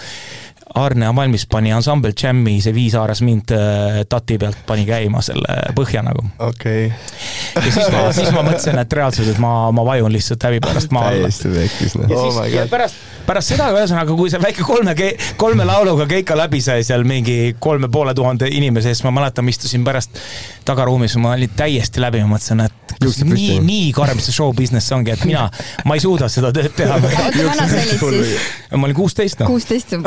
Arne 0.75 1.17
Valmis 1.17 1.47
pani 1.51 1.73
ansambel 1.75 2.13
Jammi, 2.23 2.61
see 2.63 2.75
Viis 2.75 2.95
haaras 2.95 3.23
mind 3.27 3.51
äh, 3.55 4.01
tati 4.09 4.37
pealt 4.39 4.61
pani 4.67 4.85
käima 4.87 5.23
selle 5.25 5.57
põhja 5.75 6.03
nagu. 6.07 6.23
okei 6.39 6.87
okay.. 6.87 7.65
ja 7.67 7.73
siis 7.73 7.89
ma, 7.91 8.05
siis 8.15 8.31
ma 8.31 8.45
mõtlesin, 8.47 8.79
et 8.79 8.93
reaalselt, 9.01 9.33
et 9.33 9.41
ma, 9.43 9.55
ma 9.75 9.85
vajun 9.87 10.13
lihtsalt 10.15 10.47
häbi 10.47 10.61
pärast 10.63 10.95
maa 10.95 11.09
alla. 11.11 11.27
täiesti 11.27 11.51
pekkis 11.57 11.97
noh. 11.99 12.07
ja 12.07 12.21
Oh 12.21 12.29
siis 12.29 12.39
my 12.39 12.47
ja 12.55 12.63
God. 12.63 12.71
pärast, 12.77 13.03
pärast 13.27 13.55
seda 13.55 13.67
ühesõnaga, 13.75 14.15
kui 14.19 14.31
see 14.31 14.43
väike 14.43 14.67
kolme, 14.67 14.95
kolme 15.41 15.67
lauluga 15.67 16.07
keika 16.11 16.39
läbi 16.39 16.63
sai 16.63 16.87
seal 16.87 17.03
mingi 17.09 17.57
kolme 17.59 17.91
poole 17.91 18.15
tuhande 18.15 18.49
inimese 18.55 18.95
ees, 18.95 19.03
ma 19.07 19.15
mäletan, 19.15 19.47
ma 19.47 19.55
istusin 19.55 19.87
pärast 19.87 20.23
tagaruumis, 20.71 21.17
ma 21.19 21.35
olin 21.35 21.51
täiesti 21.57 22.03
läbi, 22.03 22.23
ma 22.23 22.37
mõtlesin, 22.37 22.63
et 22.69 22.95
kas 22.95 23.21
püsti, 23.23 23.27
nii, 23.33 23.59
nii 23.67 23.91
karm 23.97 24.23
see 24.23 24.35
show 24.35 24.55
business 24.57 24.93
ongi, 24.95 25.15
et 25.15 25.27
mina, 25.27 25.49
ma 25.89 25.99
ei 25.99 26.03
suuda 26.05 26.31
seda 26.31 26.53
tööd 26.55 26.75
teha. 26.79 26.99
oota, 27.01 27.45
vana 27.49 27.67
sa 27.67 27.83
olid 27.83 28.25
siis? 28.31 28.49
ma 28.77 28.87
olin 28.87 28.99
kuusteist 28.99 29.43
noh. 29.43 29.51
kuusteist 29.51 29.97
ja 29.97 30.03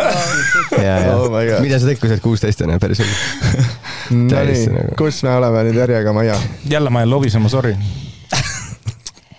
Oh 1.14 1.30
my 1.32 1.46
God. 1.50 1.62
mida 1.62 1.80
sa 1.80 1.90
tegid, 1.90 2.00
kui 2.02 2.10
sa 2.10 2.18
olid 2.18 2.24
kuusteist 2.24 2.62
onju, 2.62 2.80
päris 2.80 3.02
hull. 3.04 3.14
Nonii 4.30 4.66
nagu., 4.74 4.96
kus 5.00 5.24
me 5.26 5.36
oleme 5.36 5.64
nüüd 5.70 5.80
järjega, 5.84 6.14
Maia? 6.14 6.38
jälle 6.70 6.90
ma 6.94 7.02
jään 7.04 7.10
lobisema, 7.10 7.50
sorry. 7.50 7.76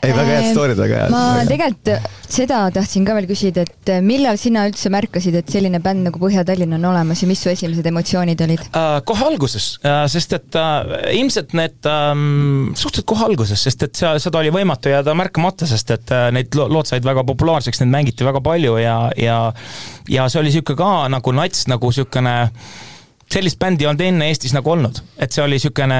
ei, 0.05 0.15
väga 0.17 0.37
head 0.39 0.51
story'd, 0.53 0.79
väga 0.81 1.01
head. 1.05 1.15
ma 1.15 1.25
tegelikult 1.49 1.91
seda 2.35 2.61
tahtsin 2.75 3.05
ka 3.07 3.15
veel 3.17 3.29
küsida, 3.31 3.65
et 3.65 3.93
millal 4.05 4.39
sina 4.41 4.65
üldse 4.69 4.91
märkasid, 4.93 5.37
et 5.39 5.51
selline 5.53 5.81
bänd 5.85 6.09
nagu 6.09 6.21
Põhja-Tallinn 6.23 6.77
on 6.79 6.87
olemas 6.91 7.23
ja 7.23 7.29
mis 7.31 7.43
su 7.45 7.51
esimesed 7.53 7.87
emotsioonid 7.91 8.41
olid? 8.47 8.65
Äh, 8.71 8.97
kohe 9.07 9.27
alguses, 9.29 9.69
sest 10.13 10.37
et 10.39 10.59
äh, 10.59 10.95
ilmselt 11.21 11.55
need 11.59 11.91
ähm, 11.91 12.73
suhteliselt 12.75 13.09
kohe 13.13 13.29
alguses, 13.29 13.63
sest 13.69 13.87
et 13.87 14.01
see, 14.01 14.15
seda 14.25 14.43
oli 14.43 14.53
võimatu 14.55 14.93
jääda 14.93 15.15
märkamata, 15.19 15.69
sest 15.71 15.95
et 15.95 16.15
äh, 16.15 16.31
need 16.35 16.57
lo- 16.59 16.71
lood 16.73 16.91
said 16.91 17.07
väga 17.07 17.27
populaarseks, 17.29 17.83
neid 17.83 17.95
mängiti 17.95 18.27
väga 18.27 18.43
palju 18.45 18.79
ja, 18.83 18.99
ja 19.21 19.39
ja 20.09 20.27
see 20.29 20.41
oli 20.41 20.51
niisugune 20.53 20.79
ka 20.79 20.91
nagu 21.13 21.33
nats, 21.37 21.67
nagu 21.71 21.93
niisugune 21.93 22.35
sellist 23.35 23.59
bändi 23.61 23.85
ei 23.85 23.91
olnud 23.91 24.05
enne 24.05 24.29
Eestis 24.31 24.55
nagu 24.55 24.71
olnud, 24.75 25.01
et 25.21 25.35
see 25.35 25.43
oli 25.45 25.59
niisugune 25.59 25.97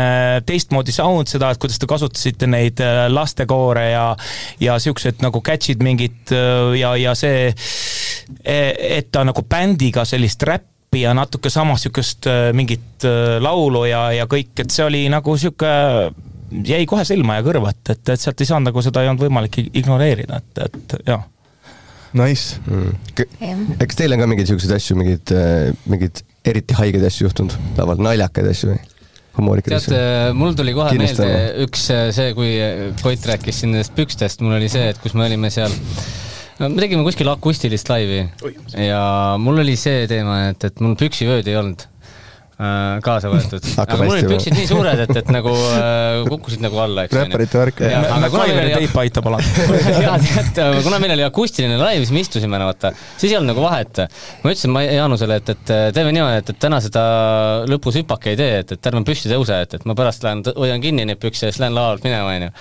teistmoodi 0.47 0.95
sound, 0.95 1.31
seda, 1.31 1.51
et 1.51 1.61
kuidas 1.63 1.81
te 1.81 1.89
kasutasite 1.91 2.49
neid 2.51 2.83
äh, 2.85 3.07
lastekoore 3.13 3.89
ja 3.91 4.05
ja 4.63 4.77
siuksed 4.83 5.25
nagu 5.25 5.43
catch'id 5.45 5.83
mingid 5.85 6.35
äh, 6.35 6.77
ja, 6.81 6.95
ja 7.01 7.17
see 7.19 7.51
et 8.45 9.11
ta 9.13 9.25
nagu 9.27 9.45
bändiga 9.51 10.07
sellist 10.09 10.43
räppi 10.47 11.03
ja 11.03 11.15
natuke 11.17 11.51
samas 11.53 11.83
niisugust 11.83 12.29
äh, 12.31 12.49
mingit 12.57 13.07
laulu 13.45 13.85
ja, 13.91 14.07
ja 14.15 14.29
kõik, 14.31 14.55
et 14.63 14.75
see 14.75 14.87
oli 14.87 15.05
nagu 15.13 15.35
niisugune, 15.35 16.13
jäi 16.65 16.85
kohe 16.89 17.07
silma 17.09 17.41
ja 17.41 17.47
kõrva, 17.47 17.75
et, 17.75 17.97
et, 17.97 18.15
et 18.15 18.21
sealt 18.21 18.41
ei 18.41 18.51
saanud 18.51 18.71
nagu 18.71 18.85
seda 18.85 19.03
ei 19.03 19.11
olnud 19.11 19.27
võimalik 19.27 19.59
ignoreerida, 19.67 20.39
et, 20.39 20.67
et 20.69 20.99
jah. 21.09 21.25
Nice. 22.15 22.61
Mm.. 22.71 23.75
eks 23.83 23.99
teil 23.99 24.15
on 24.15 24.23
ka 24.23 24.29
mingeid 24.31 24.53
siukseid 24.53 24.77
asju, 24.77 24.95
mingeid, 25.01 25.33
mingeid 25.91 26.23
eriti 26.45 26.77
haigeid 26.79 27.07
asju 27.09 27.29
juhtunud, 27.29 27.55
laval 27.79 28.03
naljakaid 28.05 28.51
asju 28.51 28.75
või? 28.75 28.83
tead, 29.67 30.35
mul 30.39 30.53
tuli 30.55 30.75
kohe 30.77 30.93
Kindlasti 30.95 31.25
meelde 31.25 31.65
üks 31.65 31.89
see, 32.15 32.29
kui 32.37 32.53
Koit 33.01 33.25
rääkis 33.27 33.63
siin 33.63 33.75
nendest 33.75 33.95
pükstest, 33.97 34.45
mul 34.47 34.61
oli 34.61 34.69
see, 34.71 34.93
et 34.93 35.01
kus 35.03 35.17
me 35.19 35.27
olime 35.27 35.51
seal 35.51 35.75
no 36.61 36.71
me 36.71 36.85
tegime 36.85 37.03
kuskil 37.07 37.31
akustilist 37.33 37.91
laivi. 37.91 38.21
Ja 38.79 39.35
mul 39.43 39.59
oli 39.65 39.75
see 39.81 40.07
teema, 40.11 40.45
et, 40.53 40.69
et 40.69 40.85
mul 40.85 40.95
püksivööd 41.01 41.51
ei 41.51 41.59
olnud. 41.59 41.83
Äh, 41.83 41.94
kaasa 42.55 43.31
võetud. 43.33 43.65
aga 43.83 43.97
mul 43.99 44.13
olid 44.15 44.29
püksid 44.31 44.55
nii 44.55 44.67
suured, 44.69 45.01
et, 45.05 45.11
et 45.19 45.31
nagu 45.35 45.51
äh, 45.51 46.21
kukkusid 46.29 46.63
nagu 46.63 46.79
alla, 46.85 47.05
eks. 47.09 47.17
räpparite 47.19 47.59
värk. 47.59 47.81
aga 47.83 48.31
kuna 48.31 48.47
meil 48.47 48.61
oli 48.61 48.85
teip 48.85 48.99
aitab 49.03 49.29
alati. 49.31 49.65
jaa, 50.05 50.19
tead, 50.23 50.61
kuna 50.87 51.01
meil 51.03 51.17
oli 51.17 51.25
akustiline 51.27 51.79
laiv, 51.81 52.05
siis 52.05 52.15
me 52.15 52.23
istusime, 52.23 52.61
no 52.63 52.69
vaata, 52.71 52.93
siis 53.17 53.33
ei 53.33 53.39
olnud 53.41 53.51
nagu 53.51 53.65
vahet. 53.65 54.05
ma 54.45 54.55
ütlesin 54.55 54.79
Jaanusele, 54.85 55.41
et, 55.43 55.51
et 55.55 55.73
teeme 55.97 56.13
niimoodi, 56.15 56.45
et, 56.45 56.53
et 56.55 56.61
täna 56.63 56.79
seda 56.85 57.03
lõpus 57.71 57.99
hüpake 57.99 58.35
ei 58.35 58.39
tee, 58.39 58.61
et, 58.63 58.77
et 58.77 58.91
ärme 58.91 59.03
püsti 59.09 59.33
tõuse, 59.33 59.59
et, 59.67 59.75
et 59.81 59.89
ma 59.91 59.99
pärast 59.99 60.23
lähen, 60.27 60.45
hoian 60.55 60.85
kinni 60.85 61.09
neid 61.09 61.19
pükse 61.23 61.49
ja 61.49 61.55
siis 61.55 61.63
lähen 61.65 61.75
lavalt 61.75 62.07
minema, 62.07 62.37
onju. 62.37 62.53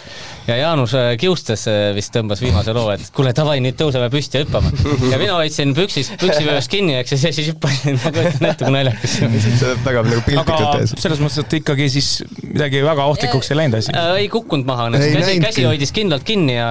ja 0.50 0.58
Jaanus 0.58 0.98
äh, 0.98 1.12
kiustas 1.22 1.68
vist 1.94 2.16
tõmbas 2.18 2.42
viimase 2.42 2.74
loo, 2.74 2.90
et 2.96 3.14
kuule, 3.14 3.36
davai, 3.38 3.60
nüüd 3.62 3.78
tõuseme 3.78 4.10
püsti 4.14 4.42
ja 4.42 4.48
hüppame. 4.48 4.74
ja 5.12 5.22
mina 5.22 5.38
hoidsin 5.38 5.78
püksis, 5.78 6.10
püksivööst 6.18 6.74
kinni, 6.74 6.98
eks, 7.04 7.14
ja 7.14 7.30
siis 7.30 7.54
hüppasin, 7.54 8.02
ma 8.02 8.16
kujutan 8.16 8.50
ette, 8.50 8.66
kui 8.66 8.74
naljakas 8.74 9.18
see 9.20 9.30
oli 9.30 9.83
väga 9.86 10.04
nagu 10.08 10.24
piltlikult 10.26 10.80
ees. 10.82 10.94
selles 11.00 11.22
mõttes, 11.22 11.40
et 11.44 11.56
ikkagi 11.60 11.88
siis 11.92 12.10
midagi 12.44 12.82
väga 12.86 13.06
ohtlikuks 13.12 13.52
ei 13.52 13.60
läinud 13.60 13.80
asi. 13.80 13.94
Ei 14.20 14.30
kukkunud 14.32 14.68
maha 14.68 14.88
õnneks, 14.90 15.06
käsi, 15.18 15.36
käsi 15.44 15.66
hoidis 15.68 15.94
kindlalt 15.96 16.26
kinni 16.28 16.56
ja 16.58 16.70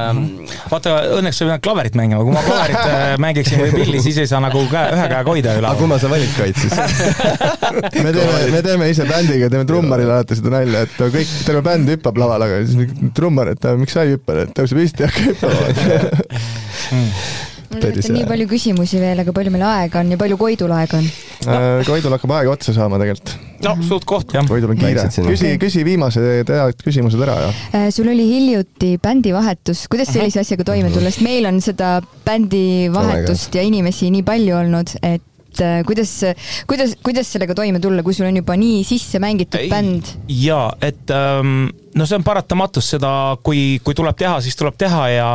vaata, 0.71 0.97
õnneks 1.19 1.39
sa 1.39 1.45
ei 1.45 1.51
pidanud 1.51 1.65
klaverit 1.67 1.99
mängima, 1.99 2.23
kui 2.27 2.35
ma 2.35 2.45
klaverit 2.47 2.81
äh, 2.81 3.15
mängiksin 3.23 3.63
või 3.63 3.73
pilli, 3.77 4.03
siis 4.05 4.23
ei 4.23 4.31
saa 4.31 4.43
nagu 4.45 4.65
käe, 4.73 4.93
ühe 4.97 5.07
käega 5.13 5.37
hoida 5.37 5.57
üle. 5.61 5.71
aga 5.71 5.81
kumma 5.81 6.01
sa 6.03 6.11
valid, 6.13 6.33
Kait, 6.37 6.57
siis 6.59 6.75
me 8.07 8.11
teeme, 8.15 8.43
me 8.57 8.65
teeme 8.65 8.91
ise 8.93 9.07
bändiga, 9.09 9.53
teeme 9.53 9.69
trummarile 9.69 10.19
alati 10.19 10.39
seda 10.39 10.57
nalja, 10.57 10.85
et 10.89 10.99
kõik, 10.99 11.39
terve 11.47 11.63
bänd 11.67 11.95
hüppab 11.97 12.21
laval, 12.23 12.49
aga 12.49 12.63
siis 12.67 12.93
trummar, 13.17 13.53
et 13.55 13.71
miks 13.81 13.97
sa 13.97 14.07
ei 14.07 14.17
hüppa, 14.17 14.43
et 14.47 14.55
tõuse 14.57 14.79
püsti 14.79 15.07
ja 15.07 15.13
hakka 15.13 15.23
hüppama 15.31 15.61
mul 17.73 17.87
on 17.89 18.17
nii 18.17 18.27
palju 18.29 18.49
küsimusi 18.51 19.01
veel, 19.03 19.23
aga 19.23 19.35
palju 19.37 19.55
meil 19.55 19.65
aega 19.69 20.03
on 20.03 20.13
ja 20.13 20.21
palju 20.21 20.39
Koidul 20.41 20.75
aega 20.77 21.01
on 21.01 21.09
no.? 21.09 21.57
Äh, 21.57 21.83
Koidul 21.89 22.17
hakkab 22.17 22.37
aega 22.39 22.55
otsa 22.55 22.75
saama 22.77 23.01
tegelikult. 23.03 23.35
no 23.65 23.75
suht 23.87 24.07
koht 24.09 24.37
jah. 24.37 24.47
Koidul 24.49 24.75
on 24.75 24.81
kiire. 24.81 25.09
küsi, 25.09 25.57
küsi 25.63 25.85
viimased 25.89 26.29
head 26.53 26.85
küsimused 26.85 27.25
ära 27.25 27.39
ja. 27.47 27.51
Äh, 27.79 27.89
sul 27.95 28.11
oli 28.13 28.29
hiljuti 28.29 28.95
bändivahetus, 29.03 29.87
kuidas 29.93 30.13
sellise 30.15 30.43
asjaga 30.45 30.69
toime 30.73 30.93
tulla, 30.95 31.13
sest 31.13 31.27
meil 31.27 31.49
on 31.51 31.61
seda 31.65 31.99
bändivahetust 32.27 33.53
oh 33.53 33.61
ja 33.61 33.67
inimesi 33.69 34.13
nii 34.15 34.25
palju 34.27 34.57
olnud, 34.63 34.97
et 35.03 35.29
et 35.53 35.87
kuidas, 35.87 36.11
kuidas, 36.65 36.95
kuidas 37.05 37.29
sellega 37.29 37.55
toime 37.57 37.81
tulla, 37.83 38.03
kui 38.03 38.15
sul 38.17 38.25
on 38.25 38.39
juba 38.41 38.57
nii 38.57 38.83
sisse 38.89 39.21
mängitud 39.23 39.69
bänd? 39.69 40.15
jaa, 40.33 40.71
et 40.81 41.13
ähm, 41.13 41.67
no 41.95 42.07
see 42.09 42.19
on 42.19 42.25
paratamatus, 42.27 42.93
seda 42.95 43.13
kui, 43.45 43.81
kui 43.85 43.97
tuleb 43.97 44.17
teha, 44.19 44.41
siis 44.45 44.59
tuleb 44.59 44.77
teha 44.81 45.09
ja 45.13 45.29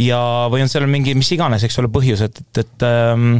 ja, 0.00 0.18
või 0.50 0.64
on 0.64 0.70
seal 0.70 0.86
mingi 0.90 1.14
mis 1.14 1.28
iganes, 1.34 1.62
eks 1.66 1.78
ole, 1.78 1.88
põhjused, 1.92 2.40
et, 2.40 2.60
et 2.64 2.84
ähm, 2.86 3.36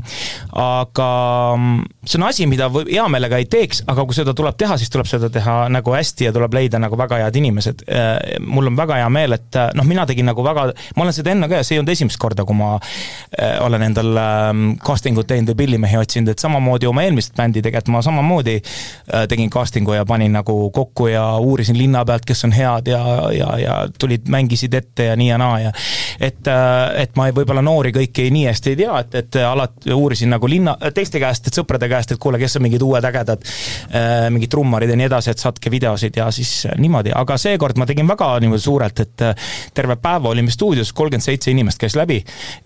aga 0.60 1.08
mm, 1.56 1.80
see 2.06 2.18
on 2.20 2.26
asi, 2.28 2.46
mida 2.50 2.68
hea 2.76 3.06
meelega 3.10 3.40
ei 3.42 3.48
teeks, 3.50 3.82
aga 3.90 4.04
kui 4.06 4.16
seda 4.16 4.34
tuleb 4.36 4.56
teha, 4.60 4.76
siis 4.78 4.92
tuleb 4.92 5.08
seda 5.10 5.30
teha 5.34 5.56
nagu 5.72 5.94
hästi 5.94 6.28
ja 6.28 6.34
tuleb 6.34 6.54
leida 6.54 6.78
nagu 6.82 6.98
väga 6.98 7.18
head 7.24 7.40
inimesed 7.40 7.84
äh,. 7.88 8.38
mul 8.44 8.70
on 8.70 8.78
väga 8.78 9.00
hea 9.00 9.08
meel, 9.12 9.34
et 9.38 9.58
äh, 9.58 9.72
noh, 9.74 9.86
mina 9.88 10.06
tegin 10.06 10.28
nagu 10.30 10.44
väga, 10.46 10.68
ma 10.96 11.06
olen 11.06 11.16
seda 11.16 11.34
enne 11.34 11.48
ka 11.50 11.60
ja 11.60 11.66
see 11.66 11.78
ei 11.78 11.82
olnud 11.82 11.94
esimest 11.94 12.20
korda, 12.22 12.46
kui 12.46 12.58
ma 12.58 12.76
äh, 12.78 13.58
olen 13.64 13.88
endal 13.88 14.14
äh, 14.20 14.52
casting 14.84 15.18
ut 15.18 15.28
teinud 15.30 15.50
või 15.52 15.64
pillimehi 15.64 15.98
otsinud, 16.00 16.30
et 16.34 16.44
samamoodi 16.44 16.90
oma 16.90 17.06
eelmist 17.06 17.34
bändi 17.36 17.64
tegelikult 17.64 17.94
ma 17.96 18.04
samamoodi 18.04 18.56
äh, 18.60 19.26
tegin 19.30 19.50
casting'u 19.50 19.98
ja 19.98 20.06
panin 20.06 20.34
nagu 20.38 20.70
kokku 20.74 21.10
ja 21.10 21.26
uurisin 21.42 21.78
linna 21.78 22.04
pealt, 22.06 22.26
kes 22.28 22.43
on 22.44 22.54
head 22.54 22.90
ja, 22.92 23.02
ja, 23.34 23.50
ja 23.58 23.76
tulid, 23.98 24.28
mängisid 24.32 24.74
ette 24.74 25.10
ja 25.10 25.16
nii 25.18 25.30
ja 25.32 25.38
naa 25.40 25.60
ja 25.66 25.72
et, 26.20 26.46
äh, 26.46 27.02
et 27.04 27.16
ma 27.18 27.28
võib-olla 27.34 27.62
noori 27.64 27.92
kõiki 27.94 28.28
nii 28.34 28.46
hästi 28.48 28.72
ei 28.72 28.78
tea, 28.78 28.98
et, 29.02 29.16
et 29.20 29.38
alati 29.44 29.94
uurisin 29.94 30.32
nagu 30.34 30.48
linna, 30.50 30.76
teiste 30.94 31.20
käest, 31.22 31.48
et 31.48 31.58
sõprade 31.58 31.88
käest, 31.90 32.14
et 32.14 32.22
kuule, 32.22 32.38
kes 32.40 32.58
on 32.58 32.66
mingid 32.66 32.82
uued 32.84 33.08
ägedad 33.08 33.44
äh, 33.44 34.28
mingid 34.34 34.52
trummarid 34.52 34.92
ja 34.92 34.98
nii 34.98 35.08
edasi, 35.08 35.32
et 35.34 35.42
saatke 35.42 35.72
videosid 35.72 36.16
ja 36.20 36.28
siis 36.34 36.52
niimoodi, 36.80 37.14
aga 37.16 37.38
seekord 37.40 37.80
ma 37.80 37.88
tegin 37.88 38.08
väga 38.08 38.30
niimoodi 38.44 38.64
suurelt, 38.64 39.04
et 39.04 39.26
äh, 39.26 39.50
terve 39.74 39.98
päeva 40.02 40.32
olime 40.32 40.52
stuudios, 40.54 40.92
kolmkümmend 40.92 41.24
seitse 41.24 41.52
inimest 41.52 41.80
käis 41.82 41.96
läbi 41.98 42.20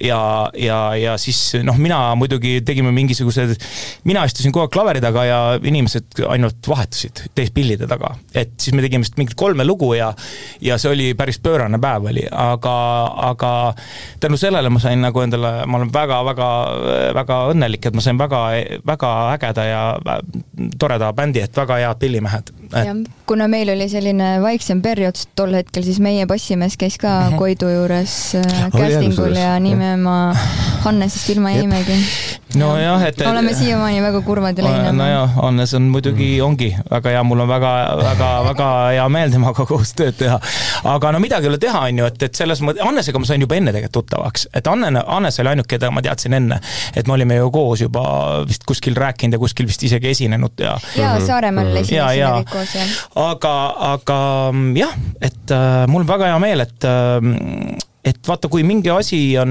ja, 0.05 0.21
ja, 0.59 0.79
ja 0.99 1.17
siis 1.21 1.41
noh, 1.65 1.79
mina 1.81 2.01
muidugi 2.19 2.59
tegime 2.67 2.93
mingisugused, 2.95 3.57
mina 4.09 4.25
istusin 4.29 4.55
kogu 4.55 4.67
aeg 4.67 4.75
klaveri 4.75 5.03
taga 5.05 5.25
ja 5.29 5.41
inimesed 5.59 6.23
ainult 6.29 6.69
vahetusid 6.69 7.25
teespillide 7.37 7.89
taga, 7.91 8.15
et 8.35 8.55
siis 8.61 8.77
me 8.77 8.85
tegime 8.85 9.07
vist 9.07 9.19
mingit 9.21 9.37
kolme 9.39 9.67
lugu 9.69 9.93
ja 9.95 10.13
ja 10.65 10.79
see 10.79 10.93
oli 10.93 11.09
päris 11.15 11.39
pöörane 11.45 11.79
päev 11.79 12.09
oli, 12.11 12.25
aga, 12.33 12.77
aga 13.31 13.53
tänu 14.21 14.37
sellele 14.41 14.71
ma 14.71 14.81
sain 14.83 15.01
nagu 15.05 15.21
endale, 15.21 15.53
ma 15.67 15.79
olen 15.79 15.93
väga-väga, 15.95 16.49
väga 17.15 17.39
õnnelik, 17.53 17.87
et 17.87 17.97
ma 17.97 18.05
sain 18.05 18.19
väga, 18.19 18.43
väga 18.87 19.13
ägeda 19.37 19.67
ja 19.69 19.83
toreda 20.79 21.13
bändi, 21.13 21.45
et 21.45 21.57
väga 21.57 21.81
head 21.83 22.01
pillimehed. 22.01 22.53
Jah, 22.73 22.97
kuna 23.27 23.49
meil 23.49 23.73
oli 23.73 23.89
selline 23.89 24.39
vaiksem 24.43 24.83
periood 24.83 25.21
tol 25.39 25.55
hetkel, 25.59 25.85
siis 25.87 26.01
meie 26.05 26.27
bassimees 26.27 26.77
käis 26.81 26.99
ka 26.99 27.09
-hmm. 27.09 27.39
Koidu 27.39 27.69
juures 27.69 28.35
äh, 28.35 28.71
casting 28.73 29.19
ul 29.19 29.37
ja 29.37 29.59
nime 29.61 29.97
ma 29.97 30.35
Hannesest 30.85 31.31
ilma 31.31 31.51
jäimegi. 31.51 31.97
nojah, 32.55 33.03
et 33.03 33.21
oleme 33.21 33.55
siiamaani 33.55 34.03
väga 34.03 34.21
kurvad 34.21 34.59
ja 34.59 34.65
leiname. 34.65 34.93
nojah, 34.93 35.35
Hannes 35.35 35.75
on 35.75 35.83
muidugi, 35.83 36.39
mm. 36.39 36.45
ongi 36.45 36.77
väga 36.91 37.11
hea, 37.11 37.23
mul 37.25 37.41
on 37.41 37.49
väga, 37.49 37.73
väga, 38.03 38.29
väga 38.45 38.69
hea 38.93 39.09
meel 39.09 39.31
temaga 39.31 39.67
koos 39.67 39.93
tööd 39.99 40.17
teha. 40.19 40.41
aga 40.85 41.13
no 41.13 41.21
midagi 41.21 41.47
ei 41.47 41.53
ole 41.53 41.59
teha, 41.59 41.81
on 41.91 41.99
ju, 41.99 42.07
et, 42.07 42.23
et 42.23 42.35
selles 42.35 42.63
mõttes, 42.65 42.85
Hannesega 42.85 43.19
ma 43.19 43.29
sain 43.29 43.45
juba 43.45 43.59
enne 43.59 43.73
tegelikult 43.75 43.99
tuttavaks, 43.99 44.49
et 44.55 44.67
Anne, 44.67 45.03
Hannes 45.07 45.41
oli 45.43 45.53
ainuke, 45.53 45.69
keda 45.75 45.91
ma 45.91 46.03
teadsin 46.03 46.33
enne. 46.39 46.61
et 46.97 47.07
me 47.07 47.13
olime 47.13 47.37
ju 47.37 47.51
koos 47.51 47.81
juba 47.81 48.05
vist 48.49 48.65
kuskil 48.69 48.97
rääkinud 48.97 49.37
ja 49.37 49.39
kuskil 49.39 49.67
vist 49.69 49.83
isegi 49.83 50.09
esinenud 50.09 50.53
ja. 50.63 50.79
jaa, 50.97 51.19
Saaremaal 51.27 51.77
esinesime 51.77 52.31
kõik 52.41 52.53
koos, 52.53 52.58
jah. 52.67 52.95
aga, 53.29 53.55
aga 53.93 54.19
jah, 54.79 54.97
et 55.21 55.55
äh, 55.55 55.85
mul 55.91 56.05
on 56.05 56.11
väga 56.11 56.33
hea 56.33 56.41
meel, 56.43 56.65
et 56.67 56.89
äh, 56.89 57.79
et 58.09 58.29
vaata, 58.29 58.49
kui 58.51 58.65
mingi 58.67 58.91
asi 58.93 59.21
on, 59.41 59.51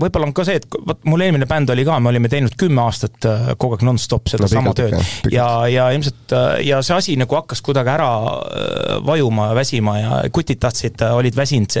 võib-olla 0.00 0.28
on 0.28 0.34
ka 0.36 0.44
see, 0.46 0.60
et 0.60 0.66
vot 0.86 1.00
mul 1.08 1.24
eelmine 1.24 1.46
bänd 1.48 1.70
oli 1.72 1.84
ka, 1.86 1.98
me 2.02 2.10
olime 2.12 2.30
teinud 2.32 2.56
kümme 2.60 2.82
aastat 2.84 3.26
äh, 3.28 3.50
kogu 3.60 3.76
aeg 3.76 3.84
nonstop 3.86 4.30
sedasama 4.30 4.70
no, 4.70 4.74
tööd 4.76 4.96
ja, 5.32 5.46
ja 5.70 5.88
ilmselt 5.94 6.34
äh, 6.36 6.60
ja 6.66 6.80
see 6.86 6.96
asi 6.96 7.16
nagu 7.20 7.38
hakkas 7.38 7.62
kuidagi 7.64 7.92
ära 7.92 8.10
äh, 8.26 8.98
vajuma 9.06 9.50
ja 9.50 9.58
väsima 9.58 9.96
ja 9.98 10.20
kutid 10.34 10.60
tahtsid, 10.62 11.00
olid 11.16 11.36
väsinud 11.38 11.78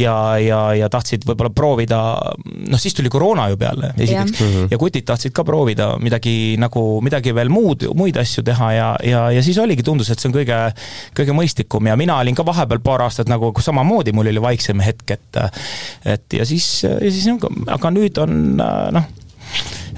ja, 0.00 0.14
ja, 0.42 0.60
ja 0.76 0.88
tahtsid 0.92 1.26
võib-olla 1.28 1.52
proovida, 1.54 2.00
noh 2.68 2.80
siis 2.80 2.96
tuli 2.96 3.12
koroona 3.12 3.48
ju 3.52 3.60
peale 3.60 3.92
esiteks 3.96 4.40
ja. 4.40 4.48
Mhm. 4.48 4.72
ja 4.72 4.80
kutid 4.80 5.06
tahtsid 5.08 5.34
ka 5.36 5.44
proovida 5.48 5.90
midagi 6.02 6.56
nagu, 6.60 6.84
midagi 7.04 7.34
veel 7.36 7.52
muud, 7.52 7.88
muid 7.98 8.18
asju 8.20 8.44
teha 8.46 8.72
ja, 8.76 8.88
ja, 9.04 9.24
ja 9.34 9.44
siis 9.44 9.58
oligi, 9.62 9.86
tundus, 9.86 10.10
et 10.12 10.20
see 10.20 10.30
on 10.30 10.36
kõige, 10.36 10.58
kõige 11.16 11.36
mõistlikum 11.36 11.88
ja 11.88 11.96
mina 12.00 12.18
olin 12.22 12.36
ka 12.36 12.46
vahepeal 12.46 12.82
paar 12.84 13.06
aastat 13.06 13.30
nagu 13.30 13.52
samamoodi, 13.62 14.14
mul 14.16 14.30
oli 14.32 14.42
vaiksem 14.42 14.82
hetk, 14.84 15.16
et 15.16 15.37
et, 15.46 15.62
et 16.16 16.38
ja 16.40 16.48
siis, 16.48 16.68
ja 16.84 17.10
siis 17.10 17.26
nagu, 17.30 17.52
aga 17.78 17.94
nüüd 17.94 18.20
on 18.24 18.36
noh 18.58 19.08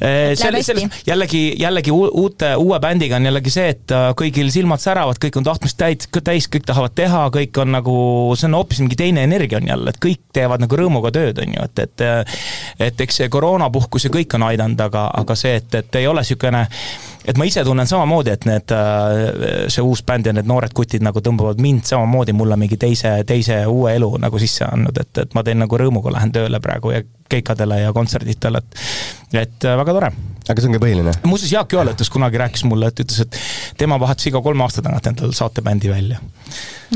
selle, 0.01 0.63
selles 0.63 1.03
jällegi, 1.07 1.41
jällegi 1.61 1.93
uute, 1.93 2.55
uue 2.57 2.79
bändiga 2.81 3.19
on 3.19 3.27
jällegi 3.29 3.53
see, 3.53 3.67
et 3.75 3.93
äh, 3.95 4.07
kõigil 4.17 4.49
silmad 4.53 4.81
säravad, 4.83 5.21
kõik 5.21 5.37
on 5.41 5.47
tahtmist 5.47 5.77
täis, 5.81 6.09
täis, 6.25 6.49
kõik 6.53 6.65
tahavad 6.69 6.95
teha, 6.97 7.27
kõik 7.35 7.61
on 7.61 7.75
nagu, 7.75 7.97
see 8.39 8.49
on 8.49 8.57
hoopis 8.57 8.81
mingi 8.85 8.99
teine 8.99 9.25
energia 9.29 9.61
on 9.61 9.69
jälle, 9.69 9.93
et 9.93 10.01
kõik 10.03 10.23
teevad 10.33 10.65
nagu 10.65 10.81
rõõmuga 10.81 11.13
tööd, 11.15 11.43
on 11.45 11.57
ju, 11.57 11.69
et, 11.69 11.85
et 11.85 12.07
et 12.91 13.01
eks 13.05 13.21
see 13.21 13.29
koroonapuhkus 13.33 14.07
ja 14.07 14.13
kõik 14.15 14.35
on 14.39 14.47
aidanud, 14.49 14.81
aga, 14.81 15.07
aga 15.21 15.37
see, 15.37 15.59
et, 15.61 15.75
et 15.83 16.01
ei 16.01 16.09
ole 16.09 16.25
niisugune 16.25 16.65
et 17.25 17.39
ma 17.39 17.47
ise 17.49 17.65
tunnen 17.65 17.87
samamoodi, 17.87 18.33
et 18.35 18.47
need, 18.49 18.75
äh, 18.75 19.69
see 19.73 19.85
uus 19.85 20.03
bänd 20.07 20.31
ja 20.31 20.35
need 20.37 20.49
noored 20.49 20.75
kutid 20.77 21.05
nagu 21.05 21.23
tõmbavad 21.25 21.61
mind 21.63 21.87
samamoodi 21.91 22.35
mulle 22.37 22.59
mingi 22.61 22.79
teise, 22.81 23.13
teise 23.29 23.63
uue 23.71 23.95
elu 23.99 24.11
nagu 24.23 24.41
sisse 24.43 24.67
andnud, 24.69 25.01
et, 25.01 25.25
et 25.25 25.37
ma 25.37 25.45
teen 25.47 25.61
nagu 25.63 25.81
rõõmuga 25.81 26.15
lähen 26.17 26.33
tööle 26.35 26.61
praegu 26.65 26.95
ja 26.97 27.05
keikadele 27.31 27.85
ja 27.85 27.95
kontserditele, 27.97 28.63
et 28.65 29.41
et 29.47 29.65
äh, 29.69 29.77
väga 29.79 29.97
tore 29.97 30.15
aga 30.49 30.63
see 30.63 30.71
ongi 30.71 30.81
põhiline. 30.83 31.15
muuseas, 31.27 31.53
Jaak 31.53 31.73
Joal 31.75 31.93
ütles 31.93 32.11
kunagi, 32.13 32.41
rääkis 32.41 32.65
mulle, 32.69 32.91
et 32.93 33.03
ütles, 33.05 33.21
et 33.25 33.41
tema 33.81 33.99
vahetas 34.01 34.31
iga 34.31 34.43
kolme 34.45 34.65
aasta 34.67 34.85
tagant 34.87 35.11
endale 35.13 35.37
saatebändi 35.37 35.93
välja. 35.93 36.21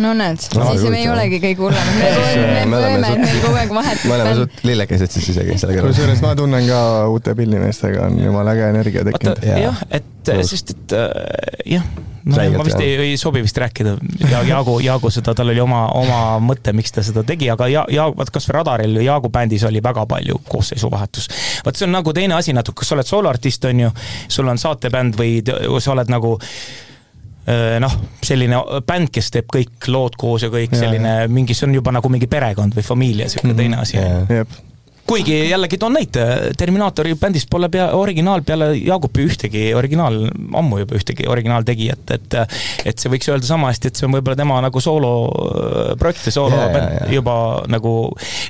no 0.02 0.14
näed 0.18 0.48
no,, 0.56 0.70
siis 0.72 0.88
me 0.90 1.02
ei 1.02 1.10
olegi 1.10 1.42
kõige 1.42 1.66
hullemad, 1.66 2.00
me 2.00 2.80
põeme, 2.80 3.12
et 3.12 3.22
meil 3.26 3.44
kogu 3.44 3.60
aeg 3.60 3.76
vahetub. 3.80 4.08
me 4.10 4.16
oleme 4.16 4.34
suht 4.40 4.64
lillekesed 4.70 5.18
siis 5.18 5.30
isegi 5.34 5.58
selle 5.60 5.76
kõrval. 5.76 5.94
kusjuures 5.94 6.24
ma 6.24 6.34
tunnen 6.38 6.66
ka 6.70 6.80
uute 7.12 7.36
pillimeestega 7.38 8.08
on 8.08 8.18
jumala 8.22 8.56
äge 8.56 8.72
energia 8.74 9.06
tekkinud. 9.10 9.46
jah, 9.66 9.86
et 9.90 10.34
sest 10.42 10.74
et 10.74 10.98
äh, 10.98 11.76
jah 11.76 11.86
no 12.24 12.36
Räigelt, 12.36 12.58
ma 12.58 12.64
vist 12.64 12.80
ei, 12.80 12.94
ei 13.04 13.16
sobi 13.20 13.42
vist 13.44 13.58
rääkida 13.60 13.96
ja 14.30 14.40
Jaagu, 14.48 14.78
Jaagu 14.80 15.10
seda, 15.12 15.34
tal 15.36 15.52
oli 15.52 15.60
oma, 15.60 15.84
oma 15.96 16.20
mõte, 16.40 16.72
miks 16.76 16.94
ta 16.94 17.04
seda 17.04 17.24
tegi, 17.26 17.50
aga 17.52 17.68
ja, 17.68 17.84
ja 17.92 18.06
vaat 18.12 18.32
kasvõi 18.32 18.56
Radaril 18.58 18.96
Jaagu 19.04 19.28
bändis 19.32 19.64
oli 19.68 19.82
väga 19.84 20.06
palju 20.08 20.40
koosseisuvahetus. 20.48 21.28
vot 21.66 21.76
see 21.76 21.88
on 21.88 21.92
nagu 21.98 22.14
teine 22.16 22.38
asi 22.38 22.56
natuke, 22.56 22.80
kas 22.80 22.92
sa 22.92 22.96
oled 22.96 23.10
sooloartist, 23.34 23.64
on 23.64 23.80
ju, 23.80 23.90
sul 24.28 24.48
on 24.48 24.58
saatebänd 24.58 25.16
või 25.18 25.42
sa 25.80 25.92
oled 25.92 26.10
nagu 26.12 26.34
äh, 26.38 27.78
noh, 27.80 27.96
selline 28.22 28.60
bänd, 28.86 29.10
kes 29.12 29.30
teeb 29.30 29.50
kõik 29.52 29.88
lood 29.88 30.16
koos 30.16 30.42
ja 30.42 30.50
kõik 30.50 30.72
ja, 30.72 30.84
selline 30.84 31.16
mingi, 31.28 31.54
see 31.54 31.68
on 31.68 31.74
juba 31.74 31.92
nagu 31.92 32.08
mingi 32.08 32.26
perekond 32.26 32.74
või 32.74 32.84
familia, 32.84 33.26
niisugune 33.26 33.52
mm 33.52 33.58
-hmm. 33.58 33.62
teine 33.62 33.76
asi 33.76 34.73
kuigi 35.06 35.50
jällegi 35.50 35.78
toon 35.78 35.92
näite, 35.92 36.24
Terminaatori 36.58 37.14
bändist 37.20 37.48
pole 37.50 37.68
pea, 37.68 37.90
originaal 37.96 38.42
peale 38.46 38.70
Jaagupi 38.76 39.26
ühtegi 39.28 39.64
originaal, 39.76 40.16
ammu 40.56 40.80
juba 40.82 40.96
ühtegi 40.98 41.28
originaaltegijat, 41.28 42.14
et 42.16 42.38
et 42.84 42.98
see 42.98 43.12
võiks 43.12 43.28
öelda 43.30 43.46
sama 43.48 43.72
hästi, 43.72 43.90
et 43.90 44.00
see 44.00 44.08
on 44.08 44.16
võib-olla 44.16 44.38
tema 44.38 44.60
nagu 44.64 44.80
sooloprojekt 44.80 46.30
ja 46.30 46.34
soolo 46.34 46.56
yeah, 46.56 46.70
yeah, 46.70 46.94
yeah. 46.96 47.12
juba 47.18 47.36
nagu, 47.70 47.94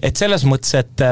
et 0.03 0.17
selles 0.21 0.47
mõttes, 0.49 0.77
et 0.79 1.05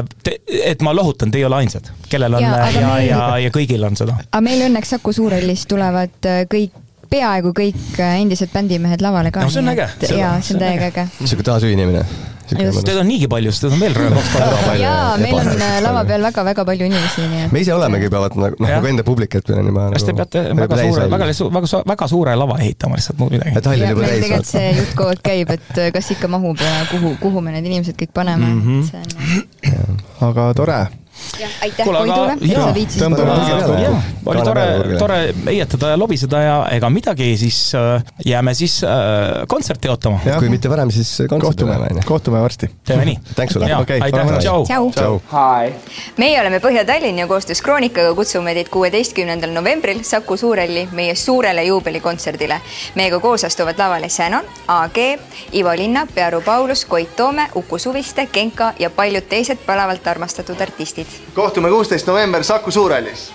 et 0.62 0.86
ma 0.86 0.94
lohutan, 0.94 1.32
te 1.32 1.42
ei 1.42 1.48
ole 1.48 1.62
ainsad, 1.62 1.90
kellel 2.08 2.38
on 2.38 2.46
ja, 2.46 2.54
ja, 2.70 2.86
meil... 2.86 3.08
ja, 3.08 3.26
ja 3.46 3.54
kõigil 3.54 3.88
on 3.88 3.98
seda. 3.98 4.18
aga 4.30 4.44
meil 4.44 4.66
õnneks 4.68 4.96
Saku 4.96 5.14
Suurhallis 5.16 5.66
tulevad 5.70 6.30
äh, 6.30 6.44
kõik 6.50 6.78
peaaegu 7.12 7.52
kõik 7.56 7.98
äh, 8.00 8.20
endised 8.22 8.52
bändimehed 8.54 9.02
lavale 9.04 9.32
ka. 9.34 9.44
no 9.44 9.52
see 9.52 9.64
on 9.64 9.72
äge. 9.74 9.88
jaa, 10.16 10.36
see 10.40 10.56
on 10.56 10.62
täiega 10.62 10.92
äge. 10.92 11.08
niisugune 11.20 11.50
taasühinemine 11.50 12.06
Teid 12.52 12.98
on 12.98 13.06
niigi 13.08 13.28
palju, 13.30 13.52
sest 13.52 13.66
teid 13.66 13.74
on 13.76 13.82
veel 13.82 13.94
kaks 13.96 14.30
päeva. 14.34 14.74
jaa, 14.80 15.16
meil 15.20 15.38
on 15.38 15.50
äh, 15.54 15.76
lava 15.84 16.04
peal 16.08 16.26
väga-väga 16.26 16.64
palju 16.68 16.88
inimesi, 16.90 17.26
nii 17.32 17.44
et. 17.46 17.52
me 17.54 17.62
ise 17.64 17.74
olemegi 17.74 18.08
juba 18.08 18.22
vaata 18.24 18.40
nagu 18.42 18.58
noh, 18.58 18.72
nagu 18.72 18.90
enda 18.90 19.04
publik, 19.06 19.36
et 19.38 19.52
meil 19.52 19.62
on 19.62 19.70
juba. 19.72 19.88
kas 19.96 20.06
te 20.06 20.14
nagu 20.14 20.22
peate 20.22 20.44
väga 20.62 20.80
suure, 20.80 21.06
väga, 21.14 21.28
väga, 21.58 21.82
väga 21.92 22.08
suure 22.14 22.36
lava 22.42 22.58
ehitama 22.62 22.98
lihtsalt, 23.00 23.20
muud 23.22 23.36
midagi? 23.36 23.54
et 23.60 23.70
hall 23.72 23.86
on 23.86 23.94
juba 23.94 24.08
täis. 24.08 24.24
tegelikult 24.26 24.50
see 24.52 24.72
jutt 24.80 24.96
kogu 24.98 25.14
aeg 25.14 25.22
käib, 25.30 25.54
et 25.58 25.84
äh, 25.84 25.92
kas 25.94 26.10
ikka 26.16 26.32
mahub 26.32 26.64
ja 26.64 26.72
kuhu, 26.90 27.14
kuhu 27.22 27.44
me 27.44 27.54
need 27.56 27.70
inimesed 27.70 27.98
kõik 28.02 28.16
paneme 28.16 28.50
mm, 28.50 28.66
-hmm. 28.66 28.90
see 28.90 29.78
on. 29.86 30.02
aga 30.30 30.50
tore 30.58 30.80
aitäh 31.62 31.86
Koidule, 31.86 32.36
et 32.40 32.56
sa 32.56 32.74
viitsisid 32.74 33.02
oli 34.26 34.42
tore, 34.44 34.64
tore 34.98 35.18
heietada 35.46 35.92
ja 35.92 35.98
lobiseda 35.98 36.40
ja 36.42 36.56
ega 36.76 36.90
midagi, 36.90 37.36
siis 37.36 37.74
äh, 37.74 38.04
jääme 38.26 38.54
siis 38.54 38.84
äh, 38.84 38.90
kontserti 39.48 39.88
ootama. 39.88 40.20
kui 40.38 40.48
mitte 40.48 40.70
varem, 40.70 40.90
siis 40.90 41.22
kohtume, 41.28 41.76
kohtume 42.06 42.42
varsti. 42.42 42.70
teeme 42.84 43.04
nii. 43.04 43.18
Tänks 43.36 43.52
sulle. 43.52 43.74
aitäh, 43.74 44.26
tšau. 44.38 44.66
tšau. 44.66 45.20
meie 46.16 46.40
oleme 46.40 46.58
Põhja-Tallinn 46.58 47.18
ja 47.18 47.26
koostöös 47.26 47.62
Kroonikaga 47.62 48.14
kutsume 48.14 48.54
teid 48.54 48.68
kuueteistkümnendal 48.68 49.50
novembril 49.50 50.02
Saku 50.02 50.36
Suurhalli 50.36 50.88
meie 50.92 51.14
suurele 51.14 51.64
juubelikontserdile. 51.64 52.60
meiega 52.94 53.20
koos 53.20 53.44
astuvad 53.44 53.78
lavale 53.78 54.08
Shannon, 54.08 54.44
AG, 54.68 54.98
Ivo 55.52 55.76
Linnap, 55.76 56.14
Pearu 56.14 56.40
Paulus, 56.40 56.84
Koit 56.84 57.16
Toome, 57.16 57.48
Uku 57.54 57.78
Suviste, 57.78 58.26
Genka 58.32 58.72
ja 58.78 58.90
paljud 58.90 59.28
teised 59.28 59.58
palavalt 59.66 60.06
armastatud 60.06 60.60
artistid 60.60 61.06
kohtume 61.34 61.68
kuusteist 61.68 62.06
november 62.06 62.44
Saku 62.44 62.70
Suurhallis 62.70 63.32